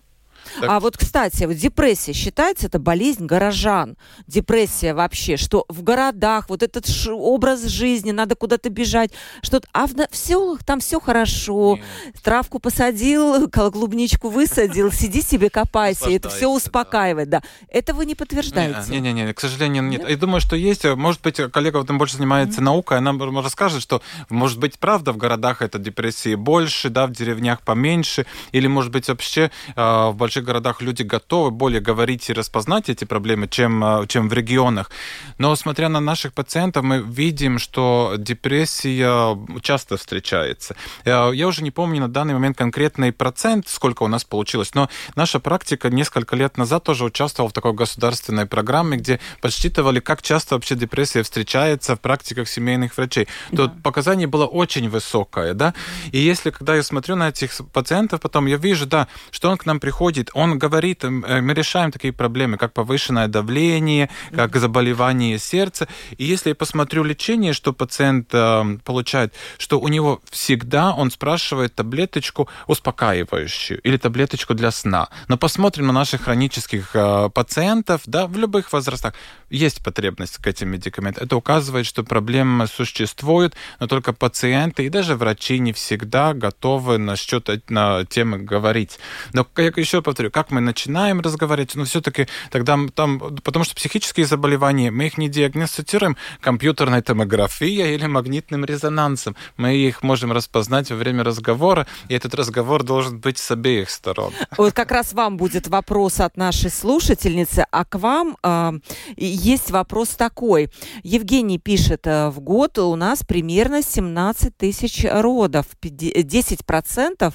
Так... 0.60 0.70
А 0.70 0.80
вот, 0.80 0.98
кстати, 0.98 1.44
вот 1.44 1.56
депрессия 1.56 2.14
считается 2.14 2.68
это 2.68 2.80
болезнь 2.80 3.26
горожан. 3.26 3.96
Депрессия 4.28 4.94
вообще, 4.94 5.38
что 5.38 5.66
в 5.70 5.84
городах 5.84 6.50
вот 6.50 6.64
этот 6.64 6.88
ш- 6.88 7.14
образ 7.14 7.64
жизни, 7.66 8.12
надо 8.12 8.36
куда-то 8.36 8.70
бежать, 8.70 9.12
что 9.42 9.62
а 9.74 9.88
в, 9.88 9.94
в 9.94 10.16
селах 10.16 10.64
там 10.64 10.80
все 10.80 11.00
хорошо, 11.00 11.78
Нет. 11.78 12.22
травку 12.22 12.60
посадил, 12.60 13.50
клубничку 13.52 14.30
высадил, 14.30 14.92
сиди 14.92 15.22
себе 15.22 15.50
копайся, 15.50 16.10
это 16.10 16.30
все 16.30 16.48
успокаивает, 16.48 17.30
да. 17.30 17.42
Это 17.70 17.94
вы 17.94 18.06
не 18.06 18.16
подтверждаете? 18.16 18.92
Не-не-не, 18.92 19.34
к 19.34 19.40
сожалению, 19.40 19.84
нет. 19.84 20.08
Я 20.08 20.18
думаю, 20.18 20.42
что 20.42 20.56
есть, 20.56 20.86
может 20.86 21.22
быть, 21.22 21.40
коллега 21.52 21.78
в 21.78 21.84
этом 21.84 21.98
больше 21.98 22.18
занимается 22.18 22.62
наукой, 22.62 22.98
она 22.98 23.14
расскажет, 23.42 23.82
что, 23.82 24.02
может 24.30 24.60
быть, 24.60 24.80
правда, 24.80 25.12
в 25.12 25.18
городах 25.18 25.62
это 25.62 25.80
депрессии 25.80 26.36
больше, 26.36 26.90
да, 26.90 27.08
в 27.08 27.12
деревнях 27.12 27.62
поменьше, 27.62 28.26
или, 28.52 28.68
может 28.68 28.92
быть, 28.92 29.08
вообще 29.08 29.52
э, 29.76 29.82
в 29.82 30.14
больших 30.16 30.39
городах 30.42 30.82
люди 30.82 31.04
готовы 31.04 31.52
более 31.52 31.82
говорить 31.82 32.30
и 32.30 32.34
распознать 32.34 32.90
эти 32.90 33.06
проблемы, 33.06 33.48
чем, 33.48 33.84
а, 33.84 34.06
чем 34.08 34.30
в 34.30 34.34
регионах. 34.34 34.92
Но 35.38 35.56
смотря 35.56 35.90
на 35.90 36.00
наших 36.00 36.34
пациентов, 36.34 36.84
мы 36.84 37.00
видим, 37.00 37.60
что 37.60 38.16
депрессия 38.18 39.38
часто 39.62 39.98
встречается. 39.98 40.76
Я 41.06 41.48
уже 41.48 41.64
не 41.64 41.72
помню 41.72 42.02
на 42.02 42.08
данный 42.08 42.34
момент 42.34 42.58
конкретный 42.58 43.12
процент, 43.12 43.68
сколько 43.68 44.04
у 44.04 44.08
нас 44.08 44.24
получилось, 44.24 44.74
но 44.74 44.90
наша 45.16 45.40
практика 45.40 45.90
несколько 45.90 46.36
лет 46.36 46.58
назад 46.58 46.84
тоже 46.84 47.06
участвовала 47.06 47.50
в 47.50 47.54
такой 47.54 47.74
государственной 47.74 48.46
программе, 48.46 48.98
где 48.98 49.20
подсчитывали, 49.42 50.00
как 50.00 50.22
часто 50.22 50.56
вообще 50.56 50.76
депрессия 50.76 51.24
встречается 51.24 51.96
в 51.96 52.00
практиках 52.00 52.48
семейных 52.48 52.98
врачей. 52.98 53.28
Да. 53.52 53.68
Тут 53.68 53.84
показание 53.84 54.28
было 54.28 54.46
очень 54.46 54.90
высокое, 54.90 55.54
да. 55.54 55.74
И 56.12 56.20
если, 56.20 56.52
когда 56.52 56.76
я 56.76 56.84
смотрю 56.84 57.16
на 57.16 57.30
этих 57.30 57.52
пациентов, 57.74 58.22
потом 58.22 58.46
я 58.46 58.58
вижу, 58.58 58.86
да, 58.86 59.08
что 59.32 59.50
он 59.50 59.58
к 59.58 59.66
нам 59.66 59.80
приходит, 59.80 60.29
он 60.34 60.58
говорит, 60.58 61.04
мы 61.04 61.54
решаем 61.54 61.92
такие 61.92 62.14
проблемы, 62.14 62.58
как 62.58 62.74
повышенное 62.74 63.28
давление, 63.28 64.10
как 64.36 64.56
заболевание 64.56 65.38
сердца. 65.38 65.88
И 66.18 66.26
если 66.26 66.50
я 66.50 66.56
посмотрю 66.56 67.04
лечение, 67.04 67.54
что 67.54 67.74
пациент 67.74 68.30
э, 68.34 68.78
получает, 68.84 69.34
что 69.58 69.80
у 69.80 69.88
него 69.88 70.22
всегда 70.30 70.94
он 70.94 71.12
спрашивает 71.12 71.76
таблеточку 71.76 72.50
успокаивающую 72.68 73.80
или 73.82 73.98
таблеточку 73.98 74.54
для 74.54 74.72
сна. 74.72 75.10
Но 75.28 75.38
посмотрим 75.38 75.88
на 75.88 75.94
наших 75.94 76.22
хронических 76.24 76.92
э, 76.94 77.30
пациентов, 77.34 78.02
да, 78.06 78.28
в 78.28 78.38
любых 78.38 78.72
возрастах 78.74 79.14
есть 79.50 79.84
потребность 79.84 80.38
к 80.38 80.48
этим 80.48 80.70
медикаментам. 80.70 81.24
Это 81.24 81.36
указывает, 81.36 81.86
что 81.86 82.04
проблема 82.04 82.68
существует, 82.68 83.56
но 83.80 83.88
только 83.88 84.14
пациенты 84.14 84.86
и 84.86 84.90
даже 84.90 85.16
врачи 85.16 85.60
не 85.60 85.74
всегда 85.74 86.34
готовы 86.34 86.98
насчет 86.98 87.50
на 87.70 88.06
темы 88.06 88.40
говорить. 88.40 89.00
Но, 89.34 89.44
как 89.44 89.78
еще 89.78 90.02
повторю, 90.10 90.32
как 90.32 90.50
мы 90.50 90.60
начинаем 90.60 91.22
разговаривать, 91.22 91.76
но 91.76 91.86
все-таки 91.86 92.28
тогда 92.50 92.80
там, 92.96 93.20
потому 93.20 93.64
что 93.64 93.76
психические 93.76 94.26
заболевания, 94.26 94.90
мы 94.90 95.06
их 95.06 95.20
не 95.20 95.30
диагностируем 95.30 96.18
компьютерной 96.42 97.04
томографией 97.04 97.94
или 97.94 98.08
магнитным 98.08 98.66
резонансом. 98.66 99.36
Мы 99.58 99.76
их 99.76 100.02
можем 100.02 100.32
распознать 100.32 100.90
во 100.90 100.98
время 100.98 101.24
разговора, 101.24 101.86
и 102.08 102.16
этот 102.16 102.34
разговор 102.34 102.82
должен 102.82 103.20
быть 103.20 103.38
с 103.38 103.52
обеих 103.52 103.92
сторон. 103.92 104.34
Вот 104.58 104.74
как 104.74 104.92
раз 104.92 105.14
вам 105.14 105.38
будет 105.38 105.68
вопрос 105.68 106.20
от 106.20 106.38
нашей 106.38 106.72
слушательницы, 106.72 107.68
а 107.72 107.86
к 107.86 108.00
вам 108.00 108.36
э, 108.42 108.72
есть 109.16 109.70
вопрос 109.70 110.10
такой. 110.10 110.70
Евгений 111.04 111.60
пишет, 111.60 112.08
э, 112.08 112.30
в 112.30 112.40
год 112.40 112.80
у 112.80 112.96
нас 112.96 113.24
примерно 113.24 113.84
17 113.84 114.58
тысяч 114.58 115.06
родов. 115.08 115.68
10% 115.84 117.14
э, 117.22 117.32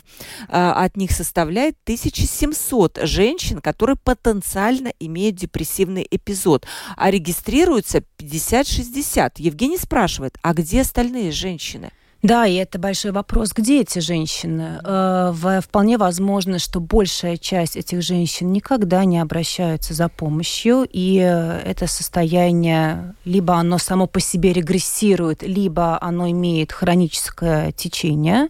от 0.48 0.96
них 0.96 1.12
составляет 1.12 1.76
1700 1.84 2.63
женщин, 3.02 3.60
которые 3.60 3.96
потенциально 3.96 4.92
имеют 4.98 5.36
депрессивный 5.36 6.06
эпизод. 6.10 6.66
А 6.96 7.10
регистрируются 7.10 8.02
50-60. 8.18 9.32
Евгений 9.36 9.78
спрашивает, 9.78 10.38
а 10.42 10.54
где 10.54 10.80
остальные 10.80 11.32
женщины? 11.32 11.90
Да, 12.24 12.46
и 12.46 12.54
это 12.54 12.78
большой 12.78 13.12
вопрос, 13.12 13.52
где 13.52 13.82
эти 13.82 13.98
женщины? 13.98 14.80
Э, 14.82 15.60
вполне 15.62 15.98
возможно, 15.98 16.58
что 16.58 16.80
большая 16.80 17.36
часть 17.36 17.76
этих 17.76 18.00
женщин 18.00 18.50
никогда 18.50 19.04
не 19.04 19.18
обращаются 19.18 19.92
за 19.92 20.08
помощью, 20.08 20.86
и 20.90 21.18
э, 21.18 21.60
это 21.66 21.86
состояние 21.86 23.14
либо 23.26 23.56
оно 23.56 23.76
само 23.76 24.06
по 24.06 24.20
себе 24.20 24.54
регрессирует, 24.54 25.42
либо 25.42 25.98
оно 26.00 26.30
имеет 26.30 26.72
хроническое 26.72 27.72
течение. 27.72 28.48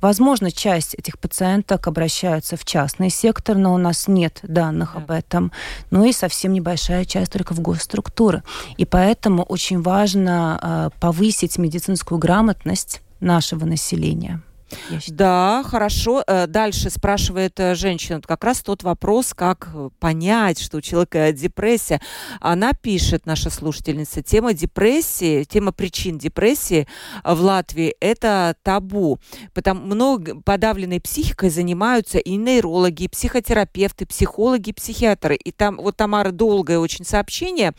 Возможно, 0.00 0.50
часть 0.50 0.94
этих 0.94 1.18
пациенток 1.18 1.88
обращаются 1.88 2.56
в 2.56 2.64
частный 2.64 3.10
сектор, 3.10 3.58
но 3.58 3.74
у 3.74 3.76
нас 3.76 4.08
нет 4.08 4.38
данных 4.44 4.96
об 4.96 5.10
этом. 5.10 5.52
Ну 5.90 6.06
и 6.06 6.12
совсем 6.12 6.54
небольшая 6.54 7.04
часть 7.04 7.32
только 7.32 7.52
в 7.52 7.60
госструктуры. 7.60 8.42
И 8.78 8.86
поэтому 8.86 9.42
очень 9.42 9.82
важно 9.82 10.58
э, 10.62 11.00
повысить 11.00 11.58
медицинскую 11.58 12.18
грамотность 12.18 13.02
нашего 13.20 13.64
населения. 13.64 14.42
Да, 15.08 15.62
хорошо. 15.66 16.22
Э, 16.26 16.46
дальше 16.46 16.90
спрашивает 16.90 17.58
э, 17.60 17.74
женщина. 17.74 18.20
Как 18.20 18.44
раз 18.44 18.62
тот 18.62 18.82
вопрос, 18.82 19.34
как 19.34 19.68
э, 19.74 19.90
понять, 19.98 20.60
что 20.60 20.78
у 20.78 20.80
человека 20.80 21.32
депрессия. 21.32 22.00
Она 22.40 22.72
пишет, 22.72 23.26
наша 23.26 23.50
слушательница, 23.50 24.22
тема 24.22 24.54
депрессии, 24.54 25.44
тема 25.44 25.72
причин 25.72 26.18
депрессии 26.18 26.86
в 27.24 27.40
Латвии– 27.40 27.94
это 28.00 28.54
табу. 28.62 29.18
Потому 29.54 29.80
много 29.90 30.40
подавленной 30.40 31.00
психикой 31.00 31.50
занимаются 31.50 32.18
и 32.18 32.36
нейрологи, 32.36 33.04
и 33.04 33.08
психотерапевты, 33.08 34.06
психологи, 34.06 34.72
психиатры. 34.72 35.36
И 35.36 35.52
там 35.52 35.76
вот 35.76 35.96
Тамара 35.96 36.30
долгое 36.30 36.78
очень 36.78 37.04
сообщение, 37.04 37.72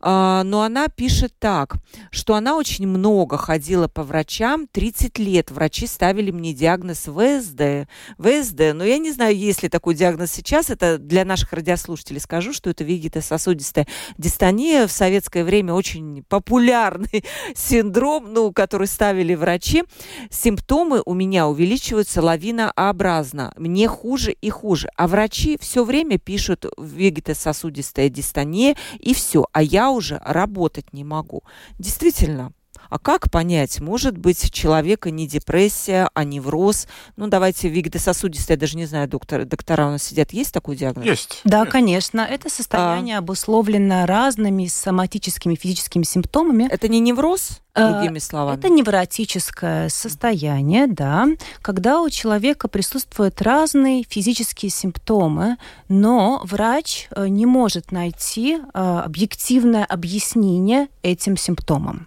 а, 0.00 0.42
но 0.44 0.62
она 0.62 0.88
пишет 0.88 1.34
так, 1.38 1.76
что 2.10 2.34
она 2.34 2.56
очень 2.56 2.86
много 2.86 3.36
ходила 3.36 3.88
по 3.88 4.02
врачам, 4.02 4.66
30 4.70 5.18
лет 5.18 5.50
врачи 5.50 5.86
ставили 5.86 6.23
поставили 6.24 6.30
мне 6.30 6.52
диагноз 6.52 7.00
ВСД. 7.00 7.88
ВСД, 8.18 8.74
но 8.74 8.84
я 8.84 8.98
не 8.98 9.12
знаю, 9.12 9.36
есть 9.36 9.62
ли 9.62 9.68
такой 9.68 9.94
диагноз 9.94 10.32
сейчас. 10.32 10.70
Это 10.70 10.98
для 10.98 11.24
наших 11.24 11.52
радиослушателей 11.52 12.20
скажу, 12.20 12.52
что 12.52 12.70
это 12.70 12.84
вегетососудистая 12.84 13.86
дистония. 14.18 14.86
В 14.86 14.92
советское 14.92 15.44
время 15.44 15.74
очень 15.74 16.24
популярный 16.28 17.24
синдром, 17.54 18.32
ну, 18.32 18.52
который 18.52 18.86
ставили 18.86 19.34
врачи. 19.34 19.84
Симптомы 20.30 21.02
у 21.04 21.14
меня 21.14 21.46
увеличиваются 21.48 22.22
лавинообразно. 22.22 23.52
Мне 23.56 23.88
хуже 23.88 24.32
и 24.32 24.50
хуже. 24.50 24.88
А 24.96 25.06
врачи 25.06 25.58
все 25.60 25.84
время 25.84 26.18
пишут 26.18 26.66
вегетососудистая 26.78 28.08
дистония 28.08 28.76
и 28.98 29.14
все. 29.14 29.46
А 29.52 29.62
я 29.62 29.90
уже 29.90 30.20
работать 30.24 30.92
не 30.92 31.04
могу. 31.04 31.42
Действительно, 31.78 32.52
а 32.90 32.98
как 32.98 33.30
понять, 33.30 33.80
может 33.80 34.16
быть, 34.18 34.52
человека 34.52 35.10
не 35.10 35.26
депрессия, 35.26 36.08
а 36.14 36.24
невроз? 36.24 36.86
Ну, 37.16 37.28
давайте 37.28 37.68
вегетососудистая, 37.68 38.56
я 38.56 38.60
даже 38.60 38.76
не 38.76 38.86
знаю, 38.86 39.08
доктор, 39.08 39.44
доктора 39.44 39.88
у 39.88 39.90
нас 39.90 40.02
сидят. 40.02 40.32
Есть 40.32 40.52
такой 40.52 40.76
диагноз? 40.76 41.04
Есть. 41.04 41.40
Да, 41.44 41.60
есть. 41.60 41.72
конечно. 41.72 42.20
Это 42.20 42.50
состояние 42.50 43.16
а... 43.16 43.18
обусловлено 43.18 44.06
разными 44.06 44.66
соматическими 44.66 45.54
физическими 45.54 46.04
симптомами. 46.04 46.68
Это 46.70 46.88
не 46.88 47.00
невроз? 47.00 47.60
Э, 47.74 47.92
другими 47.92 48.20
словами. 48.20 48.58
Это 48.58 48.68
невротическое 48.68 49.88
состояние, 49.88 50.86
да, 50.86 51.26
когда 51.60 52.00
у 52.00 52.08
человека 52.08 52.68
присутствуют 52.68 53.42
разные 53.42 54.04
физические 54.08 54.70
симптомы, 54.70 55.56
но 55.88 56.40
врач 56.44 57.08
э, 57.10 57.26
не 57.26 57.46
может 57.46 57.90
найти 57.90 58.58
э, 58.58 58.78
объективное 59.04 59.84
объяснение 59.84 60.88
этим 61.02 61.36
симптомам. 61.36 62.06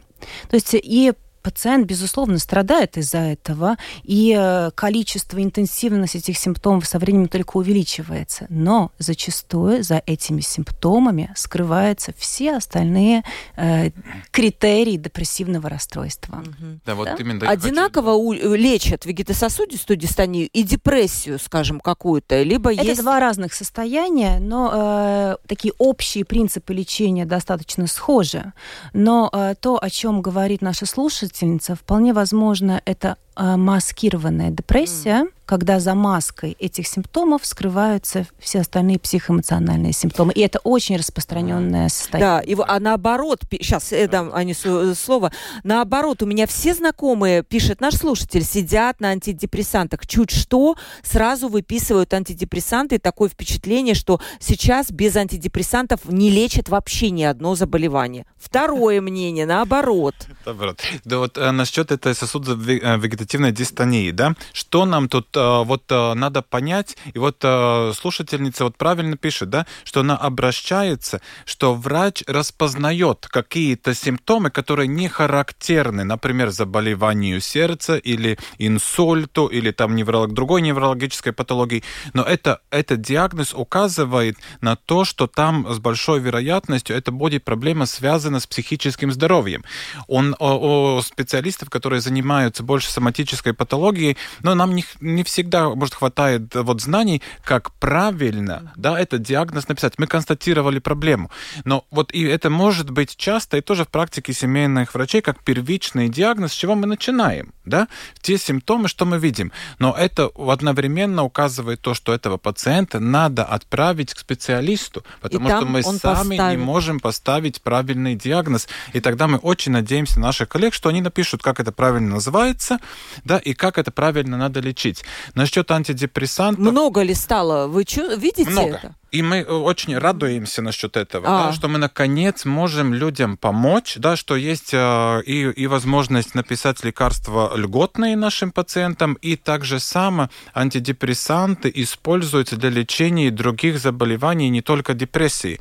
То 0.50 0.56
есть 0.56 0.74
и 0.74 1.14
пациент, 1.48 1.88
безусловно, 1.88 2.40
страдает 2.40 2.98
из-за 2.98 3.20
этого, 3.20 3.78
и 4.04 4.36
э, 4.38 4.70
количество, 4.76 5.42
интенсивность 5.42 6.16
этих 6.16 6.38
симптомов 6.38 6.86
со 6.86 7.00
временем 7.00 7.30
только 7.30 7.56
увеличивается. 7.56 8.48
Но 8.50 8.92
зачастую 9.00 9.82
за 9.82 10.04
этими 10.06 10.42
симптомами 10.42 11.32
скрываются 11.38 12.14
все 12.18 12.58
остальные 12.58 13.24
э, 13.56 13.92
критерии 14.32 14.98
депрессивного 14.98 15.70
расстройства. 15.70 16.44
Угу. 16.46 16.80
Да, 16.86 16.96
вот 16.96 17.06
да? 17.06 17.16
именно 17.18 17.50
Одинаково 17.50 18.12
у, 18.12 18.34
лечат 18.34 19.06
вегетососудистую 19.06 19.96
дистонию 19.96 20.50
и 20.50 20.64
депрессию, 20.64 21.40
скажем, 21.40 21.80
какую-то, 21.80 22.44
либо 22.44 22.74
Это 22.74 22.84
есть... 22.84 23.02
два 23.02 23.22
разных 23.22 23.54
состояния, 23.54 24.40
но 24.42 24.72
э, 24.74 25.48
такие 25.48 25.74
общие 25.78 26.26
принципы 26.26 26.74
лечения 26.74 27.24
достаточно 27.24 27.88
схожи. 27.88 28.52
Но 28.92 29.30
э, 29.32 29.56
то, 29.62 29.82
о 29.82 29.90
чем 29.90 30.22
говорит 30.22 30.62
наша 30.62 30.86
слушательница, 30.86 31.37
слушательница, 31.38 31.76
вполне 31.76 32.14
возможно, 32.14 32.82
это 32.86 33.18
маскированная 33.38 34.52
депрессия, 34.52 35.24
mm 35.24 35.38
когда 35.48 35.80
за 35.80 35.96
маской 35.96 36.58
этих 36.60 36.88
симптомов 36.88 37.46
скрываются 37.46 38.28
все 38.38 38.60
остальные 38.60 39.00
психоэмоциональные 39.00 39.94
симптомы. 39.94 40.34
И 40.34 40.42
это 40.42 40.60
очень 40.60 40.98
распространенное 40.98 41.88
состояние. 41.88 42.20
Да, 42.20 42.40
и, 42.42 42.56
а 42.68 42.80
наоборот, 42.82 43.44
сейчас 43.50 43.94
я 43.94 44.10
дам 44.10 44.30
Анису 44.34 44.94
слово, 44.94 45.32
наоборот, 45.64 46.22
у 46.22 46.26
меня 46.26 46.48
все 46.48 46.74
знакомые, 46.74 47.44
пишет 47.44 47.80
наш 47.80 47.96
слушатель, 47.96 48.44
сидят 48.44 49.00
на 49.00 49.10
антидепрессантах. 49.10 50.06
Чуть 50.06 50.32
что, 50.32 50.76
сразу 51.02 51.48
выписывают 51.48 52.14
антидепрессанты. 52.14 52.96
И 52.96 53.00
такое 53.00 53.30
впечатление, 53.30 53.96
что 53.96 54.20
сейчас 54.40 54.92
без 54.92 55.16
антидепрессантов 55.16 56.02
не 56.04 56.30
лечат 56.30 56.68
вообще 56.68 57.10
ни 57.10 57.24
одно 57.24 57.56
заболевание. 57.56 58.26
Второе 58.38 59.00
мнение, 59.00 59.46
наоборот. 59.46 60.16
Наоборот. 60.46 60.82
Да 61.06 61.20
вот 61.20 61.38
э, 61.38 61.52
насчет 61.52 61.92
этой 61.92 62.14
сосудовегетативной 62.14 63.27
дистонии, 63.28 64.12
да, 64.12 64.36
что 64.54 64.86
нам 64.86 65.10
тут 65.10 65.28
Э, 65.38 65.64
вот 65.64 65.84
э, 65.90 66.14
надо 66.14 66.42
понять, 66.42 66.98
и 67.14 67.20
вот 67.20 67.38
э, 67.44 67.92
слушательница 67.96 68.64
вот 68.64 68.78
правильно 68.78 69.18
пишет, 69.18 69.50
да, 69.50 69.66
что 69.84 70.02
она 70.02 70.18
обращается, 70.18 71.22
что 71.46 71.76
врач 71.76 72.24
распознает 72.28 73.28
какие-то 73.30 73.94
симптомы, 73.94 74.50
которые 74.50 74.88
не 74.88 75.08
характерны, 75.08 76.04
например, 76.04 76.50
заболеванию 76.50 77.40
сердца 77.40 77.98
или 77.98 78.38
инсульту, 78.58 79.48
или 79.48 79.72
там 79.72 79.96
невролог, 79.96 80.34
другой 80.34 80.62
неврологической 80.62 81.34
патологии, 81.34 81.84
но 82.14 82.24
это, 82.24 82.62
этот 82.72 83.02
диагноз 83.02 83.54
указывает 83.54 84.38
на 84.62 84.76
то, 84.76 85.06
что 85.06 85.28
там 85.28 85.68
с 85.72 85.80
большой 85.80 86.20
вероятностью 86.20 86.96
это 86.96 87.12
будет 87.12 87.44
проблема 87.44 87.86
связана 87.86 88.40
с 88.40 88.48
психическим 88.48 89.12
здоровьем. 89.12 89.64
Он, 90.08 90.36
у 90.40 91.02
специалистов, 91.02 91.70
которые 91.70 92.02
занимаются 92.02 92.64
больше 92.64 92.90
соматической 92.90 93.17
соматической 93.18 93.54
патологией, 93.54 94.18
но 94.44 94.56
нам 94.56 94.76
не, 94.76 94.86
не 95.02 95.24
всегда, 95.24 95.70
может, 95.70 95.96
хватает 95.96 96.54
вот 96.54 96.82
знаний, 96.82 97.22
как 97.44 97.72
правильно, 97.74 98.74
да, 98.76 99.00
этот 99.00 99.22
диагноз 99.24 99.68
написать. 99.68 99.94
Мы 99.98 100.08
констатировали 100.08 100.80
проблему, 100.80 101.32
но 101.66 101.86
вот 101.92 102.14
и 102.14 102.24
это 102.24 102.50
может 102.50 102.92
быть 102.92 103.16
часто 103.18 103.58
и 103.58 103.62
тоже 103.62 103.86
в 103.86 103.88
практике 103.88 104.34
семейных 104.34 104.94
врачей 104.94 105.22
как 105.22 105.44
первичный 105.44 106.10
диагноз, 106.10 106.52
с 106.52 106.56
чего 106.56 106.76
мы 106.76 106.86
начинаем, 106.86 107.54
да, 107.66 107.88
те 108.22 108.38
симптомы, 108.38 108.88
что 108.88 109.06
мы 109.06 109.18
видим. 109.18 109.52
Но 109.80 109.96
это 109.98 110.30
одновременно 110.38 111.24
указывает 111.24 111.82
то, 111.82 111.94
что 111.94 112.14
этого 112.14 112.38
пациента 112.38 113.00
надо 113.00 113.44
отправить 113.44 114.14
к 114.14 114.20
специалисту, 114.20 115.04
потому 115.22 115.50
что 115.50 115.66
мы 115.66 115.82
сами 115.82 115.98
поставит. 115.98 116.60
не 116.60 116.64
можем 116.64 117.00
поставить 117.00 117.62
правильный 117.62 118.16
диагноз. 118.16 118.68
И 118.94 119.00
тогда 119.00 119.28
мы 119.28 119.38
очень 119.38 119.72
надеемся 119.72 120.20
на 120.20 120.28
наших 120.28 120.50
коллег, 120.50 120.74
что 120.74 120.90
они 120.90 121.02
напишут, 121.02 121.42
как 121.42 121.60
это 121.60 121.72
правильно 121.72 122.16
называется, 122.16 122.80
да, 123.24 123.38
и 123.38 123.54
как 123.54 123.78
это 123.78 123.92
правильно 123.92 124.38
надо 124.38 124.60
лечить. 124.60 125.04
Насчет 125.36 125.70
антидепрессантов... 125.72 126.60
Много 126.72 127.02
ли 127.02 127.14
стало? 127.14 127.68
Вы 127.68 127.86
чу- 127.86 128.16
видите 128.18 128.50
Много. 128.50 128.76
это? 128.76 128.96
И 129.12 129.22
мы 129.22 129.38
э, 129.38 129.44
очень 129.46 129.98
радуемся 129.98 130.62
насчет 130.62 130.98
этого, 130.98 131.26
а. 131.28 131.48
да, 131.48 131.54
что 131.54 131.68
мы 131.68 131.78
наконец 131.78 132.44
можем 132.46 132.94
людям 132.94 133.38
помочь, 133.38 133.96
да, 133.98 134.16
что 134.16 134.36
есть 134.36 134.74
э, 134.74 135.22
и, 135.26 135.44
и 135.44 135.68
возможность 135.68 136.36
написать 136.36 136.84
лекарства 136.84 137.54
льготные 137.56 138.18
нашим 138.18 138.52
пациентам, 138.52 139.14
и 139.16 139.36
также 139.38 139.80
само 139.80 140.30
антидепрессанты 140.54 141.72
используются 141.74 142.58
для 142.58 142.70
лечения 142.70 143.32
других 143.32 143.80
заболеваний, 143.80 144.50
не 144.50 144.62
только 144.62 144.94
депрессии. 144.94 145.60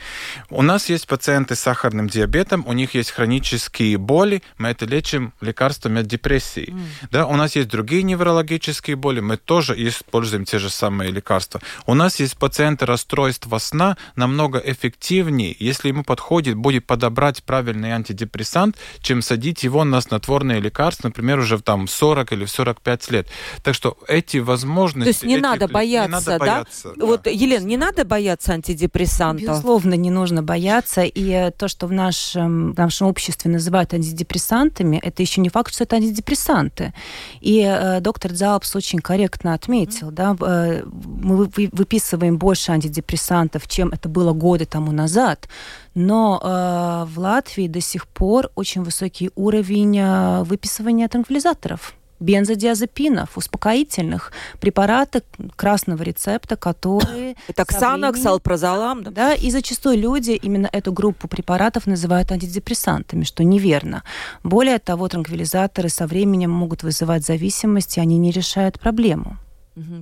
У 0.50 0.62
нас 0.62 0.88
есть 0.88 1.06
пациенты 1.06 1.54
с 1.54 1.60
сахарным 1.60 2.08
диабетом, 2.08 2.64
у 2.66 2.72
них 2.72 2.94
есть 2.94 3.12
хронические 3.12 3.96
боли, 3.98 4.42
мы 4.58 4.68
это 4.68 4.86
лечим 4.86 5.32
лекарствами 5.40 6.00
от 6.00 6.06
депрессии. 6.06 6.72
Mm. 6.72 7.08
Да, 7.10 7.26
у 7.26 7.36
нас 7.36 7.56
есть 7.56 7.68
другие 7.68 8.02
неврологические 8.02 8.96
боли, 8.96 9.20
мы 9.20 9.36
тоже 9.36 9.74
используем 9.76 10.44
те 10.44 10.58
же 10.58 10.70
самые 10.70 11.10
лекарства. 11.10 11.60
У 11.86 11.94
нас 11.94 12.18
есть 12.20 12.36
пациенты 12.36 12.86
расстройств 12.86 13.35
качество 13.36 13.58
сна 13.58 13.96
намного 14.16 14.58
эффективнее, 14.58 15.54
если 15.58 15.88
ему 15.88 16.04
подходит, 16.04 16.56
будет 16.56 16.86
подобрать 16.86 17.42
правильный 17.42 17.92
антидепрессант, 17.92 18.76
чем 19.00 19.22
садить 19.22 19.62
его 19.64 19.84
на 19.84 20.00
снотворные 20.00 20.60
лекарства, 20.60 21.08
например, 21.08 21.38
уже 21.38 21.56
в 21.56 21.62
там 21.62 21.86
40 21.86 22.32
или 22.32 22.44
в 22.44 22.50
45 22.50 23.10
лет. 23.10 23.28
Так 23.62 23.74
что 23.74 23.96
эти 24.08 24.38
возможности... 24.38 25.04
То 25.04 25.08
есть 25.08 25.22
не, 25.24 25.34
эти, 25.34 25.42
надо, 25.42 25.68
бояться, 25.68 26.08
не 26.08 26.12
надо 26.12 26.26
да? 26.26 26.38
бояться, 26.38 26.92
да? 26.96 27.06
Вот, 27.06 27.26
Елена, 27.26 27.64
не 27.64 27.76
надо 27.76 28.04
бояться 28.04 28.52
антидепрессантов? 28.52 29.48
Безусловно, 29.48 29.94
не 29.94 30.10
нужно 30.10 30.42
бояться. 30.42 31.02
И 31.02 31.30
э, 31.30 31.50
то, 31.50 31.68
что 31.68 31.86
в 31.86 31.92
нашем, 31.92 32.72
в 32.72 32.78
нашем 32.78 33.08
обществе 33.08 33.50
называют 33.50 33.94
антидепрессантами, 33.94 35.00
это 35.02 35.22
еще 35.22 35.40
не 35.40 35.48
факт, 35.48 35.74
что 35.74 35.84
это 35.84 35.96
антидепрессанты. 35.96 36.92
И 37.40 37.60
э, 37.60 38.00
доктор 38.00 38.32
Дзалпс 38.32 38.76
очень 38.76 39.00
корректно 39.00 39.54
отметил, 39.54 40.08
mm-hmm. 40.08 40.12
да, 40.12 40.36
э, 40.40 40.82
мы 40.86 41.48
выписываем 41.72 42.38
больше 42.38 42.72
антидепрессантов, 42.72 43.25
антидепрессантов, 43.26 43.66
чем 43.68 43.88
это 43.88 44.08
было 44.08 44.32
годы 44.32 44.64
тому 44.64 44.92
назад. 44.92 45.48
Но 45.94 46.40
э, 46.42 47.12
в 47.12 47.18
Латвии 47.18 47.68
до 47.68 47.80
сих 47.80 48.06
пор 48.06 48.50
очень 48.54 48.82
высокий 48.82 49.30
уровень 49.34 49.98
э, 49.98 50.42
выписывания 50.44 51.08
транквилизаторов 51.08 51.94
бензодиазепинов, 52.18 53.36
успокоительных, 53.36 54.32
препараты 54.58 55.22
красного 55.54 56.02
рецепта, 56.02 56.56
которые... 56.56 57.36
Это 57.48 57.66
Ксанакс, 57.66 58.24
Алпрозолам, 58.24 59.02
да? 59.02 59.10
Да, 59.10 59.34
и 59.34 59.50
зачастую 59.50 59.98
люди 59.98 60.30
именно 60.30 60.66
эту 60.72 60.92
группу 60.92 61.28
препаратов 61.28 61.86
называют 61.86 62.32
антидепрессантами, 62.32 63.24
что 63.24 63.44
неверно. 63.44 64.02
Более 64.42 64.78
того, 64.78 65.08
транквилизаторы 65.08 65.90
со 65.90 66.06
временем 66.06 66.50
могут 66.50 66.82
вызывать 66.82 67.26
зависимость, 67.26 67.98
и 67.98 68.00
они 68.00 68.16
не 68.16 68.30
решают 68.30 68.80
проблему. 68.80 69.36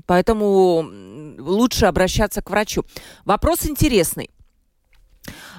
Поэтому 0.06 0.88
лучше 1.38 1.86
обращаться 1.86 2.42
к 2.42 2.50
врачу. 2.50 2.84
Вопрос 3.24 3.66
интересный. 3.66 4.30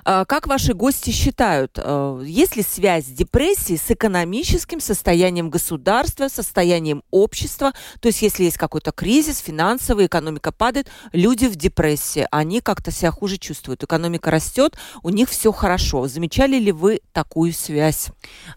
А, 0.03 0.25
как 0.25 0.45
ваши 0.47 0.73
гости 0.73 1.09
считают, 1.09 1.79
а, 1.81 2.21
есть 2.21 2.55
ли 2.55 2.61
связь 2.61 3.05
депрессии 3.05 3.75
с 3.75 3.89
экономическим 3.89 4.79
состоянием 4.79 5.49
государства, 5.49 6.27
состоянием 6.27 7.03
общества? 7.09 7.73
То 7.99 8.07
есть, 8.07 8.21
если 8.21 8.43
есть 8.43 8.57
какой-то 8.57 8.91
кризис, 8.91 9.39
финансовый, 9.39 10.05
экономика 10.05 10.51
падает, 10.51 10.89
люди 11.11 11.45
в 11.45 11.55
депрессии, 11.55 12.27
они 12.29 12.61
как-то 12.61 12.91
себя 12.91 13.11
хуже 13.11 13.37
чувствуют. 13.37 13.83
Экономика 13.83 14.29
растет, 14.29 14.77
у 15.01 15.09
них 15.09 15.29
все 15.29 15.51
хорошо. 15.51 16.07
Замечали 16.07 16.57
ли 16.57 16.71
вы 16.71 17.01
такую 17.11 17.51
связь? 17.53 18.09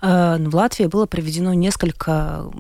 А, 0.02 0.36
в 0.36 0.54
Латвии 0.54 0.84
было 0.84 1.06
проведено 1.06 1.54
несколько 1.54 2.50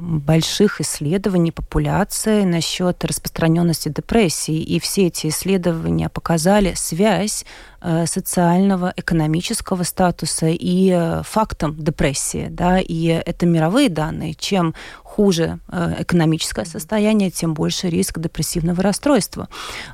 больших 0.00 0.80
исследований 0.80 1.52
популяции 1.52 2.44
насчет 2.44 3.04
распространенности 3.04 3.88
депрессии. 3.88 4.56
И 4.56 4.80
все 4.80 5.06
эти 5.06 5.28
исследования 5.28 6.08
показали 6.08 6.74
связь 6.74 7.44
э, 7.80 8.06
социального, 8.06 8.92
экономического 8.96 9.82
статуса 9.82 10.46
и 10.46 10.90
э, 10.90 11.22
фактом 11.24 11.76
депрессии. 11.76 12.48
Да? 12.50 12.78
И 12.78 13.06
это 13.06 13.46
мировые 13.46 13.88
данные. 13.88 14.34
Чем 14.34 14.74
хуже 15.02 15.58
э, 15.68 15.96
экономическое 15.98 16.64
состояние, 16.64 17.30
тем 17.30 17.54
больше 17.54 17.90
риск 17.90 18.18
депрессивного 18.18 18.82
расстройства. 18.82 19.48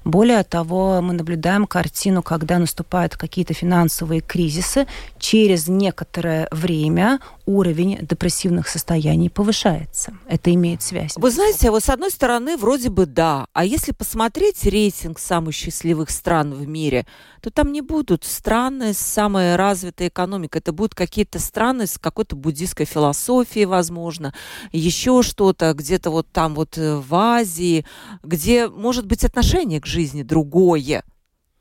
Более 0.04 0.44
того, 0.44 1.00
мы 1.02 1.14
наблюдаем 1.14 1.66
картину, 1.66 2.22
когда 2.22 2.58
наступают 2.58 3.16
какие-то 3.16 3.54
финансовые 3.54 4.20
кризисы, 4.20 4.86
через 5.18 5.68
некоторое 5.68 6.48
время 6.50 7.18
уровень 7.46 7.98
депрессивных 8.02 8.68
состояний 8.68 9.30
повышается. 9.30 10.18
Это 10.28 10.52
имеет 10.52 10.82
связь. 10.82 11.12
Вы 11.16 11.30
знаете, 11.30 11.70
вот 11.70 11.84
с 11.84 11.88
одной 11.88 12.10
стороны, 12.10 12.56
вроде 12.56 12.90
бы 12.90 13.06
да, 13.06 13.46
а 13.52 13.64
если 13.64 13.92
посмотреть 13.92 14.64
рейтинг 14.64 15.18
самых 15.18 15.54
счастливых 15.54 16.10
стран 16.10 16.52
в 16.52 16.66
мире, 16.66 17.06
то 17.40 17.50
там 17.50 17.72
не 17.72 17.80
будут 17.80 18.24
страны 18.24 18.92
с 18.92 18.98
самой 18.98 19.56
развитой 19.56 20.08
экономикой, 20.08 20.58
это 20.58 20.72
будут 20.72 20.94
какие-то 20.94 21.38
страны 21.38 21.86
с 21.86 21.98
какой-то 21.98 22.34
буддийской 22.36 22.86
философией, 22.86 23.66
возможно, 23.66 24.34
еще 24.72 25.22
что-то, 25.22 25.72
где-то 25.72 26.10
вот 26.10 26.26
там 26.32 26.54
вот 26.54 26.76
э, 26.76 26.96
в 26.96 27.14
Азии, 27.14 27.86
где 28.22 28.68
может 28.68 29.06
быть 29.06 29.24
отношение 29.24 29.80
к 29.80 29.86
жизни 29.86 30.22
другое. 30.22 31.04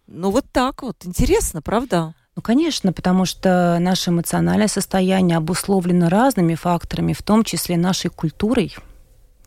Ну 0.08 0.32
вот 0.32 0.46
так 0.52 0.84
вот, 0.84 1.06
интересно, 1.06 1.62
правда? 1.62 2.14
Ну, 2.36 2.42
конечно, 2.42 2.92
потому 2.92 3.24
что 3.26 3.78
наше 3.80 4.10
эмоциональное 4.10 4.68
состояние 4.68 5.38
обусловлено 5.38 6.10
разными 6.10 6.56
факторами, 6.56 7.14
в 7.14 7.24
том 7.24 7.46
числе 7.46 7.78
нашей 7.78 8.10
культурой, 8.10 8.76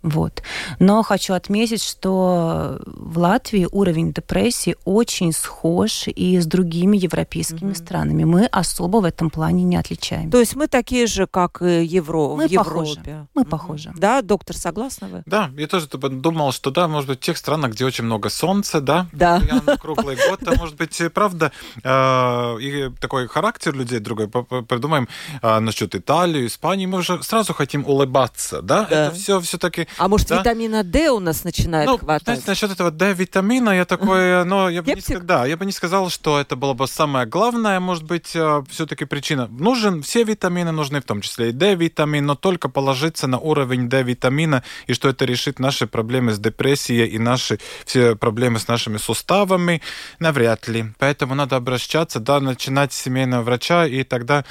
вот. 0.03 0.43
Но 0.79 1.03
хочу 1.03 1.35
отметить, 1.35 1.83
что 1.83 2.81
в 2.87 3.19
Латвии 3.19 3.67
уровень 3.71 4.13
депрессии 4.13 4.77
очень 4.85 5.33
схож 5.33 6.09
и 6.09 6.39
с 6.39 6.47
другими 6.47 6.97
европейскими 6.97 7.73
mm-hmm. 7.73 7.75
странами. 7.75 8.25
Мы 8.25 8.47
особо 8.47 8.99
в 8.99 9.05
этом 9.05 9.31
плане 9.31 9.65
не 9.65 9.77
отличаем. 9.77 10.31
То 10.31 10.39
есть 10.39 10.57
мы 10.57 10.69
такие 10.69 11.07
же, 11.07 11.27
как 11.27 11.63
и 11.63 11.85
Евро... 11.85 12.37
мы 12.37 12.47
в 12.49 12.51
Европе? 12.51 12.71
Похожи. 12.71 13.29
Мы 13.35 13.43
mm-hmm. 13.43 13.49
похожи. 13.49 13.93
Да, 13.97 14.23
доктор, 14.23 14.57
согласны 14.57 15.09
вы? 15.09 15.23
Да, 15.27 15.51
я 15.57 15.67
тоже 15.67 15.89
думал, 15.89 16.53
что 16.53 16.71
да, 16.71 16.89
может 16.89 17.09
быть, 17.09 17.19
в 17.19 17.23
тех 17.23 17.37
странах, 17.37 17.73
где 17.73 17.85
очень 17.85 18.05
много 18.05 18.29
солнца, 18.29 18.81
да, 18.81 19.07
да. 19.13 19.43
круглый 19.81 20.17
год, 20.17 20.41
а 20.47 20.57
может 20.57 20.77
быть, 20.77 21.01
правда, 21.13 21.53
э, 21.83 22.61
и 22.61 22.91
такой 23.01 23.27
характер 23.27 23.75
людей 23.75 23.99
другой. 23.99 24.29
Придумаем 24.29 25.09
э, 25.43 25.59
насчет 25.59 25.95
Италии, 25.95 26.47
Испании, 26.47 26.87
мы 26.87 26.99
уже 26.99 27.23
сразу 27.23 27.53
хотим 27.53 27.85
улыбаться, 27.87 28.63
да? 28.63 28.85
да. 28.85 29.07
Это 29.07 29.15
все 29.15 29.41
все-таки 29.41 29.88
а 29.97 30.09
может, 30.09 30.29
да? 30.29 30.41
витамина 30.41 30.85
D 30.85 31.11
у 31.11 31.19
нас 31.19 31.45
начинает 31.45 31.89
ну, 31.89 31.99
хватать? 31.99 32.25
Знаете, 32.25 32.45
насчет 32.47 32.71
этого 32.71 32.91
D-витамина 32.91 33.71
я 33.71 33.85
такой, 33.85 34.45
но 34.45 34.69
я 34.69 34.83
бы, 34.83 34.93
не, 34.93 35.19
да, 35.21 35.47
я 35.47 35.57
бы 35.57 35.65
не 35.65 35.73
сказал, 35.73 36.11
что 36.11 36.41
это 36.41 36.57
было 36.57 36.75
бы 36.75 36.87
самое 36.87 37.27
главное, 37.27 37.81
может 37.81 38.05
быть, 38.05 38.35
э, 38.35 38.63
все-таки 38.71 39.05
причина. 39.05 39.47
Нужен, 39.47 40.03
все 40.03 40.25
витамины 40.25 40.73
нужны, 40.73 41.01
в 41.01 41.05
том 41.05 41.21
числе 41.21 41.51
и 41.51 41.53
D-витамин, 41.53 42.27
но 42.27 42.35
только 42.35 42.69
положиться 42.69 43.27
на 43.27 43.39
уровень 43.39 43.89
D-витамина, 43.89 44.63
и 44.87 44.93
что 44.93 45.09
это 45.09 45.25
решит 45.25 45.59
наши 45.59 45.87
проблемы 45.87 46.33
с 46.33 46.39
депрессией 46.39 47.07
и 47.09 47.19
наши 47.19 47.59
все 47.85 48.17
проблемы 48.17 48.59
с 48.59 48.69
нашими 48.69 48.99
суставами, 48.99 49.81
навряд 50.19 50.69
ли. 50.69 50.93
Поэтому 50.99 51.35
надо 51.35 51.57
обращаться, 51.57 52.21
да, 52.21 52.41
начинать 52.41 52.93
с 52.93 53.03
семейного 53.03 53.43
врача, 53.43 53.87
и 53.87 54.05
тогда 54.05 54.45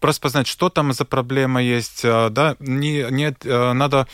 распознать, 0.00 0.46
что 0.46 0.68
там 0.68 0.92
за 0.92 1.04
проблема 1.04 1.62
есть, 1.62 2.04
э, 2.04 2.28
да, 2.30 2.56
не, 2.60 3.06
нет, 3.10 3.44
э, 3.44 3.72
надо 3.72 4.06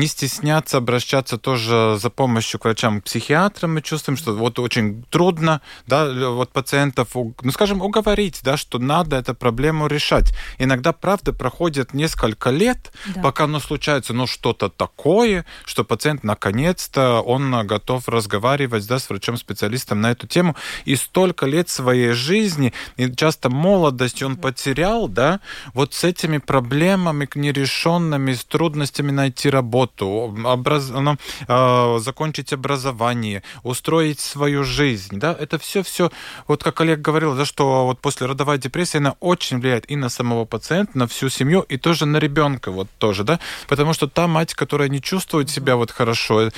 не 0.00 0.06
стесняться 0.06 0.78
обращаться 0.78 1.36
тоже 1.36 1.98
за 2.00 2.10
помощью 2.10 2.58
к 2.58 2.64
врачам-психиатрам. 2.64 3.74
Мы 3.74 3.82
чувствуем, 3.82 4.16
что 4.16 4.34
вот 4.34 4.58
очень 4.58 5.04
трудно, 5.10 5.60
да, 5.86 6.30
вот 6.30 6.52
пациентов, 6.52 7.08
ну, 7.14 7.52
скажем, 7.52 7.82
уговорить, 7.82 8.40
да, 8.42 8.56
что 8.56 8.78
надо 8.78 9.16
эту 9.16 9.34
проблему 9.34 9.86
решать. 9.86 10.34
Иногда, 10.58 10.92
правда, 10.92 11.32
проходит 11.34 11.92
несколько 11.92 12.50
лет, 12.50 12.92
да. 13.14 13.20
пока 13.20 13.44
оно 13.44 13.60
случается, 13.60 14.14
ну, 14.14 14.26
что-то 14.26 14.70
такое, 14.70 15.44
что 15.66 15.84
пациент 15.84 16.24
наконец-то, 16.24 17.20
он 17.20 17.66
готов 17.66 18.08
разговаривать, 18.08 18.86
да, 18.86 18.98
с 18.98 19.10
врачом-специалистом 19.10 20.00
на 20.00 20.12
эту 20.12 20.26
тему. 20.26 20.56
И 20.86 20.96
столько 20.96 21.44
лет 21.44 21.68
своей 21.68 22.12
жизни, 22.12 22.72
и 22.96 23.14
часто 23.14 23.50
молодость 23.50 24.22
он 24.22 24.36
потерял, 24.36 25.08
да, 25.08 25.40
вот 25.74 25.92
с 25.92 26.04
этими 26.04 26.38
проблемами 26.38 27.28
нерешенными, 27.34 28.32
с 28.32 28.44
трудностями 28.44 29.10
найти 29.10 29.50
работу, 29.50 29.89
образ... 29.98 30.90
ну, 30.90 31.16
э, 31.48 31.98
закончить 32.00 32.52
образование, 32.52 33.42
устроить 33.62 34.20
свою 34.20 34.64
жизнь, 34.64 35.18
да, 35.18 35.36
это 35.38 35.58
все-все, 35.58 36.10
вот 36.46 36.62
как 36.62 36.80
Олег 36.80 37.00
говорил, 37.00 37.34
да, 37.34 37.44
что 37.44 37.86
вот 37.86 38.00
после 38.00 38.26
родовой 38.26 38.58
депрессии 38.58 38.98
она 38.98 39.14
очень 39.20 39.60
влияет 39.60 39.90
и 39.90 39.96
на 39.96 40.08
самого 40.08 40.44
пациента, 40.44 40.98
на 40.98 41.06
всю 41.06 41.28
семью, 41.28 41.60
и 41.68 41.76
тоже 41.76 42.06
на 42.06 42.18
ребенка 42.18 42.70
вот 42.70 42.88
тоже, 42.98 43.24
да, 43.24 43.40
потому 43.68 43.94
что 43.94 44.06
та 44.06 44.26
мать, 44.26 44.54
которая 44.54 44.88
не 44.88 45.00
чувствует 45.00 45.50
себя 45.50 45.76
вот 45.76 45.90
хорошо, 45.90 46.42
э, 46.42 46.50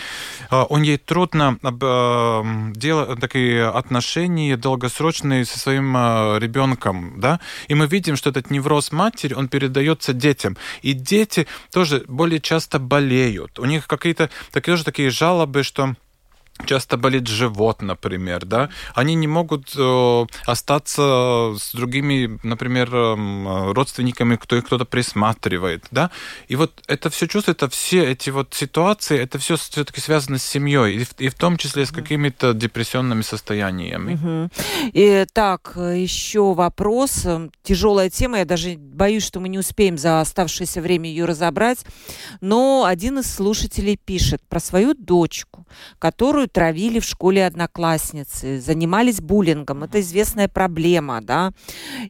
он 0.51 0.83
ей 0.83 0.99
трудно 0.99 1.59
э, 1.63 2.43
делать 2.75 3.21
такие 3.21 3.69
отношения 3.69 4.57
долгосрочные 4.57 5.45
со 5.45 5.59
своим 5.59 5.97
э, 5.97 6.39
ребенком, 6.39 7.21
да, 7.21 7.41
и 7.69 7.75
мы 7.75 7.87
видим, 7.87 8.17
что 8.17 8.31
этот 8.31 8.51
невроз 8.51 8.93
матери, 8.93 9.35
он 9.35 9.49
передается 9.49 10.13
детям, 10.13 10.57
и 10.83 10.93
дети 10.93 11.47
тоже 11.73 12.05
более 12.09 12.41
часто 12.41 12.79
болеют, 12.79 13.22
у 13.59 13.65
них 13.65 13.87
какие-то 13.87 14.31
такие 14.53 14.75
тоже 14.75 14.85
такие 14.85 15.11
жалобы, 15.11 15.63
что 15.63 15.95
часто 16.67 16.97
болит 16.97 17.27
живот, 17.27 17.83
например, 17.83 18.45
да, 18.45 18.69
они 18.95 19.15
не 19.15 19.27
могут 19.27 19.73
э, 19.77 20.27
остаться 20.47 21.55
с 21.59 21.73
другими, 21.75 22.39
например, 22.43 22.95
э, 22.95 23.73
родственниками, 23.73 24.37
кто 24.37 24.57
их 24.57 24.67
кто-то 24.67 24.85
присматривает, 24.85 25.85
да, 25.91 26.11
и 26.49 26.57
вот 26.57 26.73
это 26.87 27.11
все 27.11 27.27
чувство, 27.27 27.53
это 27.53 27.69
все 27.69 28.05
эти 28.05 28.31
вот 28.31 28.55
ситуации, 28.55 29.19
это 29.19 29.39
все 29.39 29.57
все-таки 29.57 30.01
связано 30.01 30.39
с 30.39 30.45
семьей, 30.45 30.97
и 30.97 31.05
в, 31.05 31.21
и 31.21 31.29
в 31.29 31.35
том 31.35 31.57
числе 31.57 31.85
с 31.87 31.91
какими-то 31.91 32.53
депрессионными 32.53 33.23
состояниями. 33.23 34.15
Угу. 34.15 34.51
И 34.93 35.27
так, 35.33 35.73
еще 35.77 36.55
вопрос, 36.55 37.27
тяжелая 37.63 38.11
тема, 38.11 38.39
я 38.39 38.45
даже 38.45 38.77
боюсь, 38.77 39.25
что 39.25 39.41
мы 39.41 39.49
не 39.49 39.59
успеем 39.59 39.99
за 39.99 40.21
оставшееся 40.21 40.81
время 40.81 41.09
ее 41.09 41.25
разобрать, 41.25 41.85
но 42.41 42.85
один 42.87 43.19
из 43.19 43.33
слушателей 43.33 43.97
пишет 43.97 44.43
про 44.49 44.61
свою 44.61 44.95
дочку, 44.95 45.67
которую 45.99 46.49
травили 46.53 47.01
в 47.01 47.05
школе 47.05 47.47
одноклассницы, 47.47 48.61
занимались 48.61 49.21
буллингом. 49.21 49.85
Это 49.85 50.01
известная 50.01 50.49
проблема, 50.49 51.21
да. 51.21 51.53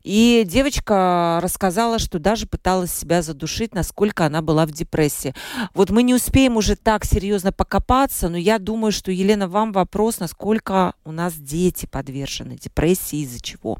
И 0.03 0.45
девочка 0.47 1.40
рассказала, 1.43 1.99
что 1.99 2.18
даже 2.18 2.47
пыталась 2.47 2.93
себя 2.93 3.22
задушить, 3.22 3.74
насколько 3.74 4.26
она 4.26 4.43
была 4.43 4.66
в 4.66 4.72
депрессии. 4.72 5.34
Вот 5.74 5.90
мы 5.90 6.03
не 6.03 6.14
успеем 6.14 6.57
уже 6.57 6.76
так 6.76 7.05
серьезно 7.05 7.53
покопаться, 7.53 8.28
но 8.28 8.36
я 8.36 8.59
думаю, 8.59 8.93
что, 8.93 9.11
Елена, 9.11 9.49
вам 9.49 9.72
вопрос, 9.72 10.18
насколько 10.20 10.95
у 11.05 11.12
нас 11.12 11.34
дети 11.34 11.86
подвержены 11.86 12.57
депрессии, 12.57 13.20
из-за 13.22 13.40
чего? 13.40 13.78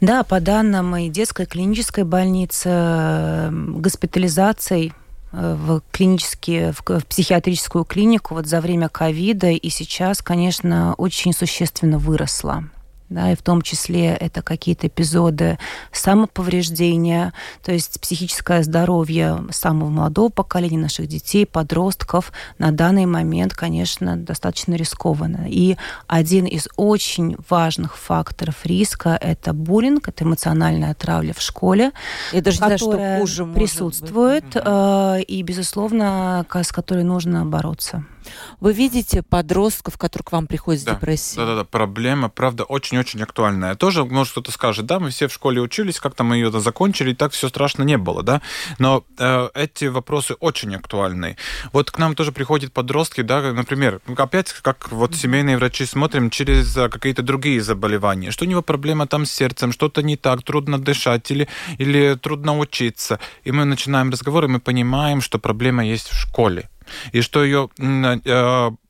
Да, 0.00 0.24
по 0.24 0.40
данным 0.40 0.96
и 0.96 1.08
детской 1.08 1.46
клинической 1.46 2.04
больницы, 2.04 3.48
госпитализацией 3.50 4.92
в 5.32 5.82
клинические, 5.90 6.72
в, 6.72 6.82
в 6.86 7.06
психиатрическую 7.06 7.84
клинику 7.84 8.34
вот 8.34 8.46
за 8.46 8.60
время 8.60 8.88
ковида 8.88 9.50
и 9.50 9.68
сейчас, 9.68 10.22
конечно, 10.22 10.94
очень 10.94 11.32
существенно 11.32 11.98
выросла 11.98 12.64
да, 13.08 13.32
и 13.32 13.36
в 13.36 13.42
том 13.42 13.62
числе 13.62 14.08
это 14.08 14.42
какие-то 14.42 14.88
эпизоды 14.88 15.58
самоповреждения, 15.92 17.32
то 17.62 17.72
есть 17.72 18.00
психическое 18.00 18.62
здоровье 18.62 19.44
самого 19.50 19.88
молодого 19.88 20.28
поколения 20.28 20.78
наших 20.78 21.06
детей, 21.06 21.46
подростков 21.46 22.32
на 22.58 22.72
данный 22.72 23.06
момент, 23.06 23.54
конечно, 23.54 24.16
достаточно 24.16 24.74
рискованно. 24.74 25.46
И 25.48 25.76
один 26.06 26.46
из 26.46 26.68
очень 26.76 27.36
важных 27.48 27.96
факторов 27.96 28.64
риска– 28.64 29.16
это 29.20 29.52
буллинг, 29.52 30.08
это 30.08 30.24
эмоциональная 30.24 30.94
травля 30.94 31.32
в 31.32 31.40
школе, 31.40 31.92
Я 32.32 32.42
даже 32.42 32.58
которая 32.58 32.78
знаю, 32.78 32.78
что 32.78 33.20
хуже 33.20 33.46
присутствует, 33.46 34.44
э, 34.54 35.22
и, 35.22 35.42
безусловно, 35.42 36.44
с 36.52 36.72
которой 36.72 37.04
нужно 37.04 37.44
бороться. 37.46 38.04
Вы 38.60 38.72
видите 38.72 39.22
подростков, 39.22 39.98
которые 39.98 40.24
к 40.24 40.32
вам 40.32 40.46
приходят 40.46 40.84
да. 40.84 40.92
с 40.92 40.94
депрессией? 40.96 41.36
Да-да-да, 41.36 41.64
проблема, 41.64 42.28
правда, 42.28 42.64
очень-очень 42.64 43.22
актуальная. 43.22 43.74
Тоже, 43.74 44.04
может, 44.04 44.32
кто-то 44.32 44.50
скажет, 44.52 44.86
да, 44.86 44.98
мы 45.00 45.10
все 45.10 45.28
в 45.28 45.32
школе 45.32 45.60
учились, 45.60 46.00
как-то 46.00 46.24
мы 46.24 46.36
ее 46.36 46.50
закончили, 46.60 47.10
и 47.10 47.14
так 47.14 47.32
все 47.32 47.48
страшно 47.48 47.82
не 47.82 47.98
было, 47.98 48.22
да, 48.22 48.42
но 48.78 49.04
э, 49.18 49.48
эти 49.54 49.86
вопросы 49.86 50.34
очень 50.40 50.74
актуальны. 50.74 51.36
Вот 51.72 51.90
к 51.90 51.98
нам 51.98 52.14
тоже 52.14 52.32
приходят 52.32 52.72
подростки, 52.72 53.20
да, 53.20 53.52
например, 53.52 54.00
опять, 54.16 54.52
как 54.52 54.90
вот 54.90 55.14
семейные 55.14 55.56
врачи 55.56 55.84
смотрим 55.86 56.30
через 56.30 56.76
э, 56.76 56.88
какие-то 56.88 57.22
другие 57.22 57.60
заболевания, 57.60 58.30
что 58.30 58.44
у 58.44 58.48
него 58.48 58.62
проблема 58.62 59.06
там 59.06 59.26
с 59.26 59.32
сердцем, 59.32 59.72
что-то 59.72 60.02
не 60.02 60.16
так, 60.16 60.42
трудно 60.42 60.78
дышать 60.78 61.30
или, 61.30 61.48
или 61.78 62.14
трудно 62.14 62.58
учиться. 62.58 63.18
И 63.44 63.52
мы 63.52 63.64
начинаем 63.64 64.10
разговор, 64.10 64.44
и 64.44 64.48
мы 64.48 64.60
понимаем, 64.60 65.20
что 65.20 65.38
проблема 65.38 65.84
есть 65.84 66.08
в 66.08 66.14
школе 66.14 66.68
и 67.12 67.20
что 67.20 67.44
ее 67.44 67.70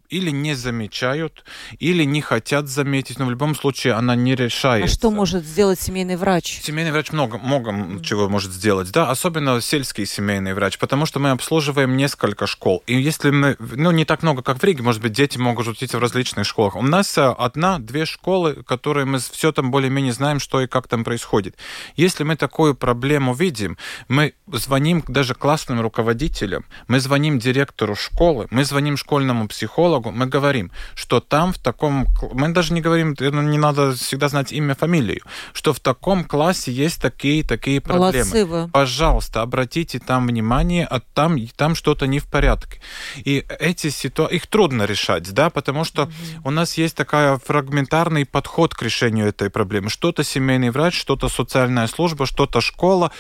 или 0.09 0.31
не 0.31 0.55
замечают, 0.55 1.45
или 1.79 2.05
не 2.05 2.21
хотят 2.21 2.69
заметить, 2.69 3.19
но 3.19 3.27
в 3.27 3.31
любом 3.31 3.55
случае 3.55 3.95
она 3.95 4.15
не 4.15 4.35
решается. 4.35 4.95
А 4.95 4.99
что 4.99 5.11
может 5.11 5.45
сделать 5.45 5.81
семейный 5.81 6.17
врач? 6.17 6.61
Семейный 6.63 6.93
врач 6.93 7.13
много, 7.13 7.39
много 7.39 8.03
чего 8.03 8.29
может 8.29 8.53
сделать, 8.53 8.91
да, 8.93 9.11
особенно 9.11 9.61
сельский 9.61 10.07
семейный 10.07 10.55
врач, 10.55 10.79
потому 10.79 11.07
что 11.07 11.19
мы 11.21 11.31
обслуживаем 11.31 11.97
несколько 11.97 12.47
школ. 12.47 12.83
И 12.87 13.01
если 13.01 13.31
мы, 13.31 13.57
ну, 13.59 13.91
не 13.91 14.05
так 14.05 14.23
много, 14.23 14.43
как 14.43 14.59
в 14.59 14.65
Риге, 14.65 14.83
может 14.83 15.03
быть, 15.03 15.13
дети 15.13 15.39
могут 15.39 15.67
учиться 15.67 15.99
в 15.99 16.01
различных 16.01 16.47
школах. 16.47 16.77
У 16.77 16.83
нас 16.83 17.17
э, 17.19 17.23
одна-две 17.23 18.05
школы, 18.05 18.63
которые 18.67 19.07
мы 19.07 19.19
все 19.19 19.53
там 19.53 19.71
более-менее 19.71 20.13
знаем, 20.13 20.41
что 20.41 20.61
и 20.61 20.67
как 20.67 20.89
там 20.89 21.05
происходит. 21.05 21.57
Если 21.97 22.25
мы 22.25 22.37
такую 22.37 22.75
проблему 22.75 23.35
видим, 23.35 23.77
мы 24.09 24.35
звоним 24.53 25.03
даже 25.09 25.35
классным 25.35 25.81
руководителям, 25.81 26.65
мы 26.89 27.01
звоним 27.01 27.39
директору 27.39 27.95
школы, 27.95 28.47
мы 28.51 28.65
звоним 28.65 28.97
школьному 28.97 29.49
психологу, 29.49 29.96
психологу, 29.97 30.11
мы 30.11 30.27
говорим, 30.27 30.71
что 30.95 31.21
там 31.21 31.53
в 31.53 31.59
таком... 31.59 32.07
Мы 32.33 32.49
даже 32.51 32.73
не 32.73 32.81
говорим, 32.81 33.15
не 33.19 33.59
надо 33.59 33.93
всегда 33.93 34.29
знать 34.29 34.53
имя, 34.53 34.75
фамилию, 34.75 35.23
что 35.53 35.73
в 35.73 35.81
таком 35.81 36.25
классе 36.25 36.73
есть 36.73 37.01
такие-такие 37.01 37.81
проблемы. 37.81 38.13
Молодцы 38.13 38.45
вы. 38.45 38.69
Пожалуйста, 38.69 39.43
обратите 39.43 39.99
там 39.99 40.27
внимание, 40.27 40.87
а 40.87 41.01
там, 41.01 41.37
там 41.57 41.75
что-то 41.75 42.07
не 42.07 42.19
в 42.19 42.27
порядке. 42.27 42.81
И 43.17 43.45
эти 43.61 43.91
ситуации, 43.91 44.37
их 44.37 44.47
трудно 44.47 44.85
решать, 44.87 45.33
да, 45.33 45.51
потому 45.51 45.85
что 45.85 46.03
угу. 46.03 46.13
у 46.45 46.51
нас 46.51 46.79
есть 46.79 46.97
такая 46.97 47.39
фрагментарный 47.39 48.25
подход 48.25 48.75
к 48.75 48.83
решению 48.83 49.29
этой 49.29 49.51
проблемы. 49.51 49.91
Что-то 49.91 50.25
семейный 50.25 50.71
врач, 50.71 50.99
что-то 50.99 51.29
социальная 51.29 51.87
служба, 51.87 52.27
что-то 52.27 52.61
школа. 52.61 53.11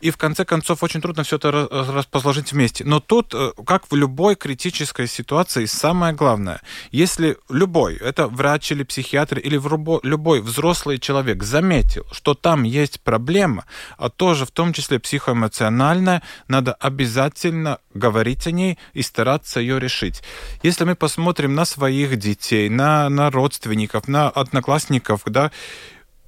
И 0.00 0.10
в 0.10 0.16
конце 0.16 0.44
концов 0.44 0.82
очень 0.82 1.00
трудно 1.00 1.22
все 1.22 1.36
это 1.36 1.50
расположить 1.50 2.52
вместе. 2.52 2.84
Но 2.84 3.00
тут, 3.00 3.34
э, 3.34 3.52
как 3.66 3.90
в 3.90 3.96
любой 3.96 4.36
критической 4.36 5.06
ситуации, 5.06 5.66
самое 5.66 6.14
главное, 6.20 6.60
если 6.92 7.38
любой, 7.48 7.96
это 7.96 8.26
врач 8.26 8.72
или 8.72 8.82
психиатр 8.82 9.38
или 9.38 9.58
любой 10.06 10.42
взрослый 10.42 10.98
человек 10.98 11.42
заметил, 11.42 12.04
что 12.12 12.34
там 12.34 12.64
есть 12.64 13.00
проблема, 13.00 13.64
а 13.96 14.10
тоже 14.10 14.44
в 14.44 14.50
том 14.50 14.74
числе 14.74 14.98
психоэмоциональная, 14.98 16.20
надо 16.46 16.74
обязательно 16.74 17.78
говорить 17.94 18.46
о 18.46 18.50
ней 18.50 18.78
и 18.92 19.00
стараться 19.00 19.60
ее 19.60 19.80
решить. 19.80 20.22
Если 20.62 20.84
мы 20.84 20.94
посмотрим 20.94 21.54
на 21.54 21.64
своих 21.64 22.18
детей, 22.18 22.68
на, 22.68 23.08
на 23.08 23.30
родственников, 23.30 24.06
на 24.06 24.28
одноклассников, 24.28 25.22
да, 25.24 25.50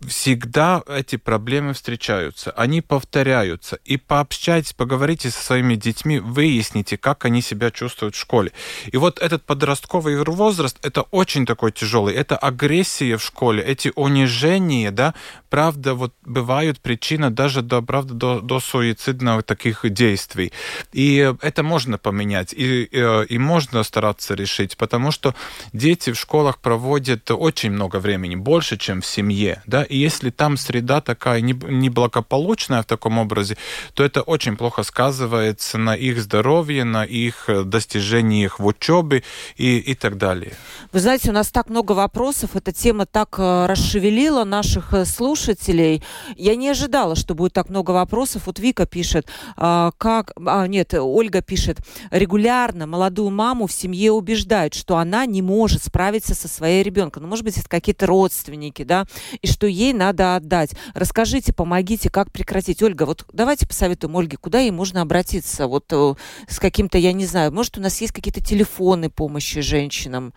всегда 0.08 0.82
эти 0.88 1.16
проблемы 1.16 1.74
встречаются, 1.74 2.50
они 2.52 2.80
повторяются. 2.80 3.78
И 3.84 3.96
пообщайтесь, 3.96 4.72
поговорите 4.72 5.30
со 5.30 5.42
своими 5.42 5.74
детьми, 5.74 6.18
выясните, 6.18 6.96
как 6.96 7.24
они 7.24 7.42
себя 7.42 7.70
чувствуют 7.70 8.14
в 8.14 8.18
школе. 8.18 8.52
И 8.90 8.96
вот 8.96 9.18
этот 9.18 9.44
подростковый 9.44 10.22
возраст, 10.24 10.78
это 10.82 11.02
очень 11.10 11.46
такой 11.46 11.72
тяжелый. 11.72 12.14
Это 12.14 12.36
агрессия 12.36 13.16
в 13.16 13.22
школе, 13.22 13.62
эти 13.62 13.92
унижения, 13.94 14.90
да, 14.90 15.14
правда, 15.50 15.94
вот 15.94 16.14
бывают 16.24 16.80
причина 16.80 17.30
даже 17.30 17.62
до, 17.62 17.82
правда, 17.82 18.14
до, 18.14 18.40
до 18.40 18.60
суицидных 18.60 19.42
таких 19.44 19.88
действий. 19.90 20.52
И 20.92 21.34
это 21.40 21.62
можно 21.62 21.98
поменять, 21.98 22.52
и, 22.52 22.84
и, 22.84 23.26
и 23.28 23.38
можно 23.38 23.82
стараться 23.82 24.34
решить, 24.34 24.76
потому 24.76 25.10
что 25.10 25.34
дети 25.72 26.12
в 26.12 26.18
школах 26.18 26.58
проводят 26.58 27.30
очень 27.30 27.70
много 27.70 27.96
времени, 27.96 28.34
больше, 28.34 28.76
чем 28.76 29.00
в 29.00 29.06
семье, 29.06 29.62
да, 29.66 29.84
и 29.92 29.98
если 29.98 30.30
там 30.30 30.56
среда 30.56 31.00
такая 31.00 31.40
неблагополучная 31.42 32.82
в 32.82 32.86
таком 32.86 33.18
образе, 33.18 33.56
то 33.94 34.02
это 34.02 34.22
очень 34.22 34.56
плохо 34.56 34.82
сказывается 34.82 35.76
на 35.78 35.94
их 35.94 36.20
здоровье, 36.22 36.84
на 36.84 37.04
их 37.04 37.48
достижениях 37.66 38.58
в 38.58 38.66
учебе 38.66 39.22
и, 39.56 39.78
и 39.78 39.94
так 39.94 40.16
далее. 40.16 40.52
Вы 40.92 41.00
знаете, 41.00 41.30
у 41.30 41.32
нас 41.32 41.50
так 41.50 41.68
много 41.68 41.92
вопросов, 41.92 42.56
эта 42.56 42.72
тема 42.72 43.04
так 43.04 43.36
э, 43.38 43.66
расшевелила 43.66 44.44
наших 44.44 44.94
э, 44.94 45.04
слушателей. 45.04 46.02
Я 46.36 46.56
не 46.56 46.70
ожидала, 46.70 47.14
что 47.16 47.34
будет 47.34 47.52
так 47.52 47.68
много 47.68 47.90
вопросов. 47.90 48.42
Вот 48.46 48.58
Вика 48.58 48.86
пишет, 48.86 49.26
а, 49.56 49.90
как... 49.98 50.32
А, 50.46 50.66
нет, 50.66 50.94
Ольга 50.94 51.42
пишет, 51.42 51.78
регулярно 52.10 52.86
молодую 52.86 53.30
маму 53.30 53.66
в 53.66 53.72
семье 53.72 54.12
убеждают, 54.12 54.74
что 54.74 54.96
она 54.96 55.26
не 55.26 55.42
может 55.42 55.82
справиться 55.82 56.34
со 56.34 56.48
своей 56.48 56.82
ребенком. 56.82 57.24
Ну, 57.24 57.28
может 57.28 57.44
быть, 57.44 57.58
это 57.58 57.68
какие-то 57.68 58.06
родственники, 58.06 58.84
да, 58.84 59.06
и 59.40 59.46
что 59.46 59.66
ей 59.66 59.81
надо 59.92 60.36
отдать. 60.36 60.70
Расскажите, 60.94 61.52
помогите, 61.52 62.08
как 62.10 62.30
прекратить. 62.30 62.82
Ольга, 62.82 63.04
вот 63.04 63.24
давайте 63.32 63.66
посоветуем 63.66 64.16
Ольге, 64.16 64.36
куда 64.36 64.60
ей 64.60 64.70
можно 64.70 65.02
обратиться? 65.02 65.66
Вот 65.66 65.86
э, 65.90 66.14
с 66.48 66.60
каким-то, 66.60 66.98
я 66.98 67.12
не 67.12 67.26
знаю, 67.26 67.52
может, 67.52 67.78
у 67.78 67.80
нас 67.80 68.00
есть 68.00 68.12
какие-то 68.12 68.40
телефоны 68.40 69.10
помощи 69.10 69.60
женщинам? 69.60 70.32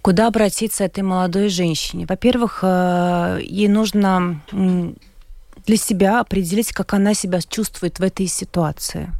Куда 0.00 0.28
обратиться 0.28 0.84
этой 0.84 1.02
молодой 1.02 1.48
женщине? 1.48 2.06
Во-первых, 2.08 2.60
э, 2.62 3.40
ей 3.42 3.68
нужно 3.68 4.40
для 4.52 5.76
себя 5.76 6.20
определить, 6.20 6.72
как 6.72 6.94
она 6.94 7.14
себя 7.14 7.40
чувствует 7.40 7.98
в 7.98 8.02
этой 8.02 8.26
ситуации. 8.26 9.10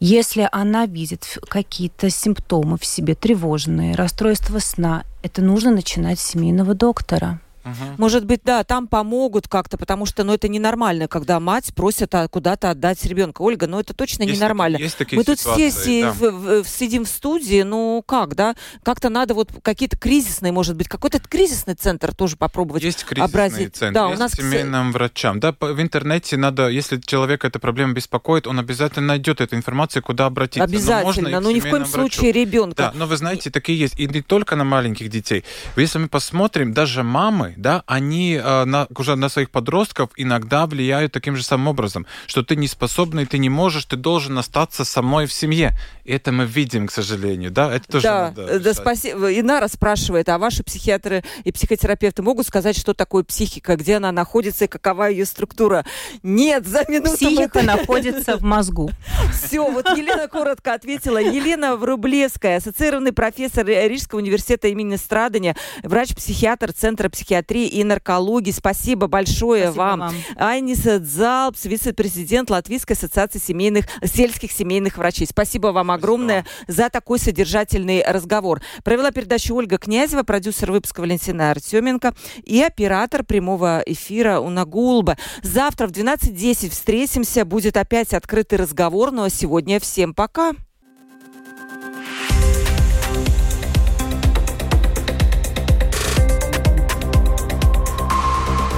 Если 0.00 0.46
она 0.52 0.86
видит 0.86 1.38
какие-то 1.48 2.10
симптомы 2.10 2.76
в 2.76 2.84
себе 2.84 3.14
тревожные, 3.14 3.94
расстройство 3.94 4.58
сна, 4.58 5.04
это 5.22 5.40
нужно 5.40 5.70
начинать 5.70 6.18
с 6.18 6.26
семейного 6.26 6.74
доктора. 6.74 7.40
Угу. 7.64 7.72
Может 7.98 8.26
быть, 8.26 8.40
да, 8.44 8.64
там 8.64 8.86
помогут 8.86 9.48
как-то, 9.48 9.78
потому 9.78 10.06
что, 10.06 10.24
ну, 10.24 10.34
это 10.34 10.48
ненормально, 10.48 11.08
когда 11.08 11.40
мать 11.40 11.74
просит 11.74 12.12
куда-то 12.30 12.70
отдать 12.70 13.04
ребенка. 13.04 13.42
Ольга, 13.42 13.66
ну, 13.66 13.80
это 13.80 13.94
точно 13.94 14.22
есть 14.24 14.40
ненормально. 14.40 14.76
Есть 14.76 14.98
такие 14.98 15.16
Мы 15.16 15.24
тут 15.24 15.38
все 15.38 16.02
да. 16.02 16.12
в, 16.12 16.62
в, 16.62 16.68
сидим 16.68 17.04
в 17.04 17.08
студии, 17.08 17.62
ну, 17.62 18.02
как, 18.06 18.34
да? 18.34 18.54
Как-то 18.82 19.08
надо 19.08 19.34
вот 19.34 19.50
какие-то 19.62 19.96
кризисные, 19.96 20.52
может 20.52 20.76
быть, 20.76 20.88
какой-то 20.88 21.18
кризисный 21.20 21.74
центр 21.74 22.14
тоже 22.14 22.36
попробовать 22.36 22.82
Есть 22.82 23.04
кризисный 23.04 23.24
образить. 23.24 23.76
центр, 23.76 23.94
да, 23.94 24.06
есть 24.08 24.16
у 24.16 24.20
нас 24.20 24.32
семейным 24.32 24.92
врачам. 24.92 25.40
Да, 25.40 25.54
в 25.58 25.80
интернете 25.80 26.36
надо, 26.36 26.68
если 26.68 27.00
человек 27.00 27.44
эта 27.44 27.58
проблема 27.58 27.94
беспокоит, 27.94 28.46
он 28.46 28.58
обязательно 28.58 29.06
найдет 29.08 29.40
эту 29.40 29.56
информацию, 29.56 30.02
куда 30.02 30.26
обратиться. 30.26 30.64
Обязательно, 30.64 31.30
но, 31.30 31.40
но 31.40 31.50
ни 31.50 31.60
в 31.60 31.62
коем 31.62 31.84
врачу. 31.84 31.92
случае 31.92 32.32
ребенка. 32.32 32.76
Да, 32.76 32.92
но 32.94 33.06
вы 33.06 33.16
знаете, 33.16 33.50
такие 33.50 33.78
есть. 33.78 33.98
И 33.98 34.06
не 34.06 34.22
только 34.22 34.56
на 34.56 34.64
маленьких 34.64 35.08
детей. 35.08 35.44
Если 35.76 35.98
мы 35.98 36.08
посмотрим, 36.08 36.72
даже 36.72 37.02
мамы, 37.02 37.53
да, 37.56 37.82
они 37.86 38.34
э, 38.34 38.64
на, 38.64 38.86
уже 38.96 39.16
на 39.16 39.28
своих 39.28 39.50
подростков 39.50 40.10
иногда 40.16 40.66
влияют 40.66 41.12
таким 41.12 41.36
же 41.36 41.42
самым 41.42 41.68
образом, 41.68 42.06
что 42.26 42.42
ты 42.42 42.56
не 42.56 42.68
способный, 42.68 43.26
ты 43.26 43.38
не 43.38 43.48
можешь, 43.48 43.84
ты 43.84 43.96
должен 43.96 44.38
остаться 44.38 44.84
самой 44.84 45.26
в 45.26 45.32
семье. 45.32 45.76
И 46.04 46.12
это 46.12 46.32
мы 46.32 46.44
видим, 46.44 46.86
к 46.86 46.92
сожалению, 46.92 47.50
да? 47.50 47.74
Это 47.74 47.86
тоже 47.88 48.04
да, 48.04 48.32
надо 48.36 48.60
да, 48.60 48.74
спасибо. 48.74 49.32
Инара 49.38 49.68
спрашивает, 49.68 50.28
а 50.28 50.38
ваши 50.38 50.62
психиатры 50.62 51.24
и 51.44 51.52
психотерапевты 51.52 52.22
могут 52.22 52.46
сказать, 52.46 52.76
что 52.76 52.94
такое 52.94 53.24
психика, 53.24 53.76
где 53.76 53.96
она 53.96 54.12
находится 54.12 54.64
и 54.64 54.68
какова 54.68 55.04
ее 55.10 55.24
структура? 55.24 55.84
Нет, 56.22 56.66
за 56.66 56.84
минуту... 56.88 57.16
Психика 57.16 57.62
находится 57.62 58.36
в 58.36 58.42
мозгу. 58.42 58.90
Все, 59.32 59.70
вот 59.70 59.88
Елена 59.96 60.28
коротко 60.28 60.74
ответила. 60.74 61.18
Елена 61.18 61.76
Врублевская, 61.76 62.58
ассоциированный 62.58 63.12
профессор 63.12 63.66
Рижского 63.66 64.18
университета 64.18 64.68
имени 64.68 64.96
Страдания, 64.96 65.56
врач-психиатр 65.82 66.72
Центра 66.72 67.08
психиатрии 67.08 67.43
и 67.52 67.84
наркологии. 67.84 68.50
Спасибо 68.50 69.06
большое 69.06 69.64
Спасибо 69.64 69.80
вам. 69.82 70.00
вам. 70.00 70.14
Айниса 70.36 70.98
Дзалпс, 70.98 71.64
вице-президент 71.64 72.50
Латвийской 72.50 72.94
ассоциации 72.94 73.38
семейных, 73.38 73.86
сельских 74.04 74.52
семейных 74.52 74.96
врачей. 74.98 75.26
Спасибо 75.26 75.68
вам 75.68 75.90
огромное 75.90 76.44
Спасибо. 76.44 76.72
за 76.84 76.90
такой 76.90 77.18
содержательный 77.18 78.02
разговор. 78.06 78.62
Провела 78.82 79.10
передачу 79.10 79.54
Ольга 79.54 79.78
Князева, 79.78 80.22
продюсер 80.22 80.72
выпуска 80.72 81.00
Валентина 81.00 81.50
Артеменко 81.50 82.14
и 82.42 82.62
оператор 82.62 83.24
прямого 83.24 83.82
эфира 83.86 84.40
Уна 84.40 84.64
Гулба. 84.64 85.16
Завтра 85.42 85.86
в 85.86 85.90
12.10 85.90 86.70
встретимся. 86.70 87.44
Будет 87.44 87.76
опять 87.76 88.14
открытый 88.14 88.58
разговор. 88.58 89.10
Ну 89.10 89.24
а 89.24 89.30
сегодня 89.30 89.80
всем 89.80 90.14
пока. 90.14 90.52